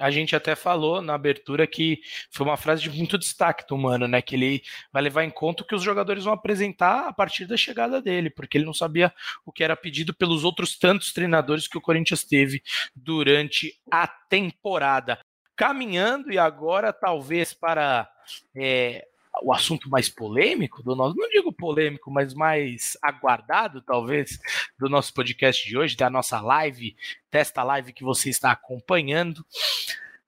A 0.00 0.10
gente 0.10 0.34
até 0.34 0.56
falou 0.56 1.02
na 1.02 1.14
abertura 1.14 1.66
que 1.66 2.00
foi 2.30 2.46
uma 2.46 2.56
frase 2.56 2.82
de 2.82 2.90
muito 2.90 3.18
destaque 3.18 3.66
do 3.68 3.76
Mano, 3.76 4.08
né? 4.08 4.22
Que 4.22 4.34
ele 4.34 4.62
vai 4.90 5.02
levar 5.02 5.24
em 5.24 5.30
conta 5.30 5.62
o 5.62 5.66
que 5.66 5.74
os 5.74 5.82
jogadores 5.82 6.24
vão 6.24 6.32
apresentar 6.32 7.06
a 7.06 7.12
partir 7.12 7.44
da 7.44 7.56
chegada 7.56 8.00
dele, 8.00 8.30
porque 8.30 8.56
ele 8.56 8.64
não 8.64 8.72
sabia 8.72 9.12
o 9.44 9.52
que 9.52 9.62
era 9.62 9.76
pedido 9.76 10.14
pelos 10.14 10.42
outros 10.42 10.78
tantos 10.78 11.12
treinadores 11.12 11.68
que 11.68 11.76
o 11.76 11.82
Corinthians 11.82 12.24
teve 12.24 12.62
durante 12.96 13.74
a 13.90 14.06
temporada. 14.08 15.18
Caminhando 15.54 16.32
e 16.32 16.38
agora, 16.38 16.94
talvez, 16.94 17.52
para 17.52 18.08
é, 18.56 19.04
o 19.42 19.52
assunto 19.52 19.88
mais 19.88 20.08
polêmico 20.08 20.82
do 20.82 20.94
nosso, 20.94 21.16
não 21.16 21.28
digo 21.28 21.52
polêmico, 21.52 22.10
mas 22.10 22.34
mais 22.34 22.96
aguardado, 23.02 23.80
talvez, 23.82 24.38
do 24.78 24.88
nosso 24.88 25.12
podcast 25.14 25.66
de 25.66 25.76
hoje, 25.76 25.96
da 25.96 26.10
nossa 26.10 26.40
live, 26.40 26.96
desta 27.30 27.62
live 27.62 27.92
que 27.92 28.04
você 28.04 28.30
está 28.30 28.52
acompanhando. 28.52 29.44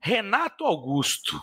Renato 0.01 0.65
Augusto 0.65 1.43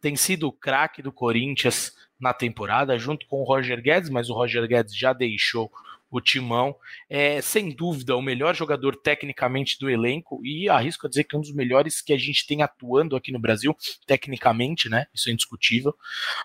tem 0.00 0.16
sido 0.16 0.48
o 0.48 0.52
craque 0.52 1.02
do 1.02 1.12
Corinthians 1.12 1.94
na 2.18 2.32
temporada, 2.32 2.98
junto 2.98 3.26
com 3.26 3.40
o 3.40 3.44
Roger 3.44 3.80
Guedes, 3.80 4.10
mas 4.10 4.28
o 4.28 4.34
Roger 4.34 4.66
Guedes 4.66 4.96
já 4.96 5.12
deixou 5.12 5.70
o 6.10 6.20
Timão. 6.20 6.74
É, 7.08 7.40
sem 7.40 7.74
dúvida, 7.74 8.16
o 8.16 8.22
melhor 8.22 8.54
jogador 8.54 8.96
tecnicamente 8.96 9.78
do 9.78 9.88
elenco 9.88 10.40
e 10.44 10.68
arrisco 10.68 11.06
a 11.06 11.08
dizer 11.08 11.24
que 11.24 11.36
é 11.36 11.38
um 11.38 11.42
dos 11.42 11.54
melhores 11.54 12.00
que 12.00 12.12
a 12.12 12.18
gente 12.18 12.46
tem 12.46 12.62
atuando 12.62 13.16
aqui 13.16 13.30
no 13.30 13.38
Brasil, 13.38 13.76
tecnicamente, 14.06 14.88
né? 14.88 15.06
Isso 15.14 15.28
é 15.28 15.32
indiscutível. 15.32 15.94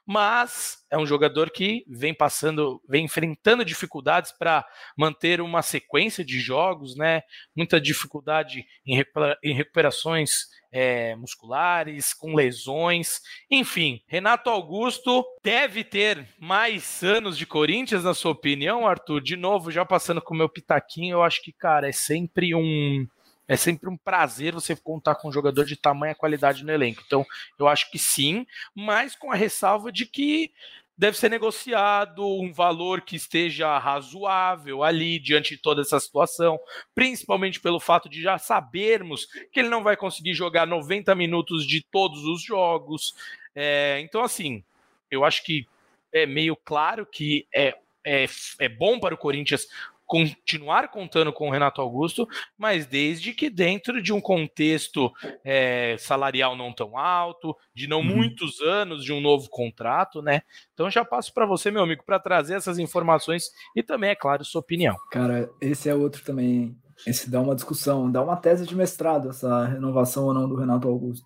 Mas 0.06 0.85
é 0.96 0.98
um 0.98 1.06
jogador 1.06 1.52
que 1.52 1.84
vem 1.90 2.14
passando, 2.14 2.82
vem 2.88 3.04
enfrentando 3.04 3.66
dificuldades 3.66 4.32
para 4.32 4.66
manter 4.98 5.42
uma 5.42 5.62
sequência 5.62 6.24
de 6.24 6.40
jogos, 6.40 6.96
né? 6.96 7.22
Muita 7.54 7.82
dificuldade 7.82 8.66
em, 8.86 8.96
recupera 8.96 9.38
em 9.44 9.54
recuperações 9.54 10.48
é, 10.72 11.14
musculares, 11.18 12.14
com 12.14 12.34
lesões. 12.34 13.20
Enfim, 13.52 14.02
Renato 14.08 14.50
Augusto 14.50 15.26
deve 15.44 15.84
ter 15.84 16.26
mais 16.40 17.04
anos 17.04 17.38
de 17.38 17.46
Corinthians, 17.46 18.06
na 18.06 18.14
sua 18.14 18.32
opinião, 18.32 18.88
Arthur? 18.88 19.22
De 19.22 19.36
novo, 19.36 19.72
já 19.72 19.84
passando 19.84 20.22
com 20.22 20.34
o 20.34 20.38
meu 20.38 20.48
pitaquinho, 20.48 21.16
eu 21.16 21.24
acho 21.24 21.42
que, 21.42 21.52
cara, 21.52 21.90
é 21.90 21.92
sempre 21.92 22.56
um. 22.56 23.06
É 23.48 23.56
sempre 23.56 23.88
um 23.88 23.96
prazer 23.96 24.54
você 24.54 24.76
contar 24.76 25.14
com 25.16 25.30
um 25.30 25.32
jogador 25.32 25.66
de 25.66 25.76
tamanha 25.76 26.16
qualidade 26.16 26.64
no 26.64 26.72
elenco. 26.72 27.04
Então, 27.06 27.24
eu 27.60 27.68
acho 27.68 27.92
que 27.92 28.00
sim, 28.00 28.46
mas 28.74 29.16
com 29.16 29.32
a 29.32 29.36
ressalva 29.36 29.92
de 29.92 30.06
que 30.08 30.52
deve 30.98 31.18
ser 31.18 31.30
negociado 31.30 32.26
um 32.26 32.54
valor 32.54 33.02
que 33.02 33.16
esteja 33.16 33.78
razoável 33.78 34.84
ali 34.84 35.20
diante 35.20 35.56
de 35.56 35.62
toda 35.62 35.82
essa 35.82 36.00
situação, 36.00 36.60
principalmente 36.94 37.60
pelo 37.60 37.80
fato 37.80 38.08
de 38.08 38.22
já 38.22 38.38
sabermos 38.38 39.26
que 39.52 39.60
ele 39.60 39.70
não 39.70 39.84
vai 39.84 39.98
conseguir 39.98 40.34
jogar 40.34 40.66
90 40.66 41.14
minutos 41.16 41.68
de 41.68 41.86
todos 41.92 42.24
os 42.26 42.42
jogos. 42.42 43.14
É, 43.54 44.00
então, 44.02 44.24
assim, 44.24 44.64
eu 45.12 45.26
acho 45.26 45.44
que 45.44 45.68
é 46.14 46.26
meio 46.26 46.56
claro 46.56 47.06
que 47.06 47.46
é, 47.54 47.76
é, 48.06 48.26
é 48.60 48.70
bom 48.70 49.00
para 49.00 49.16
o 49.16 49.18
Corinthians 49.18 49.68
continuar 50.06 50.90
contando 50.90 51.34
com 51.34 51.48
o 51.48 51.52
Renato 51.52 51.82
Augusto, 51.82 52.28
mas 52.58 52.86
desde 52.86 53.34
que 53.34 53.50
dentro 53.50 54.02
de 54.02 54.14
um 54.14 54.22
contexto 54.22 55.12
é, 55.44 55.96
salarial 55.98 56.56
não 56.56 56.72
tão 56.72 56.98
alto, 56.98 57.56
de 57.74 57.88
não 57.88 58.00
uhum. 58.00 58.16
muitos 58.18 58.62
anos 58.62 59.04
de 59.04 59.12
um 59.12 59.20
novo 59.20 59.50
contrato, 59.50 60.22
né? 60.22 60.42
Então 60.74 60.90
já 60.90 61.04
passo 61.04 61.34
para 61.34 61.46
você, 61.46 61.72
meu 61.72 61.84
amigo, 61.84 62.04
para 62.06 62.20
trazer 62.20 62.56
essas 62.56 62.78
informações 62.78 63.50
e 63.76 63.82
também, 63.82 64.12
é 64.12 64.16
claro, 64.16 64.46
sua 64.46 64.62
opinião. 64.62 64.96
Cara, 65.12 65.50
esse 65.60 65.90
é 65.90 65.96
outro 65.96 66.24
também. 66.24 66.78
Esse 67.06 67.30
dá 67.30 67.42
uma 67.42 67.56
discussão, 67.56 68.10
dá 68.10 68.22
uma 68.22 68.38
tese 68.38 68.66
de 68.66 68.76
mestrado, 68.76 69.30
essa 69.30 69.66
renovação 69.66 70.26
ou 70.26 70.34
não 70.34 70.48
do 70.48 70.56
Renato 70.56 70.88
Augusto. 70.88 71.26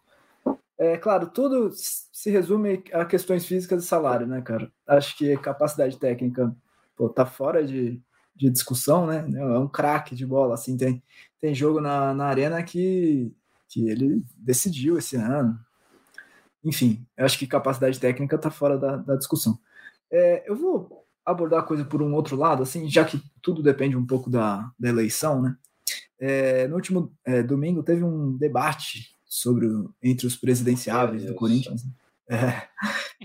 É 0.78 0.98
claro, 0.98 1.30
tudo 1.30 1.70
se 1.74 2.32
resume 2.32 2.84
a 2.94 3.06
questões 3.06 3.46
físicas 3.46 3.84
e 3.84 3.88
salário, 3.88 4.26
né, 4.26 4.42
cara? 4.42 4.72
Acho 4.88 5.16
que 5.18 5.38
capacidade 5.38 5.98
técnica 5.98 6.56
pô, 7.00 7.08
tá 7.08 7.26
fora 7.26 7.66
de, 7.66 8.02
de 8.40 8.50
discussão, 8.50 9.06
né? 9.06 9.28
É 9.36 9.60
um 9.60 9.68
craque 9.68 10.16
de 10.16 10.26
bola, 10.26 10.54
assim, 10.54 10.78
tem, 10.78 11.04
tem 11.42 11.54
jogo 11.54 11.82
na, 11.82 12.14
na 12.14 12.26
arena 12.26 12.64
que, 12.64 13.32
que 13.68 13.90
ele 13.90 14.24
decidiu 14.38 14.98
esse 14.98 15.18
ano. 15.18 15.60
Enfim, 16.64 17.06
eu 17.18 17.26
acho 17.26 17.38
que 17.38 17.46
capacidade 17.46 18.00
técnica 18.00 18.38
está 18.38 18.50
fora 18.50 18.78
da, 18.78 18.96
da 18.96 19.16
discussão. 19.18 19.60
É, 20.10 20.50
eu 20.50 20.56
vou 20.56 21.06
abordar 21.26 21.60
a 21.60 21.64
coisa 21.64 21.84
por 21.84 22.02
um 22.02 22.14
outro 22.14 22.38
lado, 22.38 22.64
assim, 22.64 22.90
já 22.90 23.04
que 23.04 23.22
tudo 23.42 23.62
depende 23.62 23.98
um 23.98 24.06
pouco 24.06 24.30
da, 24.30 24.72
da 24.80 24.88
eleição, 24.90 25.42
né? 25.42 25.56
É, 26.18 26.68
no 26.68 26.76
último 26.76 27.14
é, 27.26 27.44
domingo 27.44 27.84
teve 27.84 28.04
um 28.04 28.38
debate 28.38 29.16
sobre 29.26 29.68
o, 29.68 29.94
entre 30.02 30.28
os 30.28 30.36
presidenciáveis 30.36 31.26
do 31.26 31.36
Corinthians. 31.36 31.84
Né? 31.84 31.92
É. 32.30 32.68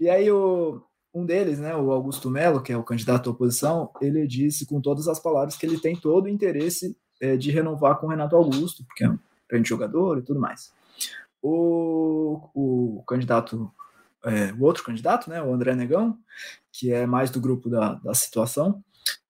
E 0.00 0.08
aí 0.08 0.30
o, 0.30 0.82
um 1.14 1.24
deles, 1.24 1.60
né, 1.60 1.74
o 1.76 1.92
Augusto 1.92 2.28
Melo, 2.28 2.60
que 2.60 2.72
é 2.72 2.76
o 2.76 2.82
candidato 2.82 3.30
à 3.30 3.32
oposição, 3.32 3.90
ele 4.00 4.26
disse 4.26 4.66
com 4.66 4.80
todas 4.80 5.06
as 5.06 5.20
palavras 5.20 5.56
que 5.56 5.64
ele 5.64 5.78
tem 5.78 5.94
todo 5.94 6.24
o 6.24 6.28
interesse 6.28 6.96
é, 7.20 7.36
de 7.36 7.52
renovar 7.52 7.98
com 7.98 8.06
o 8.06 8.10
Renato 8.10 8.34
Augusto, 8.34 8.84
porque 8.84 9.04
é 9.04 9.08
um 9.08 9.18
grande 9.48 9.68
jogador 9.68 10.18
e 10.18 10.22
tudo 10.22 10.40
mais. 10.40 10.72
O, 11.40 12.40
o 12.52 13.04
candidato, 13.06 13.70
é, 14.24 14.52
o 14.54 14.64
outro 14.64 14.82
candidato, 14.82 15.30
né, 15.30 15.40
o 15.40 15.54
André 15.54 15.76
Negão, 15.76 16.18
que 16.72 16.90
é 16.90 17.06
mais 17.06 17.30
do 17.30 17.40
grupo 17.40 17.70
da, 17.70 17.94
da 17.94 18.12
situação, 18.12 18.82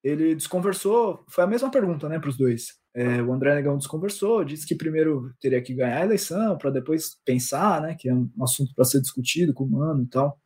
ele 0.02 0.34
desconversou, 0.34 1.24
foi 1.28 1.44
a 1.44 1.46
mesma 1.46 1.70
pergunta 1.70 2.08
né, 2.08 2.18
para 2.18 2.30
os 2.30 2.36
dois. 2.36 2.78
É, 2.94 3.20
o 3.22 3.32
André 3.32 3.54
Negão 3.54 3.76
desconversou, 3.76 4.44
disse 4.44 4.66
que 4.66 4.74
primeiro 4.74 5.34
teria 5.40 5.60
que 5.60 5.74
ganhar 5.74 6.00
a 6.00 6.04
eleição 6.04 6.56
para 6.56 6.70
depois 6.70 7.16
pensar, 7.24 7.82
né, 7.82 7.94
que 7.98 8.08
é 8.08 8.14
um 8.14 8.30
assunto 8.40 8.74
para 8.74 8.84
ser 8.84 9.00
discutido 9.00 9.52
com 9.52 9.64
o 9.64 9.70
Mano 9.70 10.04
e 10.04 10.06
tal. 10.06 10.38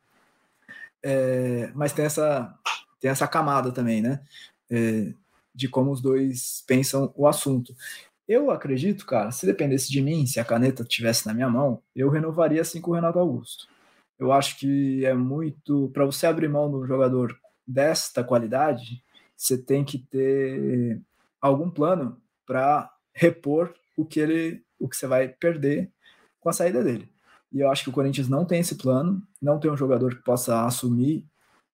É, 1.03 1.71
mas 1.75 1.93
tem 1.93 2.05
essa, 2.05 2.53
tem 2.99 3.09
essa 3.09 3.27
camada 3.27 3.71
também, 3.71 4.01
né, 4.01 4.21
é, 4.69 5.13
de 5.55 5.67
como 5.69 5.91
os 5.91 6.01
dois 6.01 6.63
pensam 6.67 7.13
o 7.15 7.27
assunto. 7.27 7.73
Eu 8.27 8.51
acredito, 8.51 9.05
cara, 9.05 9.31
se 9.31 9.45
dependesse 9.45 9.91
de 9.91 10.01
mim, 10.01 10.25
se 10.25 10.39
a 10.39 10.45
caneta 10.45 10.83
tivesse 10.83 11.25
na 11.25 11.33
minha 11.33 11.49
mão, 11.49 11.81
eu 11.95 12.09
renovaria 12.09 12.61
assim 12.61 12.79
com 12.79 12.91
o 12.91 12.93
Renato 12.93 13.17
Augusto. 13.17 13.67
Eu 14.19 14.31
acho 14.31 14.59
que 14.59 15.05
é 15.05 15.13
muito. 15.13 15.89
Para 15.93 16.05
você 16.05 16.27
abrir 16.27 16.49
mão 16.49 16.69
do 16.69 16.85
jogador 16.85 17.35
desta 17.65 18.23
qualidade, 18.23 19.01
você 19.35 19.57
tem 19.57 19.83
que 19.85 19.97
ter 19.97 21.01
algum 21.41 21.71
plano 21.71 22.21
para 22.45 22.91
repor 23.13 23.73
o 23.95 24.05
que 24.05 24.19
ele, 24.19 24.63
o 24.77 24.89
que 24.89 24.95
você 24.95 25.07
vai 25.07 25.29
perder 25.29 25.91
com 26.39 26.49
a 26.49 26.53
saída 26.53 26.83
dele. 26.83 27.09
E 27.51 27.59
eu 27.59 27.69
acho 27.69 27.83
que 27.83 27.89
o 27.89 27.93
Corinthians 27.93 28.29
não 28.29 28.45
tem 28.45 28.59
esse 28.59 28.75
plano, 28.75 29.21
não 29.41 29.59
tem 29.59 29.71
um 29.71 29.77
jogador 29.77 30.15
que 30.15 30.23
possa 30.23 30.65
assumir 30.65 31.25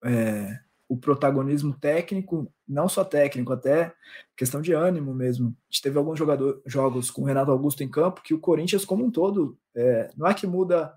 é, 0.04 0.60
o 0.88 0.98
protagonismo 0.98 1.74
técnico, 1.74 2.52
não 2.68 2.88
só 2.88 3.04
técnico, 3.04 3.52
até 3.52 3.94
questão 4.38 4.62
de 4.62 4.74
ânimo 4.74 5.14
mesmo. 5.14 5.48
A 5.48 5.52
gente 5.70 5.82
teve 5.82 5.98
alguns 5.98 6.18
jogador, 6.18 6.62
jogos 6.66 7.12
com 7.12 7.24
o 7.24 7.26
Renato 7.26 7.52
Augusto 7.52 7.84
em 7.84 7.90
campo 7.90 8.22
que 8.24 8.34
o 8.34 8.40
Corinthians, 8.40 8.86
como 8.86 9.04
um 9.04 9.12
todo, 9.12 9.58
é, 9.76 10.12
não 10.16 10.28
é 10.28 10.34
que 10.34 10.48
muda 10.48 10.94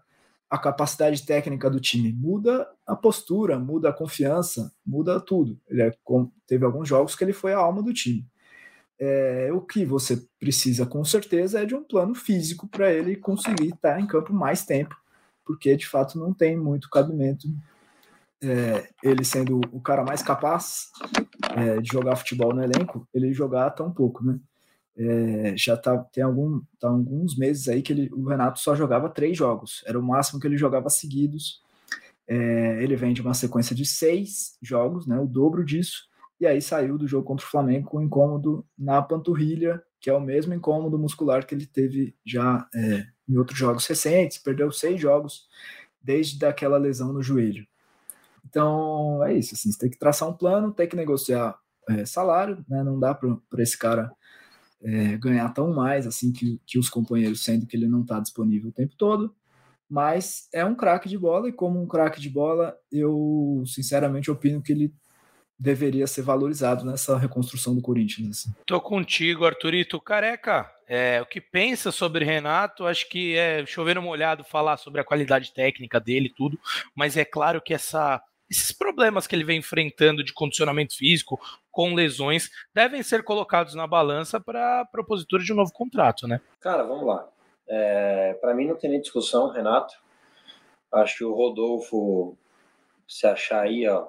a 0.49 0.57
capacidade 0.57 1.27
técnica 1.27 1.69
do 1.69 1.81
time, 1.81 2.13
muda 2.13 2.67
a 2.87 2.97
postura, 2.97 3.59
muda 3.59 3.91
a 3.91 3.93
confiança, 3.93 4.73
muda 4.87 5.21
tudo. 5.21 5.61
Ele 5.69 5.83
é, 5.83 5.93
teve 6.47 6.65
alguns 6.65 6.89
jogos 6.89 7.15
que 7.15 7.25
ele 7.25 7.33
foi 7.35 7.53
a 7.53 7.59
alma 7.59 7.83
do 7.83 7.93
time 7.93 8.27
é, 8.99 9.51
o 9.53 9.61
que 9.61 9.85
você 9.85 10.25
precisa 10.39 10.85
com 10.85 11.05
certeza 11.05 11.61
é 11.61 11.67
de 11.67 11.75
um 11.75 11.85
plano 11.85 12.15
físico 12.15 12.67
para 12.67 12.93
ele 12.93 13.17
conseguir 13.17 13.69
estar 13.69 14.01
em 14.01 14.07
campo 14.07 14.33
mais 14.33 14.65
tempo, 14.65 14.97
porque 15.45 15.77
de 15.77 15.87
fato 15.87 16.19
não 16.19 16.33
tem 16.33 16.57
muito 16.57 16.91
cabimento 16.91 17.49
é, 18.43 18.89
ele 19.03 19.25
sendo 19.25 19.61
o 19.73 19.81
cara 19.81 20.05
mais 20.05 20.23
capaz 20.23 20.91
é, 21.57 21.81
de 21.81 21.89
jogar 21.91 22.17
futebol 22.17 22.55
no 22.55 22.63
elenco, 22.63 23.07
ele 23.13 23.33
jogar 23.33 23.71
tão 23.71 23.91
pouco, 23.91 24.25
né? 24.25 24.39
É, 24.97 25.57
já 25.57 25.77
tá, 25.77 25.97
tem 26.13 26.25
algum, 26.25 26.61
tá 26.81 26.89
alguns 26.89 27.37
meses 27.37 27.69
aí 27.69 27.83
que 27.83 27.93
ele, 27.93 28.11
o 28.13 28.29
Renato 28.29 28.59
só 28.59 28.75
jogava 28.75 29.09
três 29.09 29.37
jogos, 29.37 29.85
era 29.87 29.99
o 29.99 30.03
máximo 30.03 30.41
que 30.41 30.47
ele 30.47 30.57
jogava 30.57 30.91
seguidos. 30.91 31.63
É, 32.27 32.83
ele 32.83 32.97
vem 32.97 33.15
de 33.15 33.23
uma 33.23 33.33
sequência 33.33 33.75
de 33.75 33.87
seis 33.87 34.59
jogos, 34.61 35.07
né, 35.07 35.19
o 35.19 35.27
dobro 35.27 35.65
disso, 35.65 36.09
e 36.41 36.47
aí 36.47 36.63
saiu 36.63 36.97
do 36.97 37.07
jogo 37.07 37.27
contra 37.27 37.45
o 37.45 37.51
Flamengo 37.51 37.89
com 37.89 37.99
um 37.99 38.03
incômodo 38.03 38.65
na 38.77 39.03
panturrilha, 39.03 39.83
que 40.01 40.09
é 40.09 40.15
o 40.15 40.21
mesmo 40.21 40.55
incômodo 40.55 40.99
muscular 40.99 41.45
que 41.45 41.55
ele 41.55 41.67
teve 41.67 42.15
já 42.25 42.69
é, 42.75 43.07
em 43.29 43.37
outros 43.37 43.59
jogos 43.59 43.87
recentes, 43.87 44.39
perdeu 44.39 44.71
seis 44.71 45.01
jogos 45.01 45.49
desde 46.01 46.45
aquela 46.47 46.79
lesão 46.79 47.13
no 47.13 47.23
joelho. 47.23 47.67
Então 48.45 49.23
é 49.25 49.35
isso, 49.35 49.55
assim, 49.55 49.73
você 49.73 49.79
tem 49.79 49.91
que 49.91 49.99
traçar 49.99 50.29
um 50.29 50.33
plano, 50.33 50.73
tem 50.73 50.89
que 50.89 50.97
negociar 50.97 51.59
é, 51.89 52.05
salário, 52.07 52.65
né, 52.69 52.83
não 52.83 52.99
dá 52.99 53.15
para 53.15 53.39
esse 53.59 53.77
cara 53.77 54.11
é, 54.81 55.17
ganhar 55.17 55.49
tão 55.53 55.73
mais 55.75 56.07
assim 56.07 56.33
que, 56.33 56.61
que 56.65 56.79
os 56.79 56.89
companheiros, 56.89 57.43
sendo 57.43 57.67
que 57.67 57.77
ele 57.77 57.89
não 57.89 58.03
está 58.03 58.21
disponível 58.21 58.71
o 58.71 58.73
tempo 58.73 58.95
todo, 58.97 59.35
mas 59.89 60.49
é 60.53 60.65
um 60.65 60.75
craque 60.75 61.09
de 61.09 61.19
bola 61.19 61.49
e 61.49 61.53
como 61.53 61.81
um 61.81 61.87
craque 61.87 62.21
de 62.21 62.31
bola, 62.31 62.77
eu 62.93 63.65
sinceramente 63.67 64.31
opino 64.31 64.63
que 64.63 64.73
ele 64.73 64.95
deveria 65.59 66.07
ser 66.07 66.23
valorizado 66.23 66.85
nessa 66.85 67.19
reconstrução 67.19 67.75
do 67.75 67.83
Corinthians. 67.83 68.31
Assim. 68.31 68.55
Tô 68.65 68.81
contigo, 68.81 69.45
Arthurito. 69.45 70.01
Careca, 70.01 70.71
é, 70.87 71.21
o 71.21 71.27
que 71.27 71.41
pensa 71.41 71.91
sobre 71.91 72.25
Renato, 72.25 72.87
acho 72.87 73.09
que 73.09 73.37
é 73.37 73.67
chover 73.67 73.97
no 73.97 74.03
molhado 74.03 74.45
falar 74.45 74.77
sobre 74.77 75.01
a 75.01 75.05
qualidade 75.05 75.53
técnica 75.53 75.99
dele 75.99 76.33
tudo, 76.35 76.59
mas 76.95 77.17
é 77.17 77.25
claro 77.25 77.61
que 77.61 77.75
essa, 77.75 78.23
esses 78.49 78.71
problemas 78.71 79.27
que 79.27 79.35
ele 79.35 79.45
vem 79.45 79.59
enfrentando 79.59 80.23
de 80.23 80.33
condicionamento 80.33 80.97
físico, 80.97 81.41
com 81.71 81.95
lesões, 81.95 82.51
devem 82.73 83.03
ser 83.03 83.25
colocados 83.25 83.75
na 83.75 83.87
balança 83.87 84.41
para 84.41 84.85
propositura 84.87 85.43
de 85.43 85.53
um 85.53 85.57
novo 85.57 85.73
contrato, 85.73 86.27
né? 86.27 86.41
Cara, 86.61 86.85
vamos 86.85 87.07
lá. 87.07 87.29
É, 87.69 88.35
para 88.41 88.55
mim 88.55 88.67
não 88.67 88.77
tem 88.77 88.91
nem 88.91 89.01
discussão, 89.01 89.51
Renato. 89.51 89.95
Acho 90.91 91.19
que 91.19 91.25
o 91.25 91.35
Rodolfo 91.35 92.37
se 93.07 93.27
achar 93.27 93.63
aí, 93.63 93.87
ó, 93.87 94.09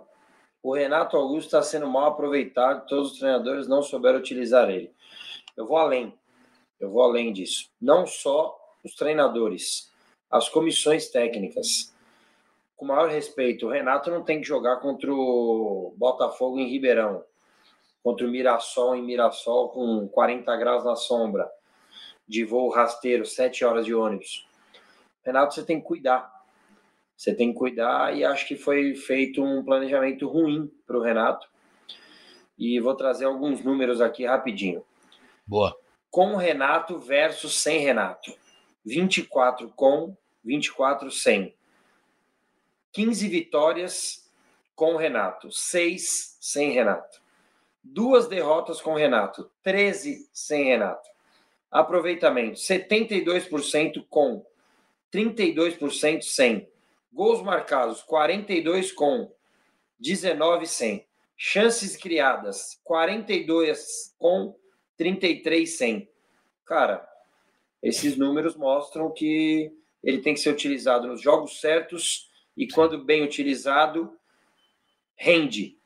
o 0.62 0.74
Renato 0.74 1.16
Augusto 1.16 1.48
está 1.48 1.62
sendo 1.62 1.88
mal 1.88 2.08
aproveitado, 2.08 2.86
todos 2.88 3.14
os 3.14 3.20
treinadores 3.20 3.68
não 3.68 3.82
souberam 3.82 4.20
utilizar 4.20 4.70
ele. 4.70 4.94
Eu 5.56 5.66
vou 5.66 5.78
além, 5.78 6.14
eu 6.80 6.90
vou 6.90 7.02
além 7.02 7.32
disso. 7.32 7.70
Não 7.82 8.06
só 8.06 8.58
os 8.84 8.94
treinadores, 8.96 9.92
as 10.30 10.50
comissões 10.50 11.10
técnicas. 11.10 11.94
Com 12.76 12.86
maior 12.86 13.10
respeito, 13.10 13.68
o 13.68 13.70
Renato 13.70 14.10
não 14.10 14.24
tem 14.24 14.40
que 14.40 14.48
jogar 14.48 14.78
contra 14.78 15.14
o 15.14 15.94
Botafogo 15.98 16.60
em 16.60 16.68
Ribeirão, 16.68 17.24
contra 18.02 18.26
o 18.26 18.30
Mirassol 18.30 18.96
em 18.96 19.04
Mirassol 19.04 19.70
com 19.70 20.08
40 20.08 20.56
graus 20.56 20.86
na 20.86 20.96
sombra, 20.96 21.50
de 22.28 22.46
voo 22.46 22.70
rasteiro, 22.70 23.26
7 23.26 23.66
horas 23.66 23.86
de 23.86 23.94
ônibus. 23.94 24.48
Renato, 25.26 25.54
você 25.54 25.64
tem 25.64 25.82
que 25.82 25.88
cuidar 25.88 26.39
você 27.20 27.36
tem 27.36 27.52
que 27.52 27.60
cuidar 27.60 28.16
e 28.16 28.24
acho 28.24 28.48
que 28.48 28.56
foi 28.56 28.96
feito 28.96 29.44
um 29.44 29.62
planejamento 29.62 30.26
ruim 30.26 30.72
para 30.88 30.98
o 30.98 31.02
Renato. 31.02 31.50
E 32.58 32.80
vou 32.80 32.96
trazer 32.96 33.26
alguns 33.26 33.62
números 33.62 34.00
aqui 34.00 34.26
rapidinho. 34.26 34.86
Boa. 35.46 35.78
Com 36.10 36.38
Renato 36.38 36.98
versus 36.98 37.56
sem 37.56 37.80
Renato. 37.80 38.34
24 38.86 39.68
com, 39.76 40.16
24 40.46 41.12
sem. 41.12 41.54
15 42.94 43.28
vitórias 43.28 44.32
com 44.74 44.96
Renato, 44.96 45.52
6 45.52 46.38
sem 46.40 46.72
Renato. 46.72 47.22
Duas 47.84 48.30
derrotas 48.30 48.80
com 48.80 48.94
Renato, 48.94 49.52
13 49.62 50.30
sem 50.32 50.64
Renato. 50.64 51.10
Aproveitamento 51.70 52.58
72% 52.58 54.06
com, 54.10 54.46
32% 55.12 56.22
sem. 56.22 56.70
Gols 57.12 57.42
marcados, 57.42 58.02
42 58.04 58.92
com, 58.92 59.32
19 60.00 60.66
sem. 60.66 61.06
Chances 61.36 61.96
criadas, 61.96 62.80
42 62.84 64.16
com, 64.18 64.56
33 64.98 65.70
sem. 65.70 66.10
Cara, 66.66 67.08
esses 67.82 68.18
números 68.18 68.56
mostram 68.56 69.12
que 69.12 69.72
ele 70.04 70.20
tem 70.20 70.34
que 70.34 70.40
ser 70.40 70.52
utilizado 70.52 71.08
nos 71.08 71.22
jogos 71.22 71.60
certos 71.60 72.30
e 72.56 72.68
quando 72.68 73.04
bem 73.04 73.24
utilizado, 73.24 74.18
rende. 75.16 75.78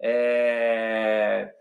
É... 0.00 1.52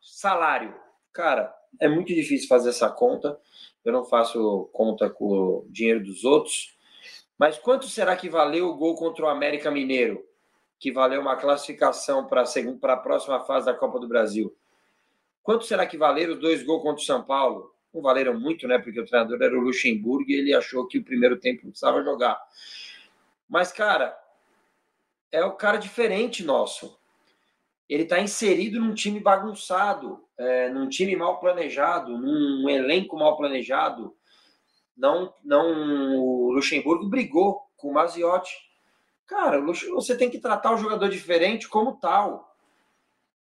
Salário. 0.00 0.74
Cara, 1.12 1.54
é 1.80 1.88
muito 1.88 2.14
difícil 2.14 2.48
fazer 2.48 2.70
essa 2.70 2.90
conta. 2.90 3.38
Eu 3.84 3.92
não 3.92 4.04
faço 4.04 4.68
conta 4.72 5.08
com 5.08 5.24
o 5.24 5.66
dinheiro 5.70 6.02
dos 6.02 6.24
outros. 6.24 6.76
Mas 7.38 7.56
quanto 7.56 7.86
será 7.86 8.16
que 8.16 8.28
valeu 8.28 8.68
o 8.68 8.76
gol 8.76 8.96
contra 8.96 9.24
o 9.24 9.28
América 9.28 9.70
Mineiro? 9.70 10.26
Que 10.80 10.90
valeu 10.90 11.20
uma 11.20 11.36
classificação 11.36 12.26
para 12.26 12.42
a 12.42 12.96
próxima 12.96 13.40
fase 13.44 13.66
da 13.66 13.74
Copa 13.74 14.00
do 14.00 14.08
Brasil. 14.08 14.54
Quanto 15.42 15.64
será 15.64 15.86
que 15.86 15.96
valeram 15.96 16.34
os 16.34 16.40
dois 16.40 16.62
gols 16.64 16.82
contra 16.82 17.00
o 17.00 17.06
São 17.06 17.22
Paulo? 17.22 17.72
Não 17.94 18.02
valeram 18.02 18.38
muito, 18.38 18.66
né? 18.66 18.78
Porque 18.78 19.00
o 19.00 19.06
treinador 19.06 19.40
era 19.40 19.56
o 19.56 19.60
Luxemburgo 19.60 20.30
e 20.30 20.34
ele 20.34 20.52
achou 20.52 20.86
que 20.86 20.98
o 20.98 21.04
primeiro 21.04 21.38
tempo 21.38 21.62
precisava 21.62 22.02
jogar. 22.02 22.38
Mas, 23.48 23.72
cara, 23.72 24.18
é 25.30 25.44
o 25.44 25.52
cara 25.52 25.78
diferente 25.78 26.44
nosso. 26.44 26.98
Ele 27.88 28.02
está 28.02 28.20
inserido 28.20 28.78
num 28.78 28.92
time 28.92 29.20
bagunçado, 29.20 30.22
é, 30.36 30.68
num 30.68 30.88
time 30.88 31.16
mal 31.16 31.40
planejado, 31.40 32.18
num 32.18 32.68
elenco 32.68 33.16
mal 33.16 33.36
planejado, 33.36 34.14
não, 34.98 35.32
não 35.44 36.18
o 36.18 36.52
Luxemburgo 36.52 37.08
brigou 37.08 37.62
com 37.76 37.88
o 37.88 37.94
Maziotti. 37.94 38.52
Cara, 39.26 39.60
você 39.60 40.16
tem 40.16 40.28
que 40.28 40.40
tratar 40.40 40.74
o 40.74 40.78
jogador 40.78 41.08
diferente 41.08 41.68
como 41.68 41.96
tal. 41.96 42.54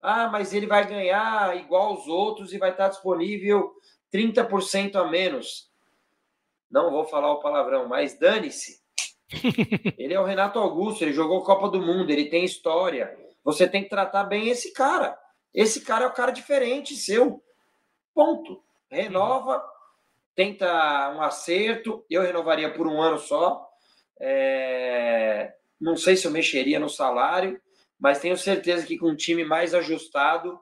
Ah, 0.02 0.28
mas 0.28 0.52
ele 0.52 0.66
vai 0.66 0.86
ganhar 0.86 1.56
igual 1.56 1.88
aos 1.88 2.06
outros 2.06 2.52
e 2.52 2.58
vai 2.58 2.70
estar 2.70 2.88
disponível 2.88 3.72
30% 4.12 4.96
a 4.96 5.08
menos. 5.08 5.70
Não 6.70 6.90
vou 6.90 7.04
falar 7.06 7.32
o 7.32 7.40
palavrão, 7.40 7.88
mas 7.88 8.18
dane-se. 8.18 8.80
ele 9.98 10.12
é 10.12 10.20
o 10.20 10.24
Renato 10.24 10.58
Augusto, 10.58 11.02
ele 11.02 11.12
jogou 11.12 11.42
Copa 11.42 11.68
do 11.68 11.80
Mundo, 11.80 12.10
ele 12.10 12.26
tem 12.26 12.44
história. 12.44 13.16
Você 13.42 13.66
tem 13.66 13.82
que 13.82 13.88
tratar 13.88 14.24
bem 14.24 14.48
esse 14.48 14.72
cara. 14.72 15.18
Esse 15.54 15.80
cara 15.80 16.04
é 16.04 16.08
o 16.08 16.12
cara 16.12 16.30
diferente 16.30 16.94
seu. 16.96 17.42
Ponto. 18.14 18.62
Renova, 18.90 19.64
tenta 20.36 21.12
um 21.16 21.22
acerto. 21.22 22.04
Eu 22.08 22.22
renovaria 22.22 22.72
por 22.72 22.86
um 22.86 23.02
ano 23.02 23.18
só. 23.18 23.66
É... 24.20 25.52
Não 25.80 25.96
sei 25.96 26.16
se 26.16 26.26
eu 26.26 26.30
mexeria 26.30 26.78
no 26.78 26.88
salário, 26.88 27.60
mas 27.98 28.20
tenho 28.20 28.36
certeza 28.36 28.86
que 28.86 28.96
com 28.96 29.08
um 29.08 29.16
time 29.16 29.44
mais 29.44 29.74
ajustado, 29.74 30.58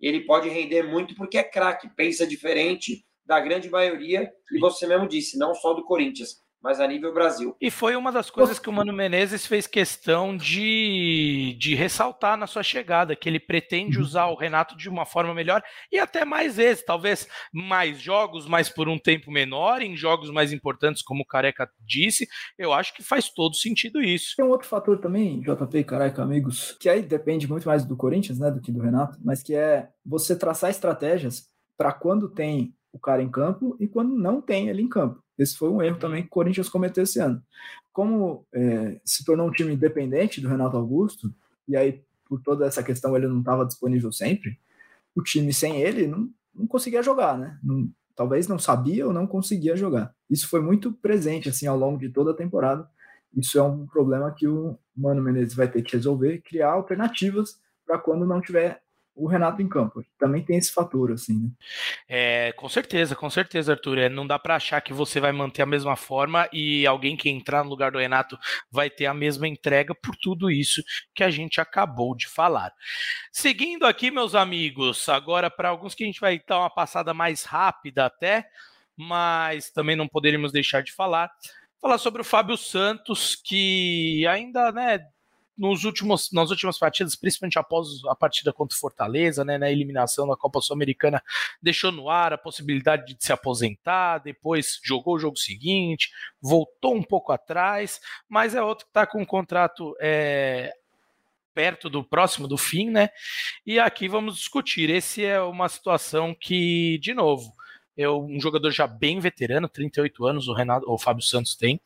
ele 0.00 0.24
pode 0.24 0.48
render 0.48 0.82
muito 0.82 1.14
porque 1.14 1.38
é 1.38 1.44
craque, 1.44 1.88
pensa 1.94 2.26
diferente 2.26 3.04
da 3.24 3.38
grande 3.40 3.68
maioria, 3.68 4.32
e 4.50 4.58
você 4.58 4.86
mesmo 4.86 5.06
disse, 5.06 5.38
não 5.38 5.54
só 5.54 5.74
do 5.74 5.84
Corinthians, 5.84 6.42
mas 6.62 6.80
a 6.80 6.86
nível 6.86 7.12
Brasil. 7.12 7.56
E 7.60 7.70
foi 7.70 7.94
uma 7.96 8.10
das 8.10 8.30
coisas 8.30 8.58
que 8.58 8.68
o 8.68 8.72
Mano 8.72 8.92
Menezes 8.92 9.46
fez 9.46 9.66
questão 9.66 10.36
de, 10.36 11.56
de 11.58 11.74
ressaltar 11.74 12.36
na 12.36 12.46
sua 12.46 12.62
chegada, 12.62 13.14
que 13.14 13.28
ele 13.28 13.38
pretende 13.38 13.98
uhum. 13.98 14.04
usar 14.04 14.26
o 14.26 14.34
Renato 14.34 14.76
de 14.76 14.88
uma 14.88 15.06
forma 15.06 15.34
melhor 15.34 15.62
e 15.90 15.98
até 15.98 16.24
mais 16.24 16.56
vezes, 16.56 16.84
talvez 16.84 17.28
mais 17.52 18.00
jogos, 18.00 18.46
mas 18.46 18.68
por 18.68 18.88
um 18.88 18.98
tempo 18.98 19.30
menor, 19.30 19.82
em 19.82 19.96
jogos 19.96 20.30
mais 20.30 20.52
importantes, 20.52 21.02
como 21.02 21.22
o 21.22 21.26
Careca 21.26 21.70
disse, 21.80 22.28
eu 22.58 22.72
acho 22.72 22.94
que 22.94 23.02
faz 23.02 23.28
todo 23.28 23.54
sentido 23.54 24.00
isso. 24.02 24.34
Tem 24.36 24.44
um 24.44 24.50
outro 24.50 24.68
fator 24.68 24.98
também, 24.98 25.40
JP 25.40 25.78
e 25.78 25.84
Careca, 25.84 26.22
amigos, 26.22 26.76
que 26.80 26.88
aí 26.88 27.02
depende 27.02 27.48
muito 27.48 27.68
mais 27.68 27.84
do 27.84 27.96
Corinthians, 27.96 28.38
né, 28.38 28.50
do 28.50 28.60
que 28.60 28.72
do 28.72 28.80
Renato, 28.80 29.18
mas 29.24 29.42
que 29.42 29.54
é 29.54 29.88
você 30.04 30.36
traçar 30.36 30.70
estratégias 30.70 31.46
para 31.76 31.92
quando 31.92 32.28
tem 32.28 32.74
o 32.92 32.98
cara 32.98 33.22
em 33.22 33.30
campo 33.30 33.76
e 33.78 33.86
quando 33.86 34.16
não 34.16 34.40
tem 34.40 34.68
ele 34.68 34.82
em 34.82 34.88
campo. 34.88 35.22
Esse 35.38 35.56
foi 35.56 35.68
um 35.68 35.80
erro 35.80 35.98
também 35.98 36.22
que 36.22 36.28
o 36.28 36.30
Corinthians 36.30 36.68
cometeu 36.68 37.04
esse 37.04 37.20
ano. 37.20 37.42
Como 37.92 38.44
é, 38.52 39.00
se 39.04 39.24
tornou 39.24 39.48
um 39.48 39.52
time 39.52 39.74
independente 39.74 40.40
do 40.40 40.48
Renato 40.48 40.76
Augusto, 40.76 41.32
e 41.66 41.76
aí 41.76 42.02
por 42.28 42.40
toda 42.42 42.66
essa 42.66 42.82
questão 42.82 43.16
ele 43.16 43.26
não 43.26 43.38
estava 43.38 43.64
disponível 43.64 44.12
sempre, 44.12 44.58
o 45.14 45.22
time 45.22 45.52
sem 45.52 45.80
ele 45.80 46.06
não, 46.06 46.28
não 46.54 46.66
conseguia 46.66 47.02
jogar, 47.02 47.38
né? 47.38 47.58
Não, 47.62 47.90
talvez 48.14 48.48
não 48.48 48.58
sabia 48.58 49.06
ou 49.06 49.12
não 49.12 49.26
conseguia 49.26 49.76
jogar. 49.76 50.14
Isso 50.28 50.48
foi 50.48 50.60
muito 50.60 50.92
presente 50.92 51.48
assim 51.48 51.66
ao 51.66 51.78
longo 51.78 51.98
de 51.98 52.08
toda 52.08 52.32
a 52.32 52.36
temporada. 52.36 52.88
Isso 53.34 53.58
é 53.58 53.62
um 53.62 53.86
problema 53.86 54.32
que 54.32 54.48
o 54.48 54.78
Mano 54.96 55.22
Menezes 55.22 55.54
vai 55.54 55.70
ter 55.70 55.82
que 55.82 55.96
resolver, 55.96 56.42
criar 56.42 56.72
alternativas 56.72 57.60
para 57.86 57.98
quando 57.98 58.26
não 58.26 58.40
tiver 58.40 58.82
o 59.18 59.26
Renato 59.26 59.60
em 59.60 59.68
campo. 59.68 60.04
Também 60.18 60.42
tem 60.44 60.56
esse 60.56 60.72
fator, 60.72 61.10
assim, 61.12 61.34
né? 61.34 61.50
É, 62.08 62.52
com 62.52 62.68
certeza, 62.68 63.16
com 63.16 63.28
certeza, 63.28 63.72
Arthur. 63.72 63.98
É, 63.98 64.08
não 64.08 64.26
dá 64.26 64.38
para 64.38 64.54
achar 64.54 64.80
que 64.80 64.92
você 64.92 65.18
vai 65.18 65.32
manter 65.32 65.62
a 65.62 65.66
mesma 65.66 65.96
forma 65.96 66.48
e 66.52 66.86
alguém 66.86 67.16
que 67.16 67.28
entrar 67.28 67.64
no 67.64 67.70
lugar 67.70 67.90
do 67.90 67.98
Renato 67.98 68.38
vai 68.70 68.88
ter 68.88 69.06
a 69.06 69.14
mesma 69.14 69.48
entrega 69.48 69.94
por 69.94 70.14
tudo 70.16 70.50
isso 70.50 70.82
que 71.14 71.24
a 71.24 71.30
gente 71.30 71.60
acabou 71.60 72.14
de 72.14 72.28
falar. 72.28 72.72
Seguindo 73.32 73.86
aqui, 73.86 74.10
meus 74.10 74.34
amigos, 74.34 75.08
agora 75.08 75.50
para 75.50 75.68
alguns 75.68 75.94
que 75.94 76.04
a 76.04 76.06
gente 76.06 76.20
vai 76.20 76.40
dar 76.46 76.60
uma 76.60 76.70
passada 76.70 77.12
mais 77.12 77.42
rápida 77.42 78.06
até, 78.06 78.48
mas 78.96 79.70
também 79.70 79.96
não 79.96 80.06
poderíamos 80.06 80.52
deixar 80.52 80.82
de 80.82 80.92
falar. 80.92 81.30
Falar 81.80 81.98
sobre 81.98 82.22
o 82.22 82.24
Fábio 82.24 82.56
Santos, 82.56 83.36
que 83.36 84.26
ainda, 84.26 84.72
né, 84.72 85.00
nos 85.58 85.84
últimos, 85.84 86.30
nas 86.32 86.50
últimas 86.50 86.78
partidas, 86.78 87.16
principalmente 87.16 87.58
após 87.58 87.88
a 88.06 88.14
partida 88.14 88.52
contra 88.52 88.76
o 88.76 88.80
Fortaleza, 88.80 89.44
né, 89.44 89.58
na 89.58 89.70
eliminação 89.70 90.28
da 90.28 90.36
Copa 90.36 90.60
Sul-Americana, 90.60 91.22
deixou 91.60 91.90
no 91.90 92.08
ar 92.08 92.32
a 92.32 92.38
possibilidade 92.38 93.14
de 93.14 93.24
se 93.24 93.32
aposentar, 93.32 94.18
depois 94.18 94.78
jogou 94.84 95.16
o 95.16 95.18
jogo 95.18 95.36
seguinte, 95.36 96.10
voltou 96.40 96.94
um 96.94 97.02
pouco 97.02 97.32
atrás, 97.32 98.00
mas 98.28 98.54
é 98.54 98.62
outro 98.62 98.86
que 98.86 98.90
está 98.90 99.04
com 99.04 99.20
um 99.20 99.26
contrato 99.26 99.96
é, 100.00 100.72
perto 101.52 101.90
do 101.90 102.04
próximo 102.04 102.46
do 102.46 102.56
fim, 102.56 102.88
né? 102.88 103.10
E 103.66 103.80
aqui 103.80 104.06
vamos 104.06 104.36
discutir. 104.36 104.88
Esse 104.90 105.24
é 105.24 105.40
uma 105.40 105.68
situação 105.68 106.32
que, 106.32 106.98
de 106.98 107.12
novo, 107.12 107.52
é 107.98 108.08
um 108.08 108.40
jogador 108.40 108.70
já 108.70 108.86
bem 108.86 109.18
veterano, 109.18 109.68
38 109.68 110.24
anos, 110.24 110.46
o 110.46 110.54
Renato, 110.54 110.88
o 110.88 110.96
Fábio 110.96 111.22
Santos 111.22 111.56
tem. 111.56 111.80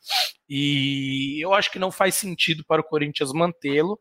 E 0.47 1.43
eu 1.43 1.55
acho 1.55 1.73
que 1.73 1.79
não 1.79 1.91
faz 1.91 2.15
sentido 2.17 2.63
para 2.65 2.83
o 2.83 2.85
Corinthians 2.85 3.33
mantê-lo. 3.33 3.99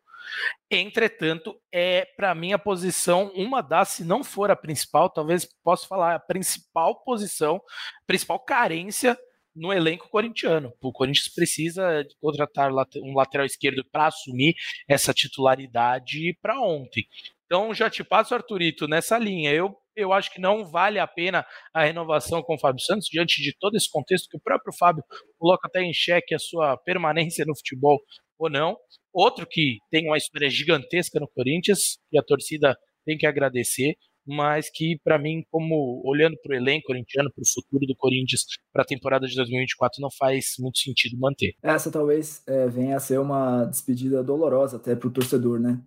Entretanto, 0.69 1.57
é 1.71 2.05
para 2.17 2.35
mim 2.35 2.51
a 2.51 2.59
posição, 2.59 3.31
uma 3.33 3.61
das, 3.61 3.89
se 3.89 4.03
não 4.03 4.25
for 4.25 4.51
a 4.51 4.55
principal, 4.57 5.09
talvez 5.09 5.47
possa 5.63 5.87
falar, 5.87 6.15
a 6.15 6.19
principal 6.19 7.01
posição, 7.03 7.61
principal 8.05 8.39
carência 8.39 9.17
no 9.55 9.71
elenco 9.71 10.09
corintiano. 10.09 10.73
O 10.81 10.91
Corinthians 10.91 11.29
precisa 11.29 12.05
contratar 12.19 12.71
um 12.97 13.15
lateral 13.15 13.45
esquerdo 13.45 13.85
para 13.89 14.07
assumir 14.07 14.53
essa 14.87 15.13
titularidade 15.13 16.37
para 16.41 16.59
ontem. 16.59 17.07
Então 17.45 17.73
já 17.73 17.89
te 17.89 18.03
passo, 18.03 18.33
Arthurito, 18.33 18.87
nessa 18.87 19.17
linha. 19.17 19.51
Eu 19.51 19.80
eu 19.95 20.13
acho 20.13 20.31
que 20.31 20.39
não 20.39 20.65
vale 20.65 20.99
a 20.99 21.07
pena 21.07 21.45
a 21.73 21.83
renovação 21.83 22.41
com 22.41 22.55
o 22.55 22.59
Fábio 22.59 22.83
Santos, 22.83 23.07
diante 23.11 23.41
de 23.41 23.55
todo 23.59 23.75
esse 23.75 23.89
contexto 23.89 24.29
que 24.29 24.37
o 24.37 24.41
próprio 24.41 24.73
Fábio 24.77 25.03
coloca 25.37 25.67
até 25.67 25.81
em 25.81 25.93
xeque 25.93 26.33
a 26.33 26.39
sua 26.39 26.77
permanência 26.77 27.45
no 27.45 27.55
futebol 27.55 27.99
ou 28.37 28.49
não. 28.49 28.77
Outro 29.13 29.45
que 29.47 29.77
tem 29.89 30.07
uma 30.07 30.17
história 30.17 30.49
gigantesca 30.49 31.19
no 31.19 31.27
Corinthians, 31.27 31.97
e 32.11 32.17
a 32.17 32.23
torcida 32.23 32.75
tem 33.05 33.17
que 33.17 33.27
agradecer, 33.27 33.95
mas 34.25 34.69
que, 34.69 34.97
para 35.03 35.17
mim, 35.17 35.43
como 35.49 36.01
olhando 36.05 36.37
para 36.41 36.53
o 36.53 36.55
elenco 36.55 36.87
corintiano, 36.87 37.31
para 37.33 37.41
o 37.41 37.53
futuro 37.53 37.85
do 37.85 37.95
Corinthians, 37.95 38.45
para 38.71 38.83
a 38.83 38.85
temporada 38.85 39.27
de 39.27 39.35
2024, 39.35 40.01
não 40.01 40.09
faz 40.17 40.53
muito 40.59 40.79
sentido 40.79 41.19
manter. 41.19 41.53
Essa 41.61 41.91
talvez 41.91 42.43
é, 42.47 42.67
venha 42.67 42.97
a 42.97 42.99
ser 42.99 43.19
uma 43.19 43.65
despedida 43.65 44.23
dolorosa 44.23 44.77
até 44.77 44.95
para 44.95 45.07
o 45.07 45.11
torcedor, 45.11 45.59
né? 45.59 45.79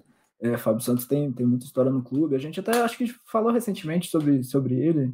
É, 0.45 0.59
Fábio 0.59 0.82
Santos 0.82 1.07
tem, 1.07 1.32
tem 1.32 1.47
muita 1.47 1.64
história 1.64 1.90
no 1.90 2.03
clube. 2.03 2.36
A 2.36 2.38
gente 2.38 2.61
até 2.61 2.78
acho 2.82 2.99
que 2.99 3.07
falou 3.32 3.51
recentemente 3.51 4.11
sobre, 4.11 4.45
sobre 4.45 4.74
ele 4.74 5.11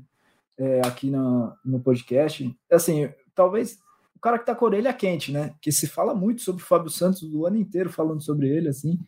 é, 0.58 0.80
aqui 0.84 1.08
no, 1.08 1.54
no 1.64 1.78
podcast. 1.78 2.52
Assim, 2.68 3.08
talvez 3.32 3.78
o 4.16 4.18
cara 4.18 4.40
que 4.40 4.44
tá 4.44 4.56
com 4.56 4.64
a 4.64 4.68
orelha 4.68 4.92
quente, 4.92 5.30
né? 5.30 5.54
Que 5.62 5.70
se 5.70 5.86
fala 5.86 6.16
muito 6.16 6.42
sobre 6.42 6.64
o 6.64 6.66
Fábio 6.66 6.90
Santos 6.90 7.22
o 7.22 7.46
ano 7.46 7.56
inteiro 7.56 7.88
falando 7.88 8.20
sobre 8.20 8.48
ele, 8.48 8.68
assim. 8.68 8.98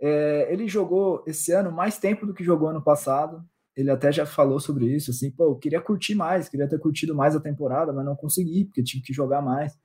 É, 0.00 0.50
ele 0.50 0.66
jogou 0.66 1.22
esse 1.26 1.52
ano 1.52 1.70
mais 1.70 1.98
tempo 1.98 2.24
do 2.24 2.32
que 2.32 2.42
jogou 2.42 2.70
ano 2.70 2.80
passado. 2.80 3.44
Ele 3.76 3.90
até 3.90 4.10
já 4.10 4.24
falou 4.24 4.58
sobre 4.58 4.86
isso, 4.86 5.10
assim, 5.10 5.30
pô, 5.30 5.44
eu 5.44 5.56
queria 5.56 5.82
curtir 5.82 6.14
mais, 6.14 6.48
queria 6.48 6.66
ter 6.66 6.78
curtido 6.78 7.14
mais 7.14 7.36
a 7.36 7.40
temporada, 7.40 7.92
mas 7.92 8.06
não 8.06 8.16
consegui, 8.16 8.64
porque 8.64 8.82
tive 8.82 9.02
que 9.02 9.12
jogar 9.12 9.42
mais. 9.42 9.78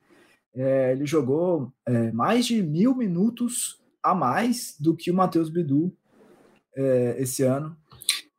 É, 0.54 0.92
ele 0.92 1.04
jogou 1.04 1.70
é, 1.86 2.10
mais 2.12 2.46
de 2.46 2.62
mil 2.62 2.96
minutos 2.96 3.81
a 4.02 4.14
mais 4.14 4.76
do 4.78 4.96
que 4.96 5.10
o 5.10 5.14
Matheus 5.14 5.48
Bidu 5.48 5.94
é, 6.76 7.16
esse 7.18 7.42
ano. 7.42 7.76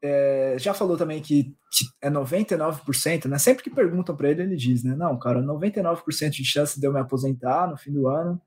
É, 0.02 0.56
já 0.60 0.74
falou 0.74 0.98
também 0.98 1.22
que, 1.22 1.56
é 2.02 2.10
99%, 2.10 3.26
né? 3.26 3.38
Sempre 3.38 3.64
que 3.64 3.70
perguntam 3.70 4.16
para 4.16 4.30
ele, 4.30 4.44
ele 4.44 4.56
diz, 4.56 4.84
né? 4.84 4.96
Não, 4.96 5.18
cara, 5.18 5.42
99% 5.42 6.30
de 6.30 6.44
chance 6.44 6.80
de 6.80 6.86
eu 6.86 6.94
me 6.94 7.00
aposentar 7.00 7.68
no 7.68 7.78
fim 7.78 7.92
do 7.92 8.08
ano. 8.08 8.40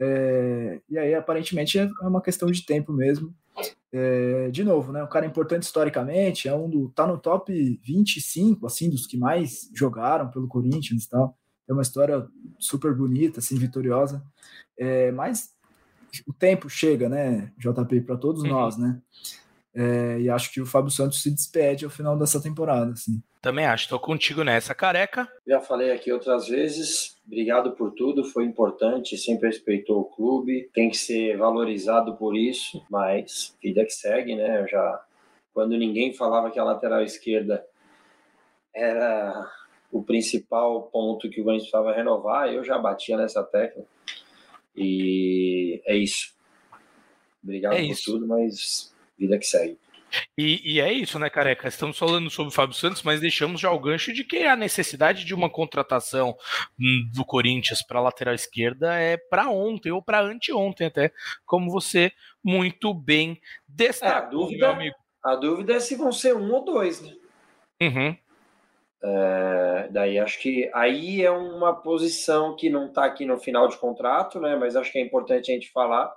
É, 0.00 0.80
e 0.88 0.98
aí, 0.98 1.14
aparentemente, 1.14 1.78
é 1.78 1.88
uma 2.02 2.20
questão 2.20 2.50
de 2.50 2.64
tempo 2.64 2.92
mesmo. 2.92 3.34
É, 3.92 4.50
de 4.50 4.62
novo, 4.64 4.92
né? 4.92 5.02
Um 5.02 5.08
cara 5.08 5.26
importante 5.26 5.62
historicamente, 5.62 6.48
é 6.48 6.54
um 6.54 6.68
do. 6.68 6.90
tá 6.90 7.06
no 7.06 7.18
top 7.18 7.80
25, 7.84 8.66
assim, 8.66 8.90
dos 8.90 9.06
que 9.06 9.16
mais 9.16 9.70
jogaram 9.74 10.30
pelo 10.30 10.48
Corinthians 10.48 11.04
e 11.04 11.08
tal. 11.08 11.36
É 11.68 11.72
uma 11.72 11.82
história 11.82 12.26
super 12.58 12.94
bonita, 12.94 13.40
assim, 13.40 13.56
vitoriosa. 13.56 14.22
É, 14.78 15.12
mas 15.12 15.50
o 16.26 16.32
tempo 16.32 16.68
chega, 16.68 17.08
né, 17.08 17.52
JP, 17.58 18.00
para 18.02 18.16
todos 18.16 18.42
uhum. 18.42 18.48
nós, 18.48 18.76
né? 18.76 19.00
É, 19.72 20.18
e 20.20 20.28
acho 20.28 20.52
que 20.52 20.60
o 20.60 20.66
Fábio 20.66 20.90
Santos 20.90 21.22
se 21.22 21.30
despede 21.30 21.84
ao 21.84 21.90
final 21.90 22.18
dessa 22.18 22.42
temporada, 22.42 22.92
assim. 22.92 23.22
Também 23.40 23.64
acho, 23.64 23.84
estou 23.84 23.98
contigo 23.98 24.42
nessa, 24.42 24.74
careca. 24.74 25.28
Já 25.46 25.60
falei 25.60 25.92
aqui 25.92 26.12
outras 26.12 26.48
vezes, 26.48 27.16
obrigado 27.24 27.72
por 27.72 27.92
tudo, 27.92 28.24
foi 28.24 28.44
importante, 28.44 29.16
sempre 29.16 29.48
respeitou 29.48 30.00
o 30.00 30.04
clube, 30.04 30.68
tem 30.74 30.90
que 30.90 30.96
ser 30.96 31.38
valorizado 31.38 32.16
por 32.16 32.36
isso, 32.36 32.84
mas 32.90 33.56
vida 33.62 33.84
que 33.84 33.92
segue, 33.92 34.34
né? 34.34 34.60
Eu 34.60 34.68
já 34.68 35.00
quando 35.52 35.76
ninguém 35.76 36.12
falava 36.14 36.50
que 36.50 36.58
a 36.58 36.64
lateral 36.64 37.02
esquerda 37.02 37.64
era 38.74 39.50
o 39.90 40.02
principal 40.02 40.82
ponto 40.84 41.28
que 41.28 41.40
o 41.40 41.44
Corinthians 41.44 41.70
precisava 41.70 41.94
renovar, 41.94 42.52
eu 42.52 42.62
já 42.62 42.78
batia 42.78 43.16
nessa 43.16 43.42
tecla. 43.42 43.84
E 44.76 45.82
é 45.86 45.96
isso. 45.96 46.34
Obrigado 47.42 47.74
é 47.74 47.78
por 47.78 47.92
isso. 47.92 48.12
tudo, 48.12 48.26
mas 48.26 48.94
vida 49.18 49.38
que 49.38 49.46
segue. 49.46 49.78
E, 50.36 50.74
e, 50.74 50.80
é 50.80 50.92
isso, 50.92 51.18
né, 51.18 51.30
careca? 51.30 51.68
Estamos 51.68 51.96
falando 51.96 52.28
sobre 52.30 52.52
o 52.52 52.54
Fábio 52.54 52.74
Santos, 52.74 53.02
mas 53.02 53.20
deixamos 53.20 53.60
já 53.60 53.70
o 53.70 53.78
gancho 53.78 54.12
de 54.12 54.24
que 54.24 54.38
a 54.38 54.56
necessidade 54.56 55.24
de 55.24 55.34
uma 55.34 55.48
contratação 55.48 56.36
hum, 56.78 57.08
do 57.14 57.24
Corinthians 57.24 57.82
para 57.82 58.00
lateral 58.00 58.34
esquerda 58.34 58.94
é 58.94 59.16
para 59.16 59.48
ontem 59.48 59.92
ou 59.92 60.02
para 60.02 60.20
anteontem, 60.20 60.88
até, 60.88 61.12
como 61.46 61.70
você 61.70 62.12
muito 62.42 62.92
bem 62.92 63.40
destacou, 63.68 64.14
é, 64.14 64.18
a 64.18 64.28
dúvida, 64.28 64.66
meu 64.66 64.76
amigo. 64.76 64.96
A 65.22 65.36
dúvida 65.36 65.74
é 65.74 65.80
se 65.80 65.94
vão 65.94 66.10
ser 66.10 66.34
um 66.34 66.50
ou 66.52 66.64
dois, 66.64 67.00
né? 67.00 67.14
Uhum. 67.80 68.16
É, 69.02 69.88
daí 69.90 70.18
acho 70.18 70.38
que 70.40 70.70
aí 70.74 71.22
é 71.22 71.30
uma 71.30 71.74
posição 71.74 72.54
que 72.54 72.68
não 72.68 72.86
está 72.86 73.04
aqui 73.04 73.24
no 73.24 73.38
final 73.38 73.66
de 73.66 73.78
contrato, 73.78 74.38
né? 74.38 74.56
Mas 74.56 74.76
acho 74.76 74.92
que 74.92 74.98
é 74.98 75.02
importante 75.02 75.50
a 75.50 75.54
gente 75.54 75.70
falar. 75.70 76.12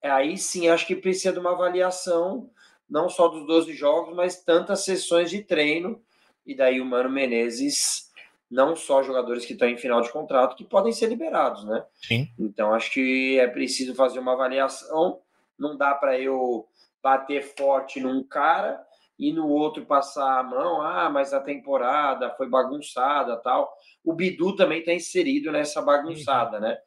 É, 0.00 0.10
aí 0.10 0.36
sim, 0.36 0.68
acho 0.68 0.86
que 0.86 0.94
precisa 0.94 1.32
de 1.32 1.38
uma 1.40 1.52
avaliação, 1.52 2.50
não 2.88 3.08
só 3.08 3.28
dos 3.28 3.46
12 3.46 3.72
jogos, 3.72 4.14
mas 4.14 4.42
tantas 4.42 4.84
sessões 4.84 5.30
de 5.30 5.42
treino. 5.42 6.00
E 6.46 6.54
daí 6.54 6.80
o 6.80 6.84
Mano 6.84 7.10
Menezes, 7.10 8.12
não 8.50 8.76
só 8.76 9.02
jogadores 9.02 9.44
que 9.44 9.54
estão 9.54 9.68
em 9.68 9.78
final 9.78 10.00
de 10.00 10.12
contrato, 10.12 10.56
que 10.56 10.64
podem 10.64 10.92
ser 10.92 11.08
liberados, 11.08 11.64
né? 11.64 11.84
Sim. 12.00 12.28
Então 12.38 12.72
acho 12.74 12.92
que 12.92 13.38
é 13.40 13.48
preciso 13.48 13.94
fazer 13.94 14.20
uma 14.20 14.34
avaliação. 14.34 15.20
Não 15.58 15.76
dá 15.76 15.94
para 15.94 16.18
eu 16.20 16.68
bater 17.02 17.42
forte 17.56 17.98
num 17.98 18.22
cara 18.22 18.84
e 19.18 19.32
no 19.32 19.48
outro 19.48 19.86
passar 19.86 20.40
a 20.40 20.42
mão, 20.42 20.82
ah, 20.82 21.08
mas 21.08 21.32
a 21.32 21.40
temporada 21.40 22.30
foi 22.30 22.48
bagunçada 22.48 23.36
tal. 23.36 23.72
O 24.04 24.12
Bidu 24.12 24.56
também 24.56 24.80
está 24.80 24.92
inserido 24.92 25.52
nessa 25.52 25.80
bagunçada, 25.80 26.58
né? 26.58 26.78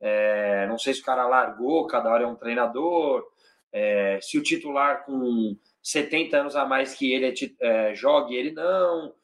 É, 0.00 0.66
não 0.68 0.78
sei 0.78 0.94
se 0.94 1.00
o 1.00 1.04
cara 1.04 1.26
largou, 1.26 1.86
cada 1.86 2.10
hora 2.10 2.24
é 2.24 2.26
um 2.26 2.34
treinador, 2.34 3.24
é, 3.72 4.18
se 4.20 4.36
o 4.38 4.42
titular 4.42 5.04
com 5.04 5.56
70 5.82 6.36
anos 6.36 6.56
a 6.56 6.64
mais 6.64 6.94
que 6.94 7.12
ele 7.12 7.26
é, 7.26 7.34
é, 7.60 7.94
jogue, 7.94 8.34
ele 8.34 8.52
não. 8.52 9.14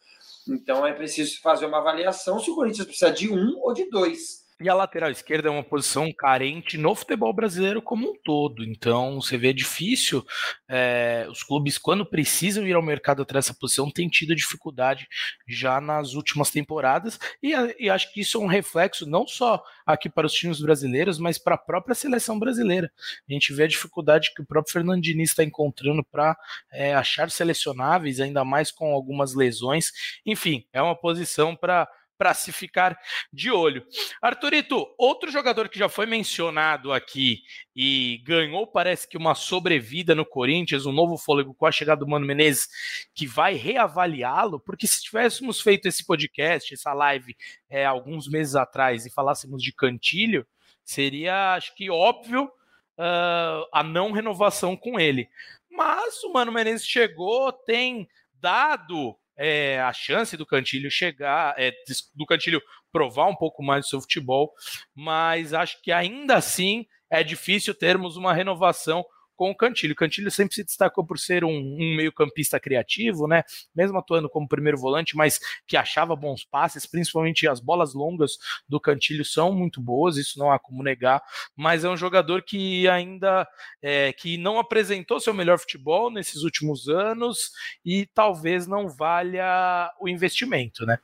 Então 0.49 0.87
é 0.87 0.93
preciso 0.93 1.41
fazer 1.41 1.67
uma 1.67 1.79
avaliação 1.79 2.39
se 2.39 2.51
o 2.51 2.55
Corinthians 2.55 2.87
precisa 2.87 3.11
de 3.11 3.31
um 3.31 3.59
ou 3.61 3.73
de 3.73 3.89
dois. 3.91 4.48
E 4.61 4.69
a 4.69 4.75
lateral 4.75 5.09
esquerda 5.09 5.49
é 5.49 5.53
uma 5.53 5.63
posição 5.63 6.13
carente 6.13 6.77
no 6.77 6.93
futebol 6.93 7.33
brasileiro 7.33 7.81
como 7.81 8.11
um 8.11 8.15
todo. 8.25 8.65
Então, 8.65 9.21
você 9.21 9.39
vê 9.39 9.53
difícil. 9.53 10.27
É, 10.69 11.29
os 11.31 11.45
clubes, 11.45 11.79
quando 11.79 12.05
precisam 12.05 12.67
ir 12.67 12.75
ao 12.75 12.83
mercado 12.83 13.23
atrás 13.23 13.45
dessa 13.45 13.57
posição, 13.57 13.89
têm 13.89 14.09
tido 14.09 14.35
dificuldade 14.35 15.07
já 15.47 15.81
nas 15.81 16.15
últimas 16.15 16.51
temporadas. 16.51 17.21
E, 17.41 17.53
e, 17.79 17.89
acho 17.89 18.13
que 18.13 18.23
isso 18.23 18.37
é 18.37 18.41
um 18.41 18.49
reflexo 18.49 19.07
não 19.07 19.29
só 19.29 19.63
aqui 19.87 20.09
para 20.09 20.27
os 20.27 20.33
times 20.33 20.61
brasileiros, 20.61 21.21
mas 21.21 21.39
para 21.39 21.55
a 21.55 21.59
própria 21.59 21.95
seleção 21.95 22.37
brasileira. 22.37 22.91
A 23.31 23.33
gente 23.33 23.53
vê 23.53 23.63
a 23.63 23.69
dificuldade 23.69 24.33
que 24.35 24.43
o 24.43 24.47
próprio 24.47 24.73
Fernandini 24.73 25.23
está 25.23 25.45
encontrando 25.45 26.05
para 26.11 26.37
é, 26.73 26.95
achar 26.95 27.31
selecionáveis, 27.31 28.19
ainda 28.19 28.45
mais 28.45 28.73
com 28.73 28.93
algumas 28.93 29.35
lesões. 29.35 29.93
Enfim, 30.27 30.67
é 30.73 30.83
uma 30.83 30.97
posição 30.97 31.55
para 31.55 31.89
para 32.19 32.35
se 32.35 32.53
ficar 32.53 32.99
de 33.33 33.51
olho. 33.51 33.87
Arthurito, 34.21 34.87
outro 34.99 35.31
jogador 35.31 35.69
que 35.69 35.79
já 35.79 35.89
foi 35.89 36.05
mencionado 36.05 36.93
aqui 36.93 37.43
e 37.75 38.21
ganhou, 38.25 38.67
parece 38.67 39.09
que 39.09 39.17
uma 39.17 39.37
sobrevida 39.37 40.15
no 40.15 40.27
Corinthians, 40.27 40.85
um 40.85 40.93
novo 40.93 41.17
fôlego 41.17 41.55
com 41.55 41.65
a 41.65 41.73
chegada 41.73 42.01
do 42.01 42.09
Mano 42.09 42.27
Menezes, 42.27 42.69
que 43.15 43.27
vai 43.27 43.55
reavaliá-lo, 43.55 44.59
porque 44.59 44.87
se 44.87 45.01
tivéssemos 45.01 45.61
feito 45.61 45.87
esse 45.87 46.05
podcast, 46.05 46.75
essa 46.75 46.93
live, 46.93 47.37
é, 47.71 47.87
alguns 47.87 48.29
meses 48.29 48.57
atrás 48.57 49.07
e 49.07 49.11
falássemos 49.11 49.63
de 49.63 49.73
Cantilho, 49.73 50.45
seria, 50.85 51.55
acho 51.55 51.75
que, 51.77 51.89
óbvio 51.89 52.51
uh, 52.99 53.65
a 53.73 53.83
não 53.83 54.11
renovação 54.11 54.77
com 54.77 54.99
ele. 54.99 55.29
Mas 55.71 56.23
o 56.25 56.33
Mano 56.33 56.51
Menezes 56.51 56.87
chegou, 56.87 57.53
tem 57.53 58.09
dado 58.35 59.17
é, 59.39 59.81
a 59.81 59.93
chance 59.93 60.37
do 60.37 60.45
Cantilho 60.45 60.91
chegar, 60.91 61.55
é, 61.57 61.73
do 62.15 62.27
Cantilho 62.27 62.61
provar 62.93 63.27
um 63.29 63.37
pouco 63.37 63.63
mais 63.63 63.85
do 63.85 63.89
seu 63.89 64.01
futebol, 64.01 64.53
mas 64.95 65.55
acho 65.55 65.81
que 65.81 65.93
ainda 65.93 66.35
assim 66.35 66.85
é 67.11 67.23
difícil 67.23 67.75
termos 67.75 68.17
uma 68.17 68.35
renovação 68.35 69.05
com 69.39 69.51
o 69.51 69.55
Cantilho. 69.55 69.93
O 69.93 69.97
Cantilho 69.97 70.33
sempre 70.33 70.57
se 70.57 70.65
destacou 70.65 71.07
por 71.07 71.17
ser 71.17 71.45
um, 71.45 71.49
um 71.49 71.97
meio-campista 71.97 72.59
criativo, 72.59 73.29
né? 73.29 73.45
Mesmo 73.73 73.97
atuando 73.97 74.29
como 74.29 74.49
primeiro 74.49 74.77
volante, 74.77 75.17
mas 75.17 75.39
que 75.65 75.77
achava 75.77 76.17
bons 76.17 76.45
passes, 76.45 76.85
principalmente 76.85 77.47
as 77.47 77.61
bolas 77.61 77.95
longas 77.95 78.33
do 78.69 78.81
Cantilho 78.81 79.25
são 79.25 79.53
muito 79.53 79.81
boas, 79.81 80.17
isso 80.17 80.41
não 80.41 80.51
há 80.51 80.59
como 80.59 80.83
negar. 80.83 81.23
Mas 81.57 81.85
é 81.85 81.89
um 81.89 81.97
jogador 81.97 82.43
que 82.43 82.89
ainda 82.89 83.47
é, 83.81 84.13
que 84.13 84.37
não 84.37 84.59
apresentou 84.59 85.21
seu 85.21 85.33
melhor 85.33 85.61
futebol 85.61 86.11
nesses 86.11 86.43
últimos 86.43 86.89
anos 86.89 87.53
e 87.85 88.07
talvez 88.07 88.67
não 88.67 88.89
valha 88.89 89.93
o 90.01 90.09
investimento, 90.09 90.85
né? 90.85 90.99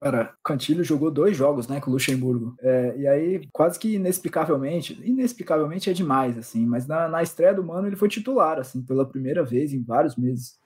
Cara, 0.00 0.34
Cantilho 0.44 0.84
jogou 0.84 1.10
dois 1.10 1.36
jogos, 1.36 1.66
né, 1.68 1.80
com 1.80 1.90
o 1.90 1.94
Luxemburgo. 1.94 2.54
É, 2.60 2.94
e 2.98 3.06
aí, 3.06 3.48
quase 3.50 3.78
que 3.78 3.94
inexplicavelmente, 3.94 4.92
inexplicavelmente 5.02 5.88
é 5.88 5.92
demais, 5.92 6.36
assim, 6.36 6.66
mas 6.66 6.86
na, 6.86 7.08
na 7.08 7.22
estreia 7.22 7.54
do 7.54 7.64
Mano 7.64 7.86
ele 7.88 7.96
foi 7.96 8.08
titular, 8.08 8.58
assim, 8.58 8.82
pela 8.82 9.08
primeira 9.08 9.42
vez 9.42 9.72
em 9.72 9.82
vários 9.82 10.14
meses. 10.16 10.58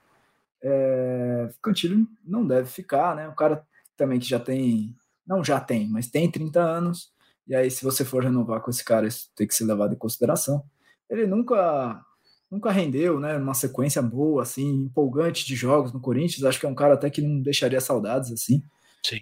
É, 0.62 1.48
Cantilho 1.62 2.06
não 2.24 2.46
deve 2.46 2.68
ficar, 2.68 3.14
né, 3.14 3.28
o 3.28 3.34
cara 3.34 3.64
também 3.96 4.18
que 4.18 4.28
já 4.28 4.40
tem, 4.40 4.96
não 5.26 5.44
já 5.44 5.60
tem, 5.60 5.88
mas 5.88 6.08
tem 6.08 6.30
30 6.30 6.60
anos, 6.60 7.12
e 7.46 7.54
aí 7.54 7.70
se 7.70 7.84
você 7.84 8.04
for 8.04 8.24
renovar 8.24 8.60
com 8.60 8.70
esse 8.70 8.84
cara, 8.84 9.06
isso 9.06 9.30
tem 9.36 9.46
que 9.46 9.54
ser 9.54 9.64
levado 9.64 9.94
em 9.94 9.98
consideração. 9.98 10.64
Ele 11.08 11.26
nunca 11.26 12.04
nunca 12.50 12.72
rendeu, 12.72 13.20
né, 13.20 13.36
uma 13.36 13.54
sequência 13.54 14.02
boa, 14.02 14.42
assim, 14.42 14.82
empolgante 14.82 15.46
de 15.46 15.54
jogos 15.54 15.92
no 15.92 16.00
Corinthians, 16.00 16.44
acho 16.44 16.58
que 16.58 16.66
é 16.66 16.68
um 16.68 16.74
cara 16.74 16.94
até 16.94 17.08
que 17.08 17.22
não 17.22 17.40
deixaria 17.40 17.80
saudades, 17.80 18.32
assim, 18.32 18.62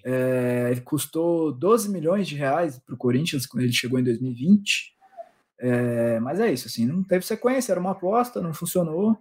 é, 0.04 0.68
ele 0.70 0.80
custou 0.80 1.52
12 1.52 1.90
milhões 1.90 2.26
de 2.26 2.34
reais 2.34 2.78
para 2.78 2.94
o 2.94 2.98
Corinthians 2.98 3.46
quando 3.46 3.62
ele 3.62 3.72
chegou 3.72 3.98
em 3.98 4.04
2020. 4.04 4.94
É, 5.60 6.20
mas 6.20 6.40
é 6.40 6.52
isso, 6.52 6.68
assim, 6.68 6.86
não 6.86 7.02
teve 7.02 7.24
sequência, 7.24 7.72
era 7.72 7.80
uma 7.80 7.92
aposta, 7.92 8.40
não 8.40 8.54
funcionou. 8.54 9.18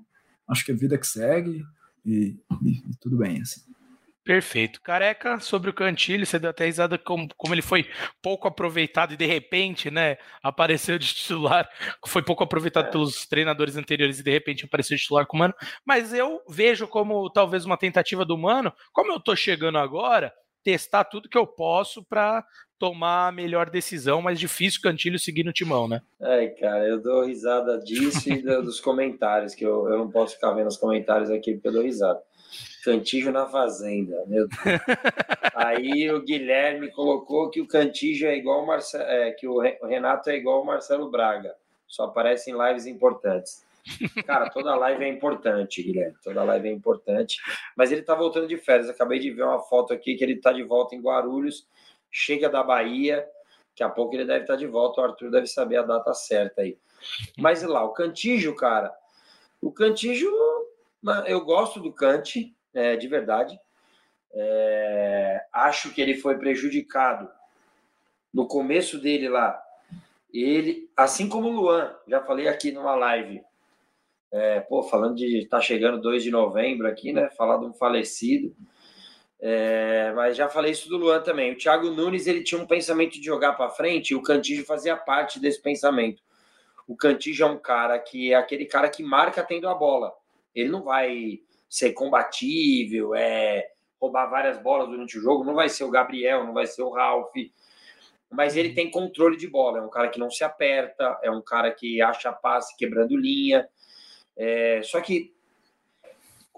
Acho 0.47 0.65
que 0.65 0.71
a 0.71 0.75
vida 0.75 0.97
que 0.97 1.07
segue 1.07 1.63
e, 2.05 2.37
e, 2.63 2.71
e 2.89 2.95
tudo 2.99 3.17
bem, 3.17 3.41
assim. 3.41 3.61
Perfeito. 4.27 4.81
Careca, 4.81 5.39
sobre 5.39 5.69
o 5.69 5.73
Cantilho, 5.73 6.25
você 6.25 6.37
deu 6.37 6.49
até 6.49 6.65
risada 6.65 6.97
como, 6.97 7.29
como 7.37 7.53
ele 7.53 7.61
foi 7.61 7.89
pouco 8.21 8.45
aproveitado 8.45 9.13
e 9.13 9.17
de 9.17 9.25
repente, 9.25 9.89
né, 9.89 10.17
apareceu 10.43 10.99
de 10.99 11.07
titular, 11.15 11.69
foi 12.05 12.21
pouco 12.21 12.43
aproveitado 12.43 12.87
é. 12.87 12.91
pelos 12.91 13.25
treinadores 13.25 13.77
anteriores 13.77 14.19
e 14.19 14.23
de 14.23 14.29
repente 14.29 14.65
apareceu 14.65 14.97
de 14.97 15.03
titular 15.03 15.25
com 15.25 15.37
o 15.37 15.39
Mano, 15.39 15.53
mas 15.85 16.13
eu 16.13 16.41
vejo 16.49 16.89
como 16.89 17.29
talvez 17.29 17.63
uma 17.63 17.77
tentativa 17.77 18.25
do 18.25 18.37
Mano, 18.37 18.73
como 18.91 19.13
eu 19.13 19.19
tô 19.19 19.33
chegando 19.33 19.77
agora, 19.77 20.33
testar 20.67 21.05
tudo 21.05 21.29
que 21.29 21.37
eu 21.37 21.47
posso 21.47 22.03
para 22.03 22.45
tomar 22.77 23.29
a 23.29 23.31
melhor 23.31 23.69
decisão, 23.69 24.21
mas 24.21 24.37
difícil 24.37 24.81
Cantilho 24.81 25.17
seguir 25.17 25.45
no 25.45 25.53
timão, 25.53 25.87
né? 25.87 26.01
É, 26.19 26.47
cara, 26.47 26.85
eu 26.85 27.01
dou 27.01 27.23
risada 27.23 27.79
disso 27.79 28.29
e 28.29 28.41
dos 28.41 28.81
comentários, 28.81 29.55
que 29.55 29.65
eu, 29.65 29.87
eu 29.87 29.97
não 29.97 30.11
posso 30.11 30.35
ficar 30.35 30.51
vendo 30.51 30.67
os 30.67 30.75
comentários 30.75 31.31
aqui 31.31 31.53
porque 31.53 31.69
eu 31.69 31.71
dou 31.71 31.83
risada. 31.83 32.21
Cantijo 32.83 33.31
na 33.31 33.45
Fazenda, 33.45 34.21
meu 34.27 34.45
Deus. 34.45 34.59
Aí 35.55 36.11
o 36.11 36.21
Guilherme 36.21 36.91
colocou 36.91 37.49
que 37.49 37.61
o 37.61 37.67
Cantijo 37.67 38.25
é 38.25 38.35
igual 38.35 38.63
o 38.63 38.67
Marcelo, 38.67 39.05
é, 39.05 39.31
que 39.31 39.47
o 39.47 39.61
Renato 39.87 40.29
é 40.29 40.35
igual 40.35 40.63
o 40.63 40.65
Marcelo 40.65 41.09
Braga, 41.09 41.55
só 41.87 42.03
aparece 42.03 42.51
em 42.51 42.67
lives 42.67 42.85
importantes. 42.85 43.65
Cara, 44.25 44.49
toda 44.49 44.75
live 44.75 45.03
é 45.03 45.07
importante, 45.07 45.81
Guilherme. 45.83 46.15
Toda 46.23 46.43
live 46.43 46.69
é 46.69 46.71
importante. 46.71 47.37
Mas 47.75 47.91
ele 47.91 48.01
tá 48.01 48.15
voltando 48.15 48.47
de 48.47 48.57
férias. 48.57 48.89
Acabei 48.89 49.19
de 49.19 49.31
ver 49.31 49.43
uma 49.43 49.59
foto 49.59 49.93
aqui 49.93 50.15
que 50.15 50.23
ele 50.23 50.37
tá 50.37 50.51
de 50.51 50.63
volta 50.63 50.95
em 50.95 51.01
Guarulhos, 51.01 51.67
chega 52.11 52.49
da 52.49 52.63
Bahia. 52.63 53.27
Daqui 53.69 53.83
a 53.83 53.89
pouco 53.89 54.15
ele 54.15 54.25
deve 54.25 54.41
estar 54.41 54.53
tá 54.53 54.59
de 54.59 54.67
volta. 54.67 55.01
O 55.01 55.03
Arthur 55.03 55.31
deve 55.31 55.47
saber 55.47 55.77
a 55.77 55.83
data 55.83 56.13
certa 56.13 56.61
aí. 56.61 56.77
Mas 57.37 57.63
lá, 57.63 57.83
o 57.83 57.93
Cantijo, 57.93 58.55
cara. 58.55 58.93
O 59.61 59.71
Cantijo, 59.71 60.29
eu 61.25 61.43
gosto 61.43 61.79
do 61.79 61.93
Cante, 61.93 62.55
é, 62.73 62.95
de 62.95 63.07
verdade. 63.07 63.59
É, 64.33 65.45
acho 65.51 65.93
que 65.93 66.01
ele 66.01 66.15
foi 66.15 66.37
prejudicado 66.37 67.29
no 68.33 68.47
começo 68.47 68.99
dele 68.99 69.29
lá. 69.29 69.59
Ele, 70.31 70.91
assim 70.95 71.27
como 71.27 71.47
o 71.47 71.51
Luan, 71.51 71.95
já 72.07 72.23
falei 72.23 72.47
aqui 72.47 72.71
numa 72.71 72.95
live, 72.95 73.41
é, 74.31 74.59
pô, 74.61 74.83
falando 74.83 75.15
de 75.15 75.47
tá 75.47 75.61
chegando 75.61 76.01
2 76.01 76.23
de 76.23 76.31
novembro 76.31 76.87
aqui, 76.87 77.13
né? 77.13 77.29
Falar 77.31 77.57
de 77.57 77.65
um 77.65 77.73
falecido. 77.73 78.55
É, 79.39 80.11
mas 80.15 80.35
já 80.35 80.49
falei 80.49 80.71
isso 80.71 80.89
do 80.89 80.97
Luan 80.97 81.21
também. 81.21 81.53
O 81.53 81.57
Thiago 81.57 81.91
Nunes 81.91 82.27
ele 82.27 82.43
tinha 82.43 82.59
um 82.59 82.65
pensamento 82.65 83.13
de 83.13 83.25
jogar 83.25 83.53
para 83.53 83.69
frente 83.69 84.11
e 84.11 84.15
o 84.15 84.21
Cantígio 84.21 84.65
fazia 84.65 84.95
parte 84.95 85.39
desse 85.39 85.61
pensamento. 85.61 86.21
O 86.87 86.95
Cantígio 86.95 87.45
é 87.45 87.49
um 87.49 87.57
cara 87.57 87.99
que 87.99 88.33
é 88.33 88.35
aquele 88.35 88.65
cara 88.65 88.89
que 88.89 89.03
marca 89.03 89.43
tendo 89.43 89.67
a 89.69 89.75
bola. 89.75 90.13
Ele 90.55 90.69
não 90.69 90.83
vai 90.83 91.39
ser 91.69 91.91
combatível, 91.91 93.13
é 93.13 93.67
roubar 93.99 94.27
várias 94.27 94.57
bolas 94.57 94.87
durante 94.87 95.17
o 95.17 95.21
jogo. 95.21 95.43
Não 95.43 95.53
vai 95.53 95.69
ser 95.69 95.83
o 95.83 95.91
Gabriel, 95.91 96.45
não 96.45 96.53
vai 96.53 96.65
ser 96.65 96.81
o 96.81 96.89
Ralph. 96.89 97.33
Mas 98.29 98.55
ele 98.55 98.73
tem 98.73 98.89
controle 98.89 99.37
de 99.37 99.47
bola. 99.47 99.79
É 99.79 99.81
um 99.81 99.89
cara 99.89 100.09
que 100.09 100.19
não 100.19 100.31
se 100.31 100.43
aperta, 100.43 101.19
é 101.21 101.29
um 101.29 101.41
cara 101.41 101.71
que 101.71 102.01
acha 102.01 102.31
passe 102.31 102.75
quebrando 102.75 103.15
linha. 103.17 103.67
É, 104.37 104.81
só 104.83 105.01
que 105.01 105.35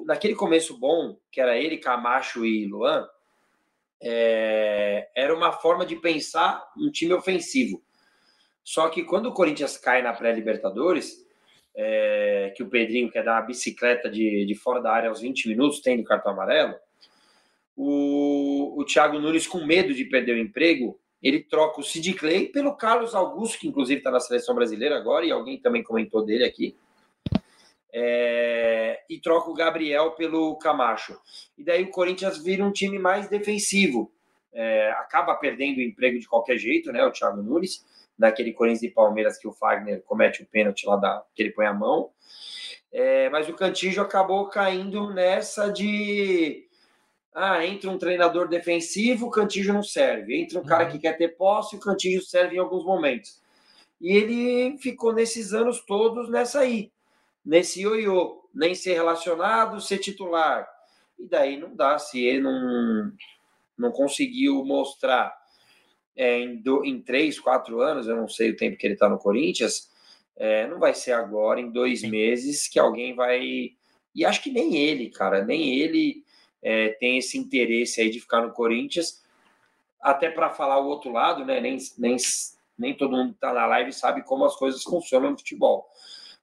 naquele 0.05 0.36
começo 0.36 0.77
bom, 0.77 1.17
que 1.32 1.39
era 1.39 1.57
ele, 1.57 1.77
Camacho 1.77 2.45
e 2.45 2.65
Luan, 2.65 3.07
é, 4.01 5.09
era 5.15 5.36
uma 5.36 5.51
forma 5.51 5.86
de 5.86 5.95
pensar 5.95 6.69
um 6.77 6.91
time 6.91 7.13
ofensivo. 7.13 7.82
Só 8.63 8.89
que 8.89 9.03
quando 9.03 9.27
o 9.27 9.34
Corinthians 9.34 9.77
cai 9.77 10.01
na 10.01 10.13
pré-Libertadores, 10.13 11.25
é, 11.75 12.53
que 12.55 12.63
o 12.63 12.69
Pedrinho 12.69 13.11
quer 13.11 13.23
dar 13.23 13.39
uma 13.39 13.47
bicicleta 13.47 14.09
de, 14.09 14.45
de 14.45 14.55
fora 14.55 14.82
da 14.82 14.91
área 14.91 15.09
aos 15.09 15.21
20 15.21 15.47
minutos, 15.47 15.82
tem 15.82 15.97
no 15.97 16.03
cartão 16.03 16.34
amarelo, 16.34 16.75
o, 17.75 18.75
o 18.77 18.84
Thiago 18.84 19.19
Nunes, 19.19 19.47
com 19.47 19.65
medo 19.65 19.93
de 19.93 20.03
perder 20.05 20.34
o 20.34 20.39
emprego, 20.39 20.99
ele 21.23 21.41
troca 21.41 21.80
o 21.80 21.84
Sid 21.84 22.13
Clay 22.13 22.47
pelo 22.47 22.75
Carlos 22.75 23.15
Augusto, 23.15 23.59
que 23.59 23.67
inclusive 23.67 23.99
está 23.99 24.11
na 24.11 24.19
seleção 24.19 24.53
brasileira 24.53 24.97
agora, 24.97 25.25
e 25.25 25.32
alguém 25.32 25.59
também 25.59 25.84
comentou 25.84 26.25
dele 26.25 26.43
aqui 26.43 26.75
é, 27.91 29.01
e 29.09 29.19
troca 29.19 29.49
o 29.49 29.53
Gabriel 29.53 30.11
pelo 30.11 30.55
Camacho. 30.57 31.19
E 31.57 31.63
daí 31.63 31.83
o 31.83 31.91
Corinthians 31.91 32.37
vira 32.37 32.63
um 32.63 32.71
time 32.71 32.99
mais 32.99 33.27
defensivo. 33.27 34.11
É, 34.53 34.91
acaba 34.91 35.35
perdendo 35.35 35.77
o 35.77 35.81
emprego 35.81 36.19
de 36.19 36.27
qualquer 36.27 36.57
jeito, 36.57 36.91
né? 36.91 37.03
O 37.05 37.11
Thiago 37.11 37.41
Nunes, 37.41 37.85
naquele 38.17 38.51
Corinthians 38.51 38.83
e 38.83 38.93
Palmeiras 38.93 39.37
que 39.37 39.47
o 39.47 39.53
Fagner 39.53 40.01
comete 40.03 40.43
o 40.43 40.45
pênalti 40.45 40.85
lá 40.85 40.95
da, 40.95 41.23
que 41.33 41.43
ele 41.43 41.51
põe 41.51 41.65
a 41.65 41.73
mão. 41.73 42.11
É, 42.91 43.29
mas 43.29 43.47
o 43.47 43.53
Cantígio 43.53 44.01
acabou 44.01 44.47
caindo 44.47 45.13
nessa 45.13 45.71
de. 45.71 46.67
Ah, 47.31 47.63
entra 47.63 47.91
um 47.91 47.97
treinador 47.97 48.47
defensivo, 48.47 49.27
o 49.27 49.31
Cantígio 49.31 49.73
não 49.73 49.83
serve. 49.83 50.35
Entra 50.35 50.59
um 50.59 50.65
cara 50.65 50.85
uhum. 50.85 50.91
que 50.91 50.99
quer 50.99 51.15
ter 51.15 51.29
posse, 51.29 51.75
o 51.75 51.79
Cantígio 51.79 52.21
serve 52.21 52.55
em 52.55 52.59
alguns 52.59 52.83
momentos. 52.83 53.39
E 54.01 54.15
ele 54.15 54.77
ficou 54.79 55.13
nesses 55.13 55.53
anos 55.53 55.81
todos 55.85 56.29
nessa 56.29 56.61
aí, 56.61 56.91
nesse 57.50 57.82
ioiô, 57.82 58.47
nem 58.54 58.76
ser 58.76 58.93
relacionado, 58.93 59.82
ser 59.82 59.97
titular. 59.97 60.70
E 61.18 61.26
daí 61.26 61.58
não 61.58 61.76
dá, 61.76 61.97
se 61.97 62.24
ele 62.24 62.41
não, 62.41 63.12
não 63.76 63.91
conseguiu 63.91 64.64
mostrar 64.64 65.36
é, 66.16 66.41
em, 66.41 66.58
do, 66.58 66.86
em 66.86 67.02
três, 67.02 67.39
quatro 67.39 67.82
anos, 67.82 68.08
eu 68.08 68.16
não 68.16 68.28
sei 68.28 68.52
o 68.52 68.56
tempo 68.56 68.78
que 68.78 68.86
ele 68.86 68.93
está 68.93 69.10
no 69.10 69.18
Corinthians, 69.18 69.89
é, 70.38 70.68
não 70.68 70.78
vai 70.78 70.93
ser 70.93 71.14
agora, 71.14 71.60
em 71.60 71.72
dois 71.72 72.04
meses, 72.04 72.68
que 72.68 72.78
alguém 72.78 73.16
vai. 73.16 73.72
E 74.14 74.24
acho 74.24 74.43
que 74.43 74.52
nem 74.52 74.78
ele, 74.78 75.10
cara, 75.10 75.43
nem 75.43 75.80
ele 75.80 76.24
é, 76.62 76.89
tem 76.89 77.18
esse 77.18 77.36
interesse 77.36 78.00
aí 78.00 78.12
de 78.12 78.20
ficar 78.20 78.41
no 78.41 78.54
Corinthians. 78.54 79.24
Até 80.00 80.30
para 80.30 80.52
falar 80.52 80.80
o 80.80 80.88
outro 80.88 81.12
lado, 81.12 81.43
né? 81.43 81.60
Nem, 81.60 81.78
nem, 81.97 82.16
nem 82.78 82.95
todo 82.95 83.18
mundo 83.18 83.32
que 83.32 83.38
está 83.38 83.52
na 83.52 83.66
live 83.66 83.91
sabe 83.91 84.24
como 84.24 84.45
as 84.45 84.56
coisas 84.56 84.84
funcionam 84.84 85.32
no 85.32 85.38
futebol. 85.38 85.89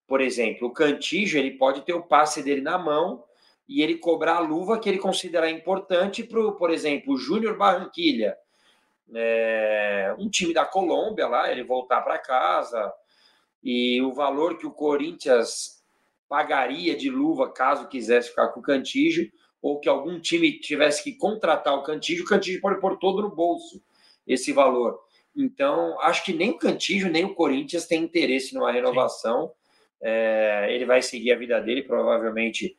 Por 0.07 0.21
exemplo, 0.21 0.69
o 0.69 0.73
Cantijo 0.73 1.39
ele 1.39 1.53
pode 1.53 1.83
ter 1.83 1.95
o 1.95 2.03
passe 2.03 2.43
dele 2.43 2.61
na 2.61 2.79
mão 2.79 3.25
e 3.69 3.83
ele 3.83 3.97
cobrar 3.97 4.37
a 4.37 4.41
luva 4.41 4.79
que 4.79 4.89
ele 4.89 4.99
considerar 4.99 5.51
importante 5.51 6.23
para, 6.23 6.53
por 6.53 6.71
exemplo, 6.71 7.15
o 7.15 7.19
Júnior 7.19 7.57
Barranquilha, 7.57 8.37
é, 9.15 10.15
um 10.19 10.29
time 10.29 10.53
da 10.53 10.65
Colômbia 10.65 11.27
lá, 11.27 11.51
ele 11.51 11.65
voltar 11.65 12.01
para 12.03 12.19
casa 12.19 12.93
e 13.63 14.01
o 14.03 14.13
valor 14.13 14.59
que 14.59 14.67
o 14.67 14.73
Corinthians 14.73 15.85
pagaria 16.29 16.97
de 16.97 17.11
luva 17.11 17.53
caso 17.53 17.89
quisesse 17.89 18.31
ficar 18.31 18.49
com 18.49 18.61
o 18.61 18.63
Cantígio 18.63 19.31
ou 19.61 19.81
que 19.81 19.89
algum 19.89 20.21
time 20.21 20.61
tivesse 20.61 21.03
que 21.03 21.13
contratar 21.15 21.75
o 21.75 21.83
Cantígio, 21.83 22.25
o 22.25 22.29
Cantígio 22.29 22.61
pode 22.61 22.81
pôr 22.81 22.99
todo 22.99 23.23
no 23.23 23.35
bolso 23.35 23.83
esse 24.27 24.53
valor. 24.53 25.01
Então, 25.35 26.01
acho 26.01 26.25
que 26.25 26.33
nem 26.33 26.51
o 26.51 26.59
Cantígio 26.59 27.11
nem 27.11 27.25
o 27.25 27.35
Corinthians 27.35 27.87
têm 27.87 28.03
interesse 28.03 28.55
numa 28.55 28.73
renovação. 28.73 29.53
É, 30.03 30.67
ele 30.71 30.85
vai 30.85 31.03
seguir 31.03 31.33
a 31.33 31.39
vida 31.39 31.61
dele, 31.61 31.83
provavelmente 31.83 32.77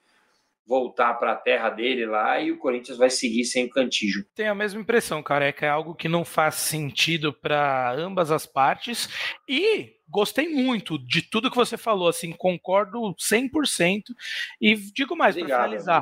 voltar 0.68 1.14
para 1.14 1.32
a 1.32 1.36
terra 1.36 1.70
dele 1.70 2.06
lá 2.06 2.42
e 2.42 2.52
o 2.52 2.58
Corinthians 2.58 2.98
vai 2.98 3.10
seguir 3.10 3.46
sem 3.46 3.66
o 3.66 3.70
Cantígio. 3.70 4.26
Tenho 4.36 4.52
a 4.52 4.56
mesma 4.56 4.82
impressão, 4.82 5.24
careca. 5.24 5.66
É 5.66 5.70
algo 5.70 5.96
que 5.96 6.10
não 6.10 6.26
faz 6.26 6.56
sentido 6.56 7.32
para 7.32 7.94
ambas 7.94 8.32
as 8.32 8.46
partes 8.46 9.10
e 9.48 9.94
gostei 10.10 10.50
muito 10.50 11.00
de 11.00 11.22
tudo 11.22 11.50
que 11.50 11.56
você 11.56 11.78
falou, 11.78 12.10
assim, 12.10 12.34
concordo 12.34 13.00
100% 13.16 14.04
e 14.60 14.76
digo 14.76 15.16
mais 15.16 15.36
para 15.36 15.46
finalizar. 15.46 16.02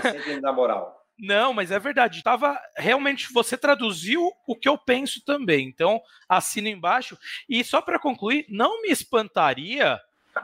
Sempre 0.00 0.40
na 0.40 0.52
moral. 0.52 0.96
Não, 1.20 1.52
mas 1.52 1.72
é 1.72 1.80
verdade. 1.80 2.22
Tava 2.22 2.56
realmente 2.76 3.32
você 3.32 3.58
traduziu 3.58 4.30
o 4.46 4.54
que 4.54 4.68
eu 4.68 4.78
penso 4.78 5.20
também. 5.24 5.66
Então, 5.66 6.00
assino 6.28 6.68
embaixo 6.68 7.18
e 7.48 7.64
só 7.64 7.82
para 7.82 7.98
concluir, 7.98 8.46
não 8.48 8.82
me 8.82 8.88
espantaria 8.88 9.98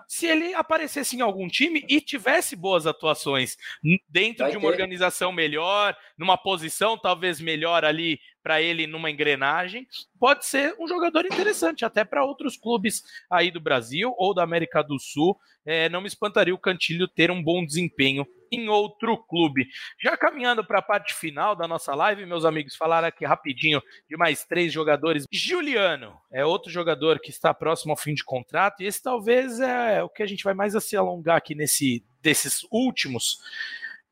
se 0.09 0.27
ele 0.27 0.55
aparecesse 0.55 1.17
em 1.17 1.21
algum 1.21 1.49
time 1.49 1.85
e 1.89 2.01
tivesse 2.01 2.57
boas 2.57 2.87
atuações 2.87 3.57
dentro 4.09 4.45
Vai 4.45 4.51
de 4.51 4.57
uma 4.57 4.69
ter. 4.69 4.73
organização 4.73 5.33
melhor, 5.33 5.97
numa 6.17 6.37
posição 6.37 6.99
talvez 6.99 7.41
melhor 7.41 7.85
ali 7.85 8.19
para 8.43 8.61
ele 8.61 8.87
numa 8.87 9.11
engrenagem, 9.11 9.87
pode 10.21 10.45
ser 10.45 10.75
um 10.79 10.87
jogador 10.87 11.25
interessante 11.25 11.85
até 11.85 12.05
para 12.05 12.25
outros 12.25 12.59
clubes 12.59 13.03
aí 13.31 13.51
do 13.51 13.61
Brasil 13.61 14.15
ou 14.19 14.35
da 14.35 14.43
América 14.43 14.83
do 14.83 14.99
Sul. 14.99 15.39
É, 15.65 15.89
não 15.89 16.03
me 16.03 16.09
espantaria 16.09 16.55
o 16.55 16.59
Cantilho 16.59 17.09
ter 17.09 17.31
um 17.31 17.43
bom 17.43 17.65
desempenho 17.65 18.27
em 18.55 18.69
outro 18.69 19.17
clube. 19.17 19.67
Já 20.03 20.17
caminhando 20.17 20.65
para 20.65 20.79
a 20.79 20.83
parte 20.83 21.15
final 21.15 21.55
da 21.55 21.69
nossa 21.69 21.95
live, 21.95 22.27
meus 22.27 22.45
amigos, 22.45 22.77
falaram 22.77 23.09
aqui 23.09 23.25
rapidinho 23.25 23.83
de 24.09 24.17
mais 24.17 24.45
três 24.45 24.73
jogadores. 24.73 25.25
Juliano 25.33 26.17
é 26.33 26.45
outro 26.45 26.71
jogador 26.71 27.21
que 27.21 27.31
está 27.31 27.53
próximo 27.53 27.93
ao 27.93 27.97
fim 27.97 28.15
de 28.15 28.25
contrato, 28.25 28.83
e 28.83 28.87
esse 28.87 29.03
talvez 29.03 29.61
é 29.61 30.03
o 30.03 30.09
que 30.09 30.23
a 30.23 30.27
gente 30.27 30.45
vai 30.45 30.55
mais 30.55 30.75
se 30.83 30.97
alongar 30.97 31.37
aqui 31.37 31.55
nesse 31.55 32.05
desses 32.21 32.67
últimos 32.73 33.39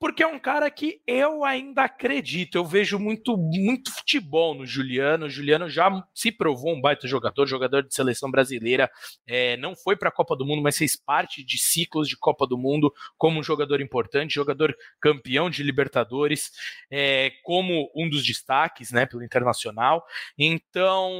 porque 0.03 0.25
é 0.25 0.27
um 0.27 0.39
cara 0.41 0.69
que 0.69 1.01
eu 1.07 1.45
ainda 1.45 1.85
acredito. 1.85 2.57
Eu 2.57 2.67
vejo 2.67 2.99
muito, 2.99 3.37
muito 3.37 3.95
futebol 3.95 4.53
no 4.53 4.67
Juliano. 4.67 5.27
O 5.27 5.31
Juliano 5.31 5.71
já 5.71 5.89
se 6.13 6.33
provou 6.33 6.75
um 6.75 6.81
baita 6.81 7.07
jogador, 7.07 7.47
jogador 7.47 7.85
de 7.85 7.95
seleção 7.95 8.29
brasileira. 8.29 8.91
É, 9.29 9.57
não 9.59 9.77
foi 9.77 9.95
para 9.95 10.09
a 10.09 10.13
Copa 10.13 10.35
do 10.35 10.45
Mundo, 10.45 10.61
mas 10.61 10.77
fez 10.77 10.97
parte 10.97 11.45
de 11.45 11.57
ciclos 11.57 12.09
de 12.09 12.17
Copa 12.17 12.49
do 12.49 12.59
Mundo 12.59 12.93
como 13.17 13.39
um 13.39 13.45
jogador 13.45 13.81
importante, 13.81 14.35
jogador 14.35 14.77
campeão 15.01 15.49
de 15.49 15.63
Libertadores, 15.63 16.51
é, 16.91 17.31
como 17.45 17.89
um 17.95 18.11
dos 18.11 18.27
destaques, 18.27 18.91
né, 18.91 19.07
pelo 19.07 19.23
Internacional. 19.23 20.05
Então, 20.37 21.13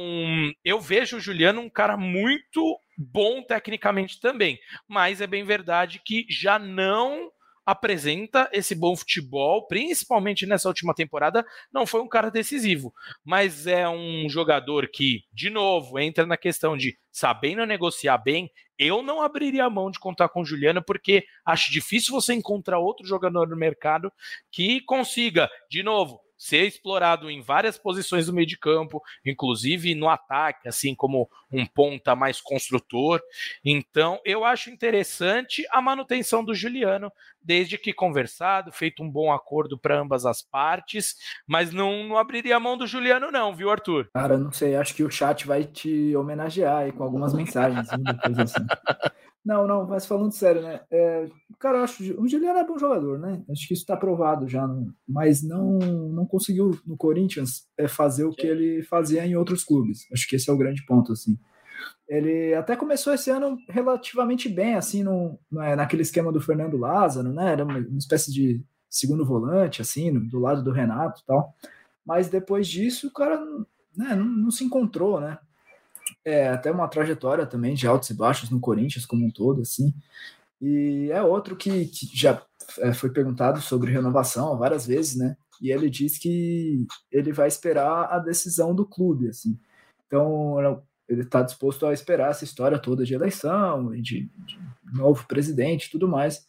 eu 0.61 0.81
vejo 0.81 1.15
o 1.15 1.21
Juliano 1.21 1.61
um 1.61 1.69
cara 1.69 1.95
muito 1.95 2.77
bom 2.97 3.41
tecnicamente 3.41 4.19
também, 4.19 4.59
mas 4.85 5.21
é 5.21 5.25
bem 5.25 5.45
verdade 5.45 6.01
que 6.03 6.25
já 6.29 6.59
não 6.59 7.31
apresenta 7.65 8.49
esse 8.51 8.75
bom 8.75 8.95
futebol, 8.95 9.67
principalmente 9.67 10.45
nessa 10.45 10.67
última 10.67 10.93
temporada, 10.93 11.45
não 11.71 11.85
foi 11.85 12.01
um 12.01 12.07
cara 12.07 12.29
decisivo, 12.29 12.93
mas 13.23 13.67
é 13.67 13.87
um 13.87 14.27
jogador 14.29 14.89
que, 14.91 15.23
de 15.31 15.49
novo, 15.49 15.99
entra 15.99 16.25
na 16.25 16.37
questão 16.37 16.75
de 16.75 16.97
sabendo 17.11 17.65
negociar 17.65 18.17
bem, 18.17 18.51
eu 18.77 19.01
não 19.01 19.21
abriria 19.21 19.65
a 19.65 19.69
mão 19.69 19.91
de 19.91 19.99
contar 19.99 20.29
com 20.29 20.41
o 20.41 20.45
Juliano, 20.45 20.83
porque 20.83 21.25
acho 21.45 21.71
difícil 21.71 22.11
você 22.11 22.33
encontrar 22.33 22.79
outro 22.79 23.05
jogador 23.05 23.47
no 23.47 23.55
mercado 23.55 24.11
que 24.51 24.81
consiga, 24.81 25.49
de 25.69 25.83
novo, 25.83 26.19
ser 26.43 26.65
explorado 26.67 27.31
em 27.31 27.41
várias 27.41 27.77
posições 27.77 28.25
do 28.25 28.33
meio 28.33 28.45
de 28.45 28.57
campo, 28.57 29.01
inclusive 29.25 29.95
no 29.95 30.09
ataque, 30.09 30.67
assim 30.67 30.93
como 30.93 31.29
um 31.49 31.65
ponta 31.65 32.17
mais 32.17 32.41
construtor. 32.41 33.21
Então, 33.63 34.19
eu 34.25 34.43
acho 34.43 34.69
interessante 34.69 35.65
a 35.71 35.81
manutenção 35.81 36.43
do 36.43 36.53
Juliano, 36.53 37.09
desde 37.41 37.77
que 37.77 37.93
conversado, 37.93 38.73
feito 38.73 39.01
um 39.01 39.09
bom 39.09 39.31
acordo 39.31 39.77
para 39.77 39.97
ambas 39.97 40.25
as 40.25 40.41
partes, 40.41 41.15
mas 41.47 41.71
não, 41.71 42.05
não 42.05 42.17
abriria 42.17 42.57
a 42.57 42.59
mão 42.59 42.77
do 42.77 42.85
Juliano, 42.85 43.31
não, 43.31 43.55
viu, 43.55 43.69
Arthur? 43.69 44.09
Cara, 44.13 44.37
não 44.37 44.51
sei, 44.51 44.75
acho 44.75 44.93
que 44.93 45.03
o 45.03 45.09
chat 45.09 45.47
vai 45.47 45.63
te 45.63 46.13
homenagear 46.13 46.79
aí 46.79 46.91
com 46.91 47.03
algumas 47.03 47.33
mensagens. 47.33 47.87
assim. 47.89 48.65
Não, 49.45 49.67
não, 49.67 49.85
mas 49.85 50.05
falando 50.05 50.31
sério, 50.31 50.61
né? 50.61 50.81
É, 50.89 51.27
cara, 51.59 51.79
eu 51.79 51.83
acho 51.83 52.21
o 52.21 52.27
Juliano 52.27 52.59
é 52.59 52.65
bom 52.65 52.77
jogador, 52.77 53.19
né? 53.19 53.43
Acho 53.49 53.67
que 53.67 53.73
isso 53.73 53.83
está 53.83 53.97
provado 53.97 54.47
já, 54.47 54.65
mas 55.07 55.43
não, 55.43 55.79
não 55.79 56.25
conseguiu 56.25 56.79
no 56.85 56.95
Corinthians 56.95 57.67
é, 57.77 57.87
fazer 57.87 58.23
o 58.23 58.31
que 58.31 58.47
ele 58.47 58.83
fazia 58.83 59.25
em 59.25 59.35
outros 59.35 59.65
clubes. 59.65 60.07
Acho 60.13 60.27
que 60.29 60.37
esse 60.37 60.49
é 60.49 60.53
o 60.53 60.57
grande 60.57 60.85
ponto, 60.85 61.11
assim. 61.11 61.37
Ele 62.07 62.53
até 62.53 62.75
começou 62.77 63.13
esse 63.13 63.29
ano 63.29 63.57
relativamente 63.67 64.47
bem, 64.47 64.75
assim, 64.75 65.03
no, 65.03 65.37
é, 65.61 65.75
naquele 65.75 66.03
esquema 66.03 66.31
do 66.31 66.39
Fernando 66.39 66.77
Lázaro, 66.77 67.33
né? 67.33 67.51
Era 67.51 67.65
uma, 67.65 67.79
espécie 67.97 68.31
de 68.31 68.63
segundo 68.89 69.25
volante, 69.25 69.81
assim, 69.81 70.13
do 70.19 70.39
lado 70.39 70.63
do 70.63 70.71
Renato 70.71 71.21
e 71.21 71.25
tal. 71.25 71.53
Mas 72.05 72.29
depois 72.29 72.65
disso, 72.67 73.07
o 73.07 73.11
cara 73.11 73.37
né, 73.95 74.15
não, 74.15 74.25
não 74.25 74.51
se 74.51 74.63
encontrou, 74.63 75.19
né? 75.19 75.37
É, 76.25 76.47
até 76.49 76.71
uma 76.71 76.87
trajetória 76.87 77.45
também 77.45 77.73
de 77.73 77.87
altos 77.87 78.09
e 78.09 78.13
baixos 78.13 78.49
no 78.49 78.59
Corinthians 78.59 79.05
como 79.05 79.25
um 79.25 79.31
todo, 79.31 79.61
assim. 79.61 79.93
E 80.61 81.09
é 81.11 81.21
outro 81.21 81.55
que, 81.55 81.85
que 81.87 82.09
já 82.13 82.41
é, 82.79 82.93
foi 82.93 83.09
perguntado 83.09 83.61
sobre 83.61 83.91
renovação 83.91 84.57
várias 84.57 84.87
vezes, 84.87 85.17
né? 85.17 85.35
E 85.61 85.71
ele 85.71 85.89
diz 85.89 86.17
que 86.17 86.85
ele 87.11 87.31
vai 87.31 87.47
esperar 87.47 88.05
a 88.11 88.19
decisão 88.19 88.73
do 88.73 88.85
clube, 88.85 89.29
assim. 89.29 89.59
Então, 90.07 90.57
ele 91.07 91.21
está 91.21 91.41
disposto 91.41 91.85
a 91.85 91.93
esperar 91.93 92.31
essa 92.31 92.43
história 92.43 92.79
toda 92.79 93.05
de 93.05 93.13
eleição, 93.13 93.91
de, 93.91 94.29
de 94.29 94.59
novo 94.93 95.25
presidente 95.27 95.89
tudo 95.91 96.07
mais, 96.07 96.45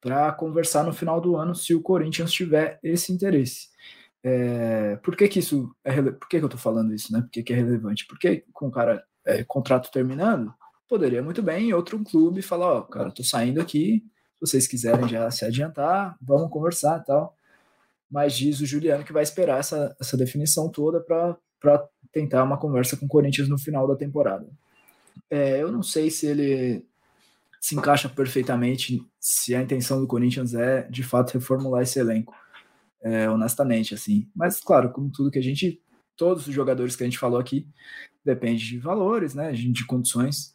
para 0.00 0.32
conversar 0.32 0.84
no 0.84 0.92
final 0.92 1.20
do 1.20 1.36
ano 1.36 1.54
se 1.54 1.74
o 1.74 1.82
Corinthians 1.82 2.32
tiver 2.32 2.78
esse 2.82 3.12
interesse. 3.12 3.68
É, 4.22 4.96
por 4.96 5.16
que, 5.16 5.28
que 5.28 5.38
isso 5.38 5.74
é. 5.84 6.02
Por 6.02 6.28
que, 6.28 6.38
que 6.38 6.44
eu 6.44 6.46
estou 6.46 6.60
falando 6.60 6.94
isso, 6.94 7.12
né? 7.12 7.20
Por 7.20 7.30
que, 7.30 7.42
que 7.42 7.52
é 7.52 7.56
relevante? 7.56 8.06
Porque 8.06 8.44
com 8.52 8.68
o 8.68 8.70
cara 8.70 9.04
é, 9.28 9.44
contrato 9.44 9.90
terminando, 9.90 10.52
poderia 10.88 11.22
muito 11.22 11.42
bem 11.42 11.72
outro 11.72 12.02
clube 12.02 12.42
falar, 12.42 12.72
ó, 12.72 12.82
cara, 12.82 13.10
tô 13.10 13.22
saindo 13.22 13.60
aqui, 13.60 14.02
se 14.34 14.40
vocês 14.40 14.66
quiserem 14.66 15.08
já 15.08 15.30
se 15.30 15.44
adiantar, 15.44 16.16
vamos 16.20 16.50
conversar 16.50 17.00
e 17.00 17.04
tal. 17.04 17.36
Mas 18.10 18.34
diz 18.34 18.60
o 18.60 18.66
Juliano 18.66 19.04
que 19.04 19.12
vai 19.12 19.22
esperar 19.22 19.60
essa, 19.60 19.94
essa 20.00 20.16
definição 20.16 20.70
toda 20.70 21.00
para 21.00 21.88
tentar 22.10 22.42
uma 22.42 22.58
conversa 22.58 22.96
com 22.96 23.04
o 23.04 23.08
Corinthians 23.08 23.48
no 23.48 23.58
final 23.58 23.86
da 23.86 23.94
temporada. 23.94 24.48
É, 25.30 25.62
eu 25.62 25.70
não 25.70 25.82
sei 25.82 26.10
se 26.10 26.26
ele 26.26 26.86
se 27.60 27.74
encaixa 27.74 28.08
perfeitamente, 28.08 29.04
se 29.20 29.54
a 29.54 29.60
intenção 29.60 30.00
do 30.00 30.06
Corinthians 30.06 30.54
é 30.54 30.82
de 30.88 31.02
fato 31.02 31.34
reformular 31.34 31.82
esse 31.82 31.98
elenco 31.98 32.34
é, 33.02 33.28
honestamente, 33.28 33.94
assim. 33.94 34.28
Mas, 34.34 34.60
claro, 34.60 34.90
como 34.90 35.10
tudo 35.10 35.30
que 35.30 35.38
a 35.38 35.42
gente, 35.42 35.80
todos 36.16 36.46
os 36.46 36.54
jogadores 36.54 36.96
que 36.96 37.02
a 37.02 37.06
gente 37.06 37.18
falou 37.18 37.38
aqui, 37.38 37.66
depende 38.28 38.66
de 38.66 38.78
valores, 38.78 39.34
né, 39.34 39.52
de 39.52 39.86
condições, 39.86 40.54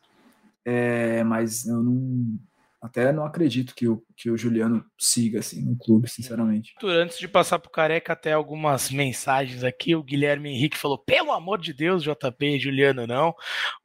é, 0.63 1.23
mas 1.23 1.65
eu 1.65 1.81
não, 1.81 2.39
Até 2.79 3.11
não 3.11 3.25
acredito 3.25 3.73
que 3.73 3.87
o, 3.87 4.03
que 4.15 4.29
o 4.29 4.37
Juliano 4.37 4.85
siga 4.99 5.39
assim 5.39 5.63
no 5.63 5.75
clube, 5.77 6.09
sinceramente. 6.09 6.73
Antes 6.83 7.17
de 7.17 7.27
passar 7.27 7.57
pro 7.57 7.71
Careca, 7.71 8.13
até 8.13 8.33
algumas 8.33 8.91
mensagens 8.91 9.63
aqui. 9.63 9.95
O 9.95 10.03
Guilherme 10.03 10.49
Henrique 10.49 10.77
falou: 10.77 10.97
pelo 10.97 11.31
amor 11.31 11.59
de 11.59 11.73
Deus, 11.73 12.03
JP, 12.03 12.59
Juliano, 12.59 13.07
não. 13.07 13.33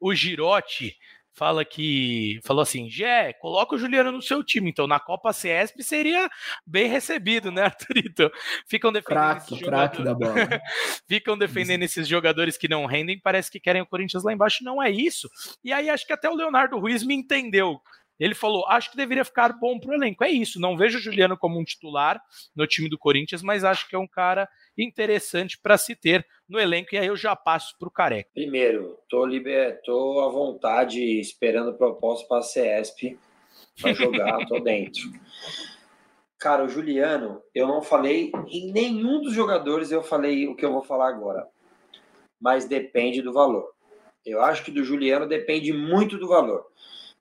O 0.00 0.14
Girotti 0.14 0.96
fala 1.38 1.64
que 1.64 2.40
falou 2.42 2.62
assim: 2.62 2.90
Gé, 2.90 3.32
coloca 3.34 3.76
o 3.76 3.78
Juliano 3.78 4.10
no 4.10 4.20
seu 4.20 4.42
time. 4.42 4.68
Então, 4.68 4.86
na 4.86 4.98
Copa 4.98 5.32
CESP 5.32 5.82
seria 5.84 6.28
bem 6.66 6.88
recebido, 6.88 7.52
né, 7.52 7.62
Arthurito? 7.70 8.30
Ficam 8.66 8.92
defendendo. 8.92 9.18
Craque, 9.18 9.60
craque 9.60 10.02
da 10.02 10.14
bola. 10.14 10.34
Ficam 11.08 11.38
defendendo 11.38 11.84
esses 11.84 12.08
jogadores 12.08 12.58
que 12.58 12.68
não 12.68 12.84
rendem, 12.84 13.18
parece 13.18 13.50
que 13.50 13.60
querem 13.60 13.80
o 13.80 13.86
Corinthians 13.86 14.24
lá 14.24 14.32
embaixo. 14.32 14.64
Não 14.64 14.82
é 14.82 14.90
isso. 14.90 15.30
E 15.62 15.72
aí 15.72 15.88
acho 15.88 16.06
que 16.06 16.12
até 16.12 16.28
o 16.28 16.34
Leonardo 16.34 16.78
Ruiz 16.78 17.04
me 17.04 17.14
entendeu. 17.14 17.80
Ele 18.18 18.34
falou: 18.34 18.66
acho 18.66 18.90
que 18.90 18.96
deveria 18.96 19.24
ficar 19.24 19.52
bom 19.52 19.78
pro 19.78 19.94
elenco. 19.94 20.24
É 20.24 20.30
isso. 20.30 20.60
Não 20.60 20.76
vejo 20.76 20.98
o 20.98 21.00
Juliano 21.00 21.36
como 21.36 21.58
um 21.58 21.64
titular 21.64 22.20
no 22.54 22.66
time 22.66 22.88
do 22.88 22.98
Corinthians, 22.98 23.42
mas 23.42 23.64
acho 23.64 23.88
que 23.88 23.94
é 23.94 23.98
um 23.98 24.08
cara 24.08 24.48
interessante 24.76 25.58
para 25.60 25.78
se 25.78 25.94
ter 25.94 26.26
no 26.48 26.58
elenco. 26.58 26.94
E 26.94 26.98
aí 26.98 27.06
eu 27.06 27.16
já 27.16 27.36
passo 27.36 27.76
para 27.78 27.88
o 27.88 27.92
Careca. 27.92 28.30
Primeiro, 28.34 28.98
tô, 29.08 29.24
liber... 29.24 29.80
tô 29.84 30.20
à 30.20 30.28
vontade 30.28 31.00
esperando 31.20 31.74
proposta 31.74 32.26
para 32.26 32.38
a 32.38 32.42
CESP 32.42 33.18
para 33.80 33.92
jogar, 33.92 34.46
tô 34.46 34.58
dentro. 34.60 35.12
Cara, 36.38 36.64
o 36.64 36.68
Juliano, 36.68 37.42
eu 37.52 37.66
não 37.66 37.82
falei 37.82 38.30
em 38.48 38.72
nenhum 38.72 39.20
dos 39.20 39.34
jogadores, 39.34 39.90
eu 39.90 40.02
falei 40.02 40.46
o 40.46 40.54
que 40.54 40.64
eu 40.64 40.72
vou 40.72 40.84
falar 40.84 41.08
agora. 41.08 41.46
Mas 42.40 42.64
depende 42.64 43.20
do 43.20 43.32
valor. 43.32 43.72
Eu 44.24 44.40
acho 44.42 44.62
que 44.62 44.70
do 44.70 44.84
Juliano 44.84 45.26
depende 45.26 45.72
muito 45.72 46.16
do 46.16 46.28
valor. 46.28 46.66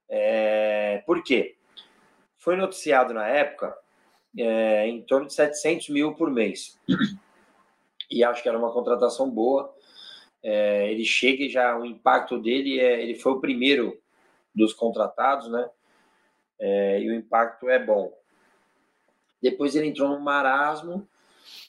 É, 0.10 1.03
por 1.05 1.24
quê? 1.24 1.55
Foi 2.38 2.55
noticiado 2.55 3.14
na 3.14 3.28
época 3.28 3.76
é, 4.38 4.88
em 4.88 5.01
torno 5.01 5.28
de 5.28 5.34
700 5.34 5.89
mil 5.89 6.14
por 6.14 6.30
mês. 6.30 6.80
E 8.10 8.24
acho 8.24 8.41
que 8.41 8.47
era 8.47 8.58
uma 8.58 8.72
contratação 8.72 9.30
boa. 9.30 9.74
É, 10.41 10.89
ele 10.91 11.03
chega 11.03 11.43
e 11.43 11.49
já 11.49 11.78
o 11.78 11.86
impacto 11.86 12.39
dele 12.39 12.80
é. 12.80 13.01
Ele 13.01 13.16
foi 13.16 13.34
o 13.34 13.41
primeiro 13.41 13.99
dos 14.55 14.74
contratados, 14.74 15.49
né? 15.49 15.70
É, 16.60 17.01
e 17.01 17.10
o 17.10 17.14
impacto 17.14 17.70
é 17.70 17.84
bom. 17.84 18.14
Depois 19.41 19.76
ele 19.76 19.88
entrou 19.88 20.10
no 20.10 20.20
marasmo 20.20 21.08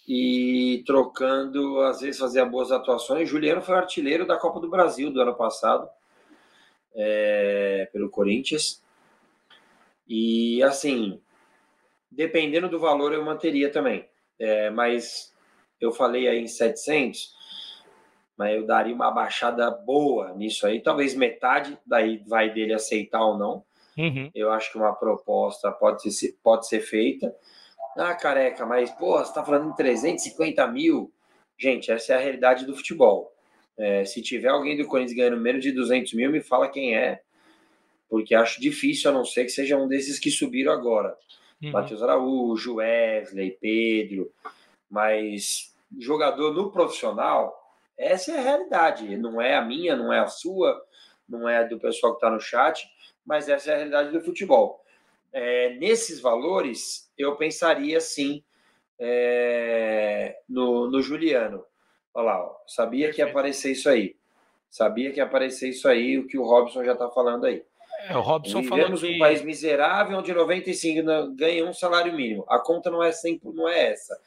e 0.06 0.82
trocando, 0.86 1.80
às 1.80 2.00
vezes 2.00 2.20
fazia 2.20 2.44
boas 2.44 2.72
atuações. 2.72 3.28
Juliano 3.28 3.60
foi 3.60 3.74
artilheiro 3.74 4.26
da 4.26 4.38
Copa 4.38 4.60
do 4.60 4.70
Brasil 4.70 5.10
do 5.10 5.20
ano 5.20 5.34
passado 5.34 5.88
é, 6.98 7.88
pelo 7.92 8.10
Corinthians. 8.10 8.82
E 10.08 10.60
assim, 10.64 11.20
dependendo 12.10 12.68
do 12.68 12.80
valor, 12.80 13.12
eu 13.12 13.24
manteria 13.24 13.70
também. 13.70 14.08
É, 14.38 14.68
mas 14.70 15.32
eu 15.80 15.92
falei 15.92 16.28
aí 16.28 16.40
em 16.40 16.48
700, 16.48 17.34
mas 18.36 18.56
eu 18.56 18.66
daria 18.66 18.94
uma 18.94 19.10
baixada 19.10 19.70
boa 19.70 20.32
nisso 20.34 20.66
aí. 20.66 20.80
Talvez 20.80 21.14
metade, 21.14 21.78
daí 21.86 22.22
vai 22.26 22.52
dele 22.52 22.74
aceitar 22.74 23.24
ou 23.24 23.38
não. 23.38 23.64
Uhum. 23.96 24.30
Eu 24.34 24.50
acho 24.50 24.70
que 24.72 24.78
uma 24.78 24.94
proposta 24.94 25.70
pode 25.72 26.10
ser, 26.10 26.36
pode 26.42 26.66
ser 26.68 26.80
feita. 26.80 27.34
Ah, 27.96 28.14
careca, 28.14 28.64
mas, 28.64 28.90
pô, 28.92 29.18
você 29.18 29.34
tá 29.34 29.44
falando 29.44 29.70
em 29.70 29.74
350 29.74 30.66
mil? 30.68 31.12
Gente, 31.58 31.90
essa 31.90 32.12
é 32.12 32.16
a 32.16 32.20
realidade 32.20 32.64
do 32.64 32.76
futebol. 32.76 33.32
É, 33.78 34.04
se 34.04 34.20
tiver 34.20 34.48
alguém 34.48 34.76
do 34.76 34.86
Corinthians 34.86 35.16
ganhando 35.16 35.40
menos 35.40 35.62
de 35.62 35.70
200 35.70 36.12
mil, 36.14 36.30
me 36.30 36.40
fala 36.40 36.68
quem 36.68 36.96
é. 36.96 37.22
Porque 38.08 38.34
acho 38.34 38.60
difícil, 38.60 39.10
a 39.10 39.14
não 39.14 39.24
ser 39.24 39.44
que 39.44 39.50
seja 39.50 39.76
um 39.76 39.86
desses 39.86 40.18
que 40.18 40.30
subiram 40.30 40.72
agora. 40.72 41.16
Uhum. 41.62 41.70
Matheus 41.70 42.02
Araújo, 42.02 42.76
Wesley, 42.76 43.56
Pedro. 43.60 44.32
Mas 44.90 45.74
jogador 45.98 46.52
no 46.54 46.70
profissional, 46.72 47.54
essa 47.96 48.32
é 48.32 48.38
a 48.38 48.42
realidade. 48.42 49.16
Não 49.16 49.40
é 49.40 49.56
a 49.56 49.64
minha, 49.64 49.94
não 49.94 50.12
é 50.12 50.20
a 50.20 50.26
sua, 50.26 50.80
não 51.28 51.48
é 51.48 51.58
a 51.58 51.64
do 51.64 51.78
pessoal 51.78 52.12
que 52.12 52.18
está 52.18 52.30
no 52.30 52.40
chat, 52.40 52.88
mas 53.24 53.48
essa 53.48 53.70
é 53.70 53.74
a 53.74 53.76
realidade 53.76 54.10
do 54.10 54.20
futebol. 54.20 54.82
É, 55.32 55.74
nesses 55.74 56.20
valores, 56.20 57.12
eu 57.16 57.36
pensaria 57.36 58.00
sim 58.00 58.42
é, 58.98 60.40
no, 60.48 60.90
no 60.90 61.02
Juliano. 61.02 61.64
Olha 62.18 62.24
lá, 62.24 62.44
ó, 62.44 62.56
sabia 62.66 63.12
que 63.12 63.20
ia 63.20 63.26
aparecer 63.26 63.70
isso 63.70 63.88
aí. 63.88 64.16
Sabia 64.68 65.12
que 65.12 65.18
ia 65.18 65.24
aparecer 65.24 65.68
isso 65.68 65.86
aí, 65.86 66.18
o 66.18 66.26
que 66.26 66.36
o 66.36 66.42
Robson 66.42 66.82
já 66.82 66.94
está 66.94 67.08
falando 67.08 67.44
aí. 67.44 67.62
É, 68.08 68.16
o 68.16 68.20
Robson 68.20 68.60
Vivemos 68.60 69.00
falou 69.00 69.14
um 69.14 69.18
país 69.20 69.40
miserável 69.42 70.18
onde 70.18 70.34
95 70.34 71.32
ganha 71.36 71.64
um 71.64 71.72
salário 71.72 72.12
mínimo. 72.12 72.44
A 72.48 72.58
conta 72.58 72.90
não 72.90 73.04
é, 73.04 73.12
100, 73.12 73.40
não 73.54 73.68
é 73.68 73.92
essa. 73.92 74.20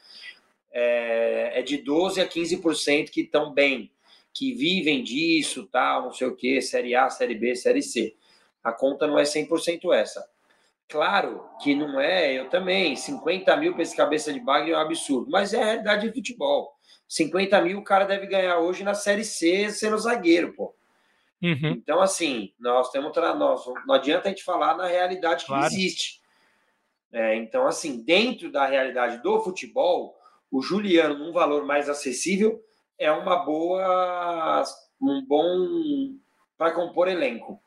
É, 0.72 1.60
é 1.60 1.62
de 1.62 1.76
12 1.76 2.18
a 2.22 2.26
15% 2.26 3.10
que 3.10 3.20
estão 3.20 3.52
bem, 3.52 3.92
que 4.32 4.54
vivem 4.54 5.02
disso, 5.02 5.68
tal, 5.70 6.04
não 6.04 6.12
sei 6.14 6.28
o 6.28 6.34
quê, 6.34 6.62
Série 6.62 6.94
A, 6.94 7.10
Série 7.10 7.34
B, 7.34 7.54
Série 7.54 7.82
C. 7.82 8.16
A 8.64 8.72
conta 8.72 9.06
não 9.06 9.18
é 9.18 9.24
100% 9.24 9.92
essa. 9.92 10.26
Claro 10.88 11.46
que 11.62 11.74
não 11.74 12.00
é, 12.00 12.32
eu 12.32 12.48
também, 12.48 12.96
50 12.96 13.54
mil 13.58 13.74
para 13.74 13.82
esse 13.82 13.94
cabeça 13.94 14.32
de 14.32 14.40
bagre 14.40 14.72
é 14.72 14.76
um 14.78 14.80
absurdo, 14.80 15.30
mas 15.30 15.52
é 15.52 15.60
a 15.60 15.64
realidade 15.66 16.08
do 16.08 16.14
futebol. 16.14 16.74
50 17.12 17.60
mil 17.60 17.78
o 17.78 17.84
cara 17.84 18.06
deve 18.06 18.26
ganhar 18.26 18.58
hoje 18.58 18.82
na 18.82 18.94
Série 18.94 19.22
C 19.22 19.70
sendo 19.70 19.98
zagueiro, 19.98 20.54
pô. 20.54 20.74
Uhum. 21.42 21.72
Então, 21.72 22.00
assim, 22.00 22.54
nós 22.58 22.90
temos. 22.90 23.14
Nós, 23.14 23.66
não 23.86 23.94
adianta 23.94 24.28
a 24.28 24.30
gente 24.30 24.42
falar 24.42 24.74
na 24.78 24.86
realidade 24.86 25.42
que 25.44 25.48
claro. 25.48 25.66
existe. 25.66 26.22
É, 27.12 27.36
então, 27.36 27.66
assim, 27.66 28.02
dentro 28.02 28.50
da 28.50 28.64
realidade 28.64 29.22
do 29.22 29.42
futebol, 29.42 30.16
o 30.50 30.62
Juliano, 30.62 31.18
num 31.18 31.32
valor 31.34 31.66
mais 31.66 31.86
acessível, 31.86 32.64
é 32.98 33.12
uma 33.12 33.44
boa. 33.44 34.64
um 34.98 35.22
bom. 35.26 36.16
para 36.56 36.70
compor 36.70 37.08
elenco. 37.08 37.60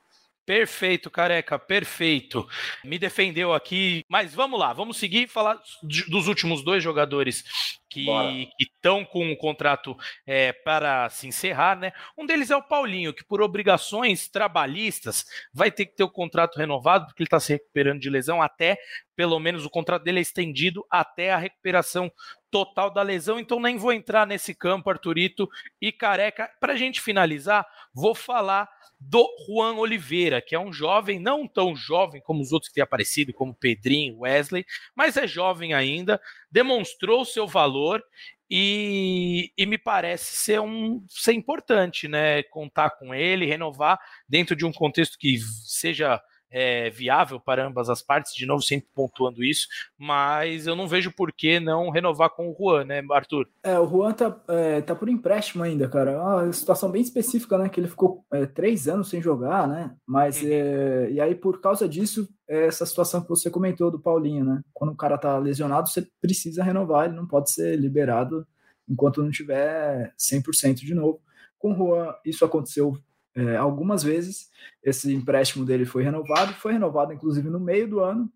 Perfeito, 0.43 1.11
careca, 1.11 1.59
perfeito. 1.59 2.47
Me 2.83 2.97
defendeu 2.97 3.53
aqui, 3.53 4.03
mas 4.07 4.33
vamos 4.33 4.59
lá, 4.59 4.73
vamos 4.73 4.97
seguir 4.97 5.23
e 5.23 5.27
falar 5.27 5.59
dos 5.83 6.27
últimos 6.27 6.63
dois 6.63 6.83
jogadores 6.83 7.43
que 8.03 8.49
estão 8.59 9.05
com 9.05 9.31
o 9.31 9.37
contrato 9.37 9.95
é, 10.25 10.51
para 10.51 11.09
se 11.09 11.27
encerrar, 11.27 11.77
né? 11.77 11.93
Um 12.17 12.25
deles 12.25 12.51
é 12.51 12.55
o 12.55 12.63
Paulinho, 12.63 13.13
que 13.13 13.23
por 13.23 13.41
obrigações 13.41 14.27
trabalhistas 14.27 15.25
vai 15.53 15.71
ter 15.71 15.85
que 15.85 15.95
ter 15.95 16.03
o 16.03 16.09
contrato 16.09 16.57
renovado, 16.57 17.05
porque 17.05 17.23
ele 17.23 17.27
está 17.27 17.39
se 17.39 17.53
recuperando 17.53 17.99
de 17.99 18.09
lesão 18.09 18.41
até, 18.41 18.77
pelo 19.15 19.39
menos 19.39 19.65
o 19.65 19.69
contrato 19.69 20.03
dele 20.03 20.19
é 20.19 20.21
estendido 20.21 20.85
até 20.89 21.31
a 21.31 21.37
recuperação 21.37 22.11
total 22.51 22.89
da 22.89 23.01
lesão, 23.01 23.39
então 23.39 23.59
nem 23.59 23.77
vou 23.77 23.91
entrar 23.91 24.25
nesse 24.25 24.53
campo, 24.53 24.89
Arturito 24.89 25.49
e 25.81 25.91
Careca. 25.91 26.49
Para 26.59 26.73
a 26.73 26.77
gente 26.77 27.01
finalizar, 27.01 27.65
vou 27.93 28.15
falar 28.15 28.69
do 28.99 29.27
Juan 29.45 29.75
Oliveira, 29.75 30.41
que 30.41 30.55
é 30.55 30.59
um 30.59 30.71
jovem, 30.71 31.19
não 31.19 31.47
tão 31.47 31.75
jovem 31.75 32.21
como 32.21 32.41
os 32.41 32.51
outros 32.51 32.69
que 32.69 32.75
têm 32.75 32.83
aparecido, 32.83 33.33
como 33.33 33.53
Pedrinho, 33.53 34.19
Wesley, 34.19 34.65
mas 34.95 35.17
é 35.17 35.27
jovem 35.27 35.73
ainda, 35.73 36.19
demonstrou 36.55 37.25
seu 37.25 37.45
valor 37.45 38.01
e, 38.49 39.51
e, 39.57 39.65
me 39.65 39.77
parece 39.77 40.37
ser 40.37 40.61
um 40.61 41.03
ser 41.09 41.33
importante, 41.33 42.07
né? 42.07 42.43
Contar 42.43 42.91
com 42.91 43.13
ele, 43.13 43.45
renovar 43.45 43.99
dentro 44.29 44.55
de 44.55 44.65
um 44.65 44.71
contexto 44.71 45.17
que 45.19 45.37
seja 45.37 46.21
é, 46.51 46.89
viável 46.89 47.39
para 47.39 47.67
ambas 47.67 47.89
as 47.89 48.01
partes, 48.01 48.33
de 48.33 48.45
novo, 48.45 48.61
sempre 48.61 48.87
pontuando 48.93 49.43
isso, 49.43 49.67
mas 49.97 50.67
eu 50.67 50.75
não 50.75 50.87
vejo 50.87 51.11
por 51.11 51.31
que 51.31 51.59
não 51.59 51.89
renovar 51.89 52.29
com 52.29 52.49
o 52.49 52.55
Juan, 52.57 52.85
né, 52.85 53.03
Arthur? 53.11 53.47
É, 53.63 53.79
o 53.79 53.87
Juan 53.87 54.13
tá, 54.13 54.39
é, 54.47 54.81
tá 54.81 54.95
por 54.95 55.09
empréstimo 55.09 55.63
ainda, 55.63 55.87
cara. 55.87 56.11
É 56.11 56.17
uma 56.17 56.53
situação 56.53 56.89
bem 56.89 57.01
específica, 57.01 57.57
né? 57.57 57.69
Que 57.69 57.79
ele 57.79 57.87
ficou 57.87 58.25
é, 58.31 58.45
três 58.45 58.87
anos 58.87 59.09
sem 59.09 59.21
jogar, 59.21 59.67
né? 59.67 59.95
Mas, 60.05 60.41
uhum. 60.41 60.49
é, 60.49 61.11
e 61.11 61.19
aí, 61.19 61.35
por 61.35 61.59
causa 61.59 61.87
disso, 61.87 62.27
é 62.47 62.67
essa 62.67 62.85
situação 62.85 63.21
que 63.21 63.29
você 63.29 63.49
comentou 63.49 63.91
do 63.91 63.99
Paulinho, 63.99 64.45
né? 64.45 64.61
Quando 64.73 64.91
o 64.93 64.97
cara 64.97 65.17
tá 65.17 65.37
lesionado, 65.37 65.89
você 65.89 66.07
precisa 66.21 66.63
renovar, 66.63 67.05
ele 67.05 67.15
não 67.15 67.27
pode 67.27 67.51
ser 67.51 67.75
liberado 67.77 68.47
enquanto 68.87 69.23
não 69.23 69.31
tiver 69.31 70.13
100% 70.17 70.75
de 70.75 70.93
novo. 70.93 71.19
Com 71.57 71.73
o 71.73 71.75
Juan, 71.75 72.13
isso 72.23 72.45
aconteceu 72.45 72.97
é, 73.35 73.57
algumas 73.57 74.01
vezes. 74.01 74.49
Esse 74.83 75.13
empréstimo 75.13 75.65
dele 75.65 75.85
foi 75.85 76.03
renovado, 76.03 76.53
foi 76.53 76.73
renovado 76.73 77.13
inclusive 77.13 77.49
no 77.49 77.59
meio 77.59 77.87
do 77.87 77.99
ano. 77.99 78.31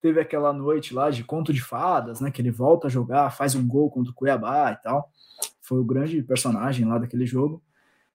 Teve 0.00 0.20
aquela 0.20 0.52
noite 0.52 0.94
lá 0.94 1.10
de 1.10 1.24
conto 1.24 1.52
de 1.52 1.62
fadas, 1.62 2.20
né? 2.20 2.30
Que 2.30 2.40
ele 2.40 2.50
volta 2.50 2.86
a 2.86 2.90
jogar, 2.90 3.30
faz 3.30 3.54
um 3.54 3.66
gol 3.66 3.90
contra 3.90 4.12
o 4.12 4.14
Cuiabá 4.14 4.72
e 4.72 4.82
tal. 4.82 5.10
Foi 5.60 5.78
o 5.78 5.84
grande 5.84 6.22
personagem 6.22 6.86
lá 6.86 6.98
daquele 6.98 7.26
jogo. 7.26 7.62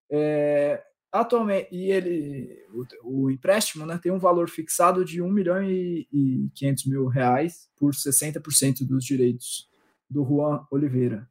É, 0.09 0.83
atualmente, 1.11 1.67
e 1.71 1.91
ele, 1.91 2.65
o, 2.71 2.85
o, 3.03 3.31
empréstimo, 3.31 3.85
né, 3.85 3.99
tem 4.01 4.11
um 4.11 4.19
valor 4.19 4.49
fixado 4.49 5.03
de 5.03 5.21
1 5.21 5.31
milhão 5.31 5.63
e, 5.63 6.07
e 6.11 6.49
500 6.55 6.85
mil 6.85 7.07
reais 7.07 7.69
por 7.75 7.93
60% 7.93 8.85
dos 8.85 9.03
direitos 9.03 9.67
do 10.09 10.23
Juan 10.23 10.65
Oliveira. 10.71 11.27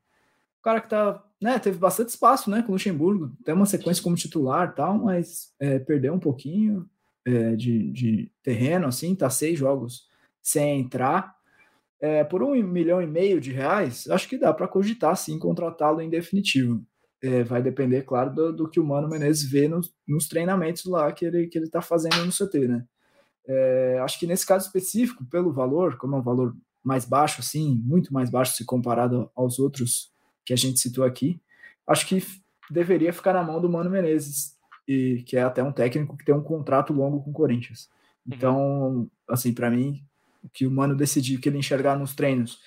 O 0.58 0.62
cara 0.62 0.80
que 0.80 0.88
tá 0.88 1.24
né, 1.40 1.58
teve 1.58 1.78
bastante 1.78 2.08
espaço, 2.08 2.50
né, 2.50 2.62
com 2.62 2.70
o 2.70 2.72
Luxemburgo, 2.72 3.32
tem 3.44 3.54
uma 3.54 3.66
sequência 3.66 4.02
como 4.02 4.16
titular 4.16 4.74
tal, 4.74 4.98
mas 4.98 5.52
é, 5.60 5.78
perdeu 5.78 6.12
um 6.14 6.18
pouquinho. 6.18 6.88
é, 7.26 7.54
de, 7.56 7.90
de, 7.92 8.32
terreno, 8.42 8.86
assim, 8.86 9.14
tá 9.14 9.28
seis 9.28 9.58
jogos 9.58 10.06
sem 10.42 10.80
entrar. 10.80 11.36
É, 12.00 12.24
por 12.24 12.42
um 12.42 12.54
milhão 12.62 13.02
e 13.02 13.06
meio 13.06 13.40
de 13.40 13.52
reais, 13.52 14.08
acho 14.08 14.28
que 14.28 14.38
dá 14.38 14.52
para 14.52 14.68
cogitar 14.68 15.16
sim 15.16 15.38
contratá-lo 15.38 16.00
em 16.00 16.08
definitivo. 16.08 16.82
É, 17.20 17.42
vai 17.42 17.60
depender, 17.60 18.02
claro, 18.02 18.32
do, 18.32 18.52
do, 18.52 18.68
que 18.68 18.78
o 18.78 18.84
Mano 18.84 19.08
Menezes 19.08 19.50
vê 19.50 19.68
nos, 19.68 19.92
nos, 20.06 20.28
treinamentos 20.28 20.84
lá 20.84 21.10
que 21.12 21.24
ele, 21.26 21.48
que 21.48 21.58
ele 21.58 21.68
tá 21.68 21.82
fazendo 21.82 22.24
no 22.24 22.32
CT, 22.32 22.68
né? 22.68 22.84
É, 23.46 23.98
acho 24.02 24.20
que 24.20 24.26
nesse 24.26 24.46
caso 24.46 24.66
específico, 24.66 25.24
pelo 25.26 25.52
valor, 25.52 25.96
como 25.96 26.14
é 26.14 26.18
um 26.18 26.22
valor 26.22 26.56
mais 26.84 27.04
baixo, 27.04 27.40
assim, 27.40 27.74
muito 27.84 28.12
mais 28.12 28.30
baixo 28.30 28.54
se 28.54 28.64
comparado 28.64 29.30
aos 29.34 29.58
outros 29.58 30.12
que 30.48 30.54
a 30.54 30.56
gente 30.56 30.80
citou 30.80 31.04
aqui, 31.04 31.38
acho 31.86 32.06
que 32.06 32.22
deveria 32.70 33.12
ficar 33.12 33.34
na 33.34 33.42
mão 33.42 33.60
do 33.60 33.68
Mano 33.68 33.90
Menezes, 33.90 34.56
e 34.88 35.22
que 35.26 35.36
é 35.36 35.42
até 35.42 35.62
um 35.62 35.70
técnico 35.70 36.16
que 36.16 36.24
tem 36.24 36.34
um 36.34 36.42
contrato 36.42 36.90
longo 36.90 37.22
com 37.22 37.28
o 37.28 37.34
Corinthians. 37.34 37.90
Uhum. 38.26 38.34
Então, 38.34 39.10
assim, 39.28 39.52
para 39.52 39.70
mim, 39.70 40.02
o 40.42 40.48
que 40.48 40.66
o 40.66 40.70
Mano 40.70 40.96
decidir, 40.96 41.38
que 41.38 41.50
ele 41.50 41.58
enxergar 41.58 41.98
nos 41.98 42.14
treinos 42.14 42.60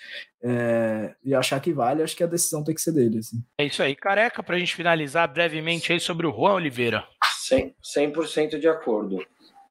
é, 0.44 1.16
e 1.24 1.34
achar 1.34 1.60
que 1.60 1.74
vale, 1.74 2.04
acho 2.04 2.16
que 2.16 2.24
a 2.24 2.28
decisão 2.28 2.64
tem 2.64 2.76
que 2.76 2.82
ser 2.82 2.92
dele. 2.92 3.18
Assim. 3.18 3.44
É 3.58 3.66
isso 3.66 3.82
aí. 3.82 3.96
Careca, 3.96 4.44
para 4.44 4.58
a 4.58 4.60
gente 4.60 4.76
finalizar 4.76 5.28
brevemente 5.28 5.92
aí 5.92 6.00
sobre 6.00 6.28
o 6.28 6.32
Juan 6.32 6.54
Oliveira. 6.54 7.04
100%, 7.50 8.28
100 8.28 8.60
de 8.60 8.68
acordo. 8.68 9.26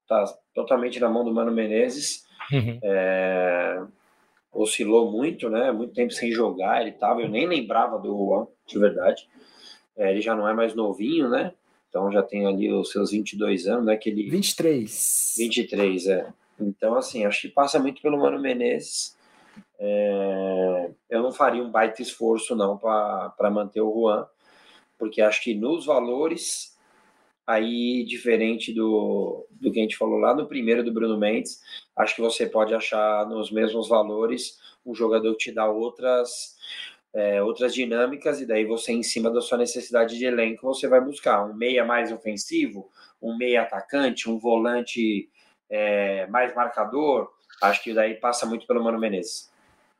Tá 0.09 0.25
totalmente 0.53 0.99
na 0.99 1.09
mão 1.09 1.25
do 1.25 1.33
Mano 1.33 1.53
Menezes. 1.53 2.25
Uhum. 2.51 2.81
É, 2.83 3.81
oscilou 4.53 5.11
muito, 5.11 5.49
né? 5.49 5.71
Muito 5.73 5.95
tempo 5.95 6.13
sem 6.13 6.31
jogar 6.33 6.83
ele 6.83 6.93
tava. 6.93 7.23
Eu 7.23 7.29
nem 7.29 7.47
lembrava 7.47 7.99
do 7.99 8.09
Juan, 8.09 8.47
de 8.67 8.79
verdade. 8.79 9.29
É, 9.97 10.11
ele 10.11 10.21
já 10.21 10.35
não 10.35 10.49
é 10.49 10.55
mais 10.55 10.75
novinho, 10.75 11.29
né? 11.29 11.53
Então 11.89 12.11
já 12.11 12.23
tem 12.23 12.47
ali 12.47 12.73
os 12.73 12.91
seus 12.91 13.11
22 13.11 13.67
anos, 13.67 13.87
né? 13.87 13.97
Que 13.97 14.11
ele... 14.11 14.31
23. 14.31 15.35
23, 15.37 16.07
é. 16.07 16.33
Então, 16.59 16.95
assim, 16.95 17.25
acho 17.25 17.43
que 17.43 17.49
passa 17.49 17.79
muito 17.79 18.01
pelo 18.01 18.19
Mano 18.19 18.41
Menezes. 18.41 19.17
É... 19.79 20.91
Eu 21.09 21.23
não 21.23 21.33
faria 21.33 21.63
um 21.63 21.71
baita 21.71 22.03
esforço, 22.03 22.55
não, 22.55 22.77
para 22.77 23.51
manter 23.51 23.81
o 23.81 23.93
Juan, 23.93 24.27
porque 24.99 25.23
acho 25.23 25.43
que 25.43 25.55
nos 25.55 25.87
valores, 25.87 26.77
aí, 27.51 28.05
diferente 28.05 28.73
do, 28.73 29.47
do 29.51 29.71
que 29.73 29.79
a 29.79 29.83
gente 29.83 29.97
falou 29.97 30.19
lá 30.19 30.35
no 30.35 30.47
primeiro 30.47 30.83
do 30.85 30.93
Bruno 30.93 31.19
Mendes, 31.19 31.61
acho 31.97 32.15
que 32.15 32.21
você 32.21 32.47
pode 32.47 32.75
achar 32.75 33.27
nos 33.27 33.51
mesmos 33.51 33.89
valores 33.89 34.59
um 34.85 34.95
jogador 34.95 35.33
que 35.33 35.45
te 35.45 35.53
dá 35.53 35.69
outras 35.69 36.59
é, 37.13 37.43
outras 37.43 37.75
dinâmicas, 37.75 38.41
e 38.41 38.47
daí 38.47 38.65
você, 38.65 38.93
em 38.93 39.03
cima 39.03 39.31
da 39.31 39.41
sua 39.41 39.59
necessidade 39.59 40.17
de 40.17 40.25
elenco, 40.25 40.67
você 40.67 40.87
vai 40.87 41.01
buscar 41.01 41.45
um 41.45 41.55
meia 41.55 41.85
mais 41.85 42.13
ofensivo, 42.13 42.89
um 43.21 43.37
meia 43.37 43.63
atacante, 43.63 44.31
um 44.31 44.39
volante 44.39 45.29
é, 45.69 46.27
mais 46.29 46.55
marcador. 46.55 47.29
Acho 47.61 47.83
que 47.83 47.93
daí 47.93 48.15
passa 48.15 48.47
muito 48.47 48.67
pelo 48.67 48.83
Mano 48.83 48.99
Menezes. 48.99 49.51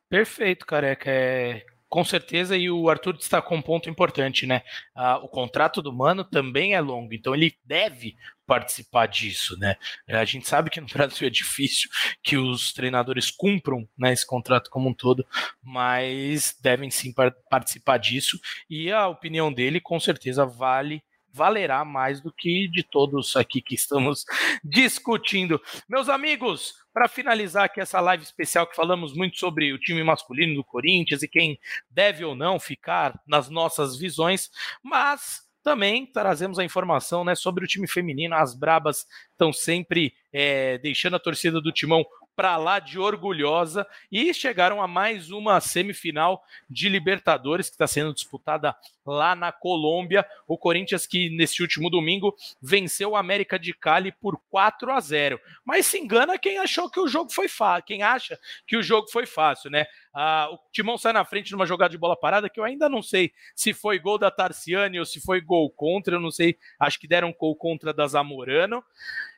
Perfeito, 0.09 0.65
careca. 0.65 1.11
É, 1.11 1.65
com 1.91 2.05
certeza, 2.05 2.57
e 2.57 2.71
o 2.71 2.89
Arthur 2.89 3.17
destacou 3.17 3.59
um 3.59 3.63
ponto 3.63 3.91
importante, 3.91 4.47
né? 4.47 4.63
Ah, 4.95 5.19
o 5.19 5.29
contrato 5.29 5.83
do 5.83 5.93
Mano 5.93 6.23
também 6.23 6.75
é 6.75 6.81
longo, 6.81 7.13
então 7.13 7.35
ele 7.35 7.53
deve 7.65 8.17
participar 8.47 9.07
disso, 9.07 9.59
né? 9.59 9.77
A 10.09 10.25
gente 10.25 10.49
sabe 10.49 10.71
que 10.71 10.81
no 10.81 10.87
Brasil 10.95 11.27
é 11.27 11.31
difícil 11.31 11.91
que 12.23 12.37
os 12.37 12.73
treinadores 12.73 13.29
cumpram 13.31 13.89
né, 13.99 14.13
esse 14.13 14.25
contrato 14.25 14.71
como 14.71 14.89
um 14.89 14.95
todo, 14.95 15.27
mas 15.61 16.57
devem 16.63 16.91
sim 16.91 17.13
participar 17.51 17.99
disso, 17.99 18.39
e 18.69 18.93
a 18.93 19.09
opinião 19.09 19.53
dele 19.53 19.81
com 19.81 19.99
certeza 19.99 20.47
vale 20.47 21.03
valerá 21.33 21.85
mais 21.85 22.21
do 22.21 22.33
que 22.33 22.69
de 22.69 22.83
todos 22.83 23.37
aqui 23.37 23.61
que 23.61 23.75
estamos 23.75 24.25
discutindo. 24.65 25.61
Meus 25.89 26.09
amigos, 26.09 26.75
para 26.93 27.09
finalizar 27.09 27.65
aqui 27.65 27.81
essa 27.81 28.01
live 28.01 28.23
especial 28.23 28.67
que 28.67 28.77
falamos 28.77 29.15
muito 29.15 29.39
sobre 29.39 29.73
o 29.73 29.79
time 29.79 30.03
masculino 30.03 30.55
do 30.55 30.65
Corinthians 30.65 31.23
e 31.23 31.29
quem 31.29 31.59
deve 31.91 32.25
ou 32.25 32.35
não 32.35 32.59
ficar 32.59 33.21
nas 33.27 33.49
nossas 33.49 33.97
visões, 33.99 34.51
mas 34.83 35.49
também 35.63 36.07
trazemos 36.07 36.59
a 36.59 36.65
informação 36.65 37.25
né, 37.25 37.35
sobre 37.35 37.65
o 37.65 37.69
time 37.69 37.87
feminino. 37.87 38.35
As 38.35 38.55
Brabas 38.55 39.07
estão 39.31 39.53
sempre 39.53 40.15
é, 40.33 40.79
deixando 40.79 41.17
a 41.17 41.21
torcida 41.21 41.61
do 41.61 41.73
Timão 41.73 42.05
para 42.35 42.57
lá 42.57 42.79
de 42.79 42.99
orgulhosa 42.99 43.87
e 44.11 44.33
chegaram 44.33 44.81
a 44.81 44.89
mais 44.89 45.31
uma 45.31 45.61
semifinal 45.61 46.43
de 46.71 46.89
Libertadores 46.89 47.69
que 47.69 47.75
está 47.75 47.87
sendo 47.87 48.15
disputada 48.15 48.75
lá 49.05 49.35
na 49.35 49.53
Colômbia. 49.53 50.27
O 50.47 50.59
Corinthians 50.59 51.07
que 51.07 51.31
nesse 51.31 51.63
último 51.63 51.91
domingo 51.91 52.35
venceu 52.61 53.11
o 53.11 53.17
América 53.17 53.59
de 53.59 53.73
Cali 53.73 54.13
por 54.13 54.41
4 54.49 54.93
a 54.93 55.01
0. 55.01 55.41
Mas 55.65 55.87
se 55.87 55.99
engana 55.99 56.39
quem 56.39 56.59
achou 56.59 56.91
que 56.91 57.01
o 57.01 57.09
jogo 57.09 57.33
foi 57.33 57.49
fácil, 57.49 57.87
quem 57.87 58.03
acha 58.03 58.39
que 58.67 58.77
o 58.77 58.83
jogo 58.83 59.09
foi 59.11 59.27
fácil, 59.27 59.71
né? 59.71 59.87
Ah, 60.13 60.49
o 60.53 60.59
Timão 60.73 60.99
sai 60.99 61.13
na 61.13 61.25
frente 61.25 61.53
numa 61.53 61.67
jogada 61.67 61.91
de 61.91 61.99
bola 61.99 62.17
parada 62.17 62.49
que 62.49 62.59
eu 62.59 62.65
ainda 62.65 62.89
não 62.89 63.03
sei 63.03 63.33
se 63.55 63.73
foi 63.73 63.99
gol 63.99 64.19
da 64.19 64.31
Tarciane 64.31 64.99
ou 64.99 65.05
se 65.05 65.21
foi 65.21 65.41
gol 65.41 65.71
contra, 65.71 66.17
eu 66.17 66.21
não 66.21 66.31
sei, 66.31 66.57
acho 66.79 66.99
que 66.99 67.07
deram 67.07 67.33
gol 67.33 67.55
contra 67.55 67.93
da 67.93 68.07
Zamorano 68.07 68.83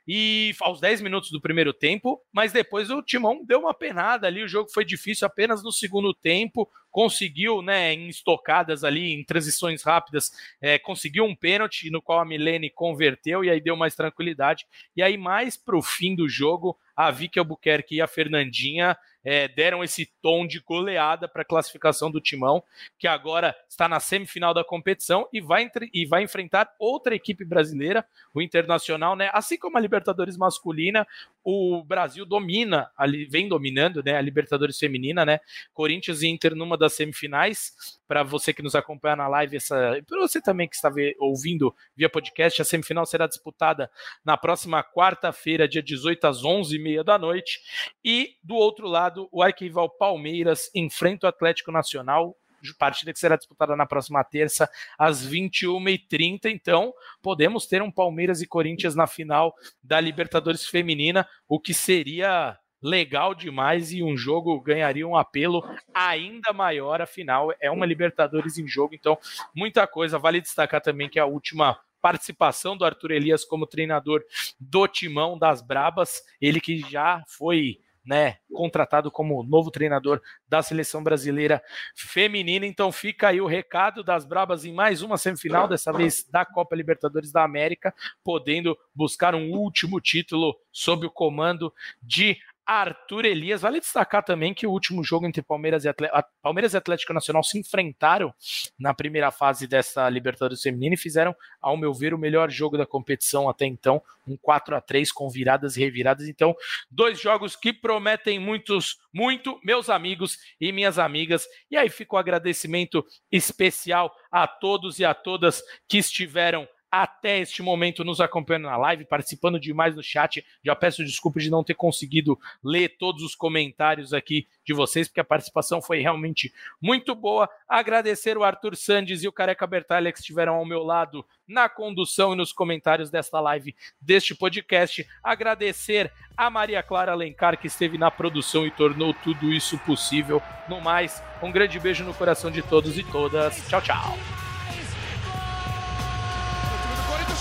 e 0.07 0.55
aos 0.61 0.81
10 0.81 1.01
minutos 1.01 1.31
do 1.31 1.41
primeiro 1.41 1.73
tempo, 1.73 2.21
mas 2.33 2.53
depois 2.53 2.91
o 2.91 3.03
Timão 3.03 3.45
deu 3.45 3.61
uma 3.61 3.75
penada 3.75 4.27
ali, 4.27 4.43
o 4.43 4.49
jogo 4.49 4.71
foi 4.71 4.85
difícil 4.85 5.27
apenas 5.27 5.63
no 5.63 5.71
segundo 5.71 6.13
tempo, 6.13 6.69
conseguiu, 6.93 7.63
né, 7.63 7.95
em 7.95 8.09
estocadas 8.09 8.85
ali, 8.85 9.13
em 9.13 9.25
transições 9.25 9.83
rápidas, 9.83 10.31
é, 10.61 10.79
conseguiu 10.79 11.25
um 11.25 11.35
pênalti 11.35 11.91
no 11.91 12.03
qual 12.03 12.21
a 12.21 12.25
Milene 12.25 12.71
converteu 12.71 13.43
e 13.43 13.51
aí 13.51 13.61
deu 13.61 13.75
mais 13.75 13.97
tranquilidade. 13.97 14.67
E 14.95 15.03
aí 15.03 15.17
mais 15.17 15.57
para 15.57 15.77
o 15.77 15.83
fim 15.83 16.15
do 16.15 16.29
jogo, 16.29 16.79
a 16.97 17.11
Vicky 17.11 17.39
Albuquerque 17.39 17.97
e 17.97 18.01
a 18.01 18.07
Fernandinha 18.07 18.97
é, 19.25 19.49
deram 19.49 19.85
esse 19.85 20.11
tom 20.21 20.47
de 20.47 20.61
goleada 20.61 21.29
para 21.29 21.43
a 21.43 21.45
classificação 21.45 22.11
do 22.11 22.21
Timão, 22.21 22.63
que 22.99 23.07
agora 23.07 23.55
está 23.69 23.89
na 23.89 24.01
semifinal 24.01 24.53
da 24.53 24.65
competição 24.65 25.29
e 25.33 25.41
vai, 25.41 25.63
entre, 25.63 25.89
e 25.93 26.05
vai 26.05 26.23
enfrentar 26.23 26.69
outra 26.79 27.15
equipe 27.15 27.45
brasileira, 27.45 28.05
o 28.35 28.43
Internacional, 28.43 29.15
né? 29.15 29.31
Assim 29.33 29.57
como 29.57 29.79
a 29.79 29.81
Libertadores 29.81 30.37
masculina, 30.37 31.07
o 31.45 31.83
Brasil 31.85 32.25
domina, 32.27 32.91
vem 33.31 33.49
dominando, 33.49 34.03
né? 34.03 34.17
A 34.17 34.21
Libertadores 34.21 34.79
feminina, 34.79 35.25
né? 35.25 35.41
Corinthians 35.73 36.23
e 36.23 36.29
Inter 36.29 36.55
numa 36.55 36.77
das 36.77 36.95
semifinais. 36.95 37.73
Para 38.07 38.23
você 38.23 38.53
que 38.53 38.63
nos 38.63 38.75
acompanha 38.75 39.17
na 39.17 39.29
live, 39.29 39.57
essa, 39.57 39.99
para 40.07 40.21
você 40.21 40.41
também 40.41 40.69
que 40.69 40.75
está 40.75 40.91
ouvindo 41.19 41.75
via 41.97 42.11
podcast, 42.11 42.61
a 42.61 42.65
semifinal 42.65 43.07
será 43.07 43.27
disputada 43.27 43.91
na 44.25 44.37
próxima 44.37 44.85
quarta-feira, 44.85 45.67
dia 45.67 45.83
18 45.83 46.27
às 46.27 46.45
11h30 46.83 47.05
da 47.05 47.19
noite. 47.19 47.61
E 48.05 48.37
do 48.43 48.55
outro 48.55 48.87
lado, 48.87 49.29
o 49.31 49.43
arquival 49.43 49.89
Palmeiras 49.89 50.71
enfrenta 50.75 51.27
o 51.27 51.29
Atlético 51.29 51.73
Nacional 51.73 52.37
partida 52.79 53.13
que 53.13 53.19
será 53.19 53.35
disputada 53.37 53.75
na 53.75 53.85
próxima 53.85 54.23
terça, 54.23 54.71
às 54.97 55.27
21h30. 55.27 56.47
Então, 56.47 56.95
podemos 57.21 57.67
ter 57.67 57.83
um 57.83 57.91
Palmeiras 57.91 58.41
e 58.41 58.47
Corinthians 58.47 58.95
na 58.95 59.09
final 59.09 59.53
da 59.83 60.01
Libertadores 60.01 60.65
Feminina, 60.65 61.27
o 61.49 61.59
que 61.59 61.75
seria 61.75 62.57
legal 62.83 63.35
demais 63.35 63.93
e 63.93 64.03
um 64.03 64.17
jogo 64.17 64.61
ganharia 64.61 65.07
um 65.07 65.17
apelo 65.17 65.63
ainda 65.95 66.53
maior. 66.53 67.01
Afinal, 67.01 67.55
é 67.61 67.71
uma 67.71 67.87
Libertadores 67.87 68.59
em 68.59 68.67
jogo, 68.67 68.95
então 68.95 69.19
muita 69.55 69.87
coisa. 69.87 70.19
Vale 70.19 70.41
destacar 70.41 70.81
também 70.81 71.09
que 71.09 71.19
a 71.19 71.27
última 71.27 71.79
participação 72.03 72.77
do 72.77 72.85
Arthur 72.85 73.13
Elias 73.13 73.45
como 73.45 73.67
treinador 73.67 74.23
do 74.61 74.87
Timão 74.89 75.39
das 75.39 75.63
Brabas, 75.63 76.23
ele 76.41 76.61
que 76.61 76.81
já 76.81 77.23
foi 77.27 77.79
né, 78.05 78.39
contratado 78.53 79.11
como 79.11 79.45
novo 79.45 79.71
treinador 79.71 80.21
da 80.49 80.63
seleção 80.63 81.03
brasileira 81.03 81.63
feminina. 81.95 82.67
Então 82.67 82.91
fica 82.91 83.29
aí 83.29 83.41
o 83.41 83.47
recado 83.47 84.03
das 84.03 84.25
Brabas 84.25 84.65
em 84.65 84.75
mais 84.75 85.03
uma 85.03 85.17
semifinal, 85.17 85.69
dessa 85.69 85.93
vez 85.93 86.25
da 86.29 86.45
Copa 86.45 86.75
Libertadores 86.75 87.31
da 87.31 87.45
América, 87.45 87.95
podendo 88.25 88.77
buscar 88.95 89.35
um 89.35 89.53
último 89.53 90.01
título 90.01 90.57
sob 90.73 91.07
o 91.07 91.11
comando 91.11 91.73
de 92.03 92.37
Arthur 92.67 93.25
Elias. 93.25 93.63
Vale 93.63 93.81
destacar 93.81 94.25
também 94.25 94.55
que 94.55 94.67
o 94.67 94.71
último 94.71 95.03
jogo 95.03 95.27
entre 95.27 95.43
Palmeiras 95.43 95.85
e, 95.85 95.89
Atlético, 95.89 96.29
Palmeiras 96.41 96.75
e 96.75 96.77
Atlético 96.77 97.13
Nacional 97.13 97.43
se 97.43 97.59
enfrentaram 97.59 98.33
na 98.79 98.95
primeira 98.95 99.31
fase 99.31 99.67
dessa 99.67 100.09
Libertadores 100.09 100.63
Feminina 100.63 100.95
e 100.95 100.99
fizeram, 100.99 101.35
ao 101.61 101.77
meu 101.77 101.93
ver, 101.93 102.15
o 102.15 102.19
melhor 102.19 102.51
jogo 102.51 102.79
da 102.79 102.87
competição 102.87 103.49
até 103.49 103.67
então, 103.67 104.03
um 104.27 104.37
4 104.37 104.77
a 104.77 104.81
3 104.81 105.11
com 105.13 105.29
viradas 105.29 105.77
e 105.77 105.81
reviradas. 105.81 106.29
Então, 106.29 106.55
dois 106.91 107.21
jogos 107.21 107.57
que 107.57 107.73
prometem 107.73 108.39
muitos, 108.39 108.99
muito, 109.13 109.61
meus 109.65 109.91
amigos 109.91 110.39
e 110.61 110.73
minhas 110.73 110.99
amigas. 110.99 111.47
E 111.71 111.77
aí 111.77 111.89
fica 111.89 112.17
o 112.17 112.19
agradecimento 112.19 113.05
especial 113.31 114.15
a 114.31 114.47
todos 114.47 114.99
e 114.99 115.05
a 115.05 115.15
todas 115.15 115.63
que 115.89 115.99
estiveram 115.99 116.69
até 116.93 117.39
este 117.39 117.63
momento 117.63 118.05
nos 118.05 118.21
acompanhando 118.21 118.65
na 118.65 118.77
live, 118.77 119.07
participando 119.07 119.59
demais 119.59 119.97
no 119.97 120.03
chat. 120.03 120.45
Já 120.63 120.77
peço 120.77 121.03
desculpas 121.03 121.43
de 121.43 121.51
não 121.51 121.65
ter 121.65 121.73
conseguido 121.73 122.39
ler 122.63 122.91
todos 122.99 123.23
os 123.23 123.35
comentários 123.35 124.13
aqui 124.13 124.47
de 124.63 124.75
vocês, 124.75 125.09
porque 125.09 125.21
a 125.21 125.25
participação 125.25 125.81
foi 125.81 126.01
realmente 126.01 126.53
muito 126.83 127.15
boa. 127.15 127.49
Agradecer 127.67 128.37
o 128.37 128.45
Arthur 128.45 128.77
Sandes 128.77 129.23
e 129.23 129.29
o 129.29 129.33
Careca 129.33 129.67
Bertalha 129.67 130.13
que 130.13 130.19
estiveram 130.19 130.57
ao 130.57 130.67
meu 130.67 130.83
lado 130.83 131.25
na 131.49 131.67
condução 131.67 132.35
e 132.35 132.37
nos 132.37 132.53
comentários 132.53 133.11
desta 133.11 133.41
live 133.41 133.75
deste 133.99 134.35
podcast. 134.35 135.07
Agradecer 135.25 136.13
a 136.37 136.51
Maria 136.51 136.83
Clara 136.83 137.13
Alencar, 137.13 137.59
que 137.59 137.69
esteve 137.69 137.97
na 137.97 138.11
produção 138.11 138.67
e 138.67 138.71
tornou 138.71 139.15
tudo 139.15 139.51
isso 139.51 139.79
possível. 139.79 140.43
No 140.69 140.79
mais, 140.79 141.23
um 141.43 141.51
grande 141.51 141.81
beijo 141.81 142.05
no 142.05 142.13
coração 142.13 142.51
de 142.51 142.61
todos 142.61 142.99
e 142.99 143.03
todas. 143.03 143.67
Tchau, 143.69 143.81
tchau 143.81 144.42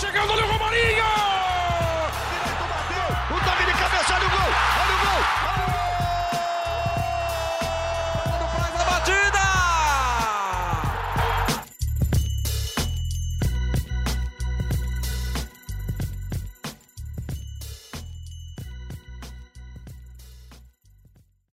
chegando 0.01 0.33
ali 0.33 0.41
o 0.41 0.47
Romarinho! 0.47 1.10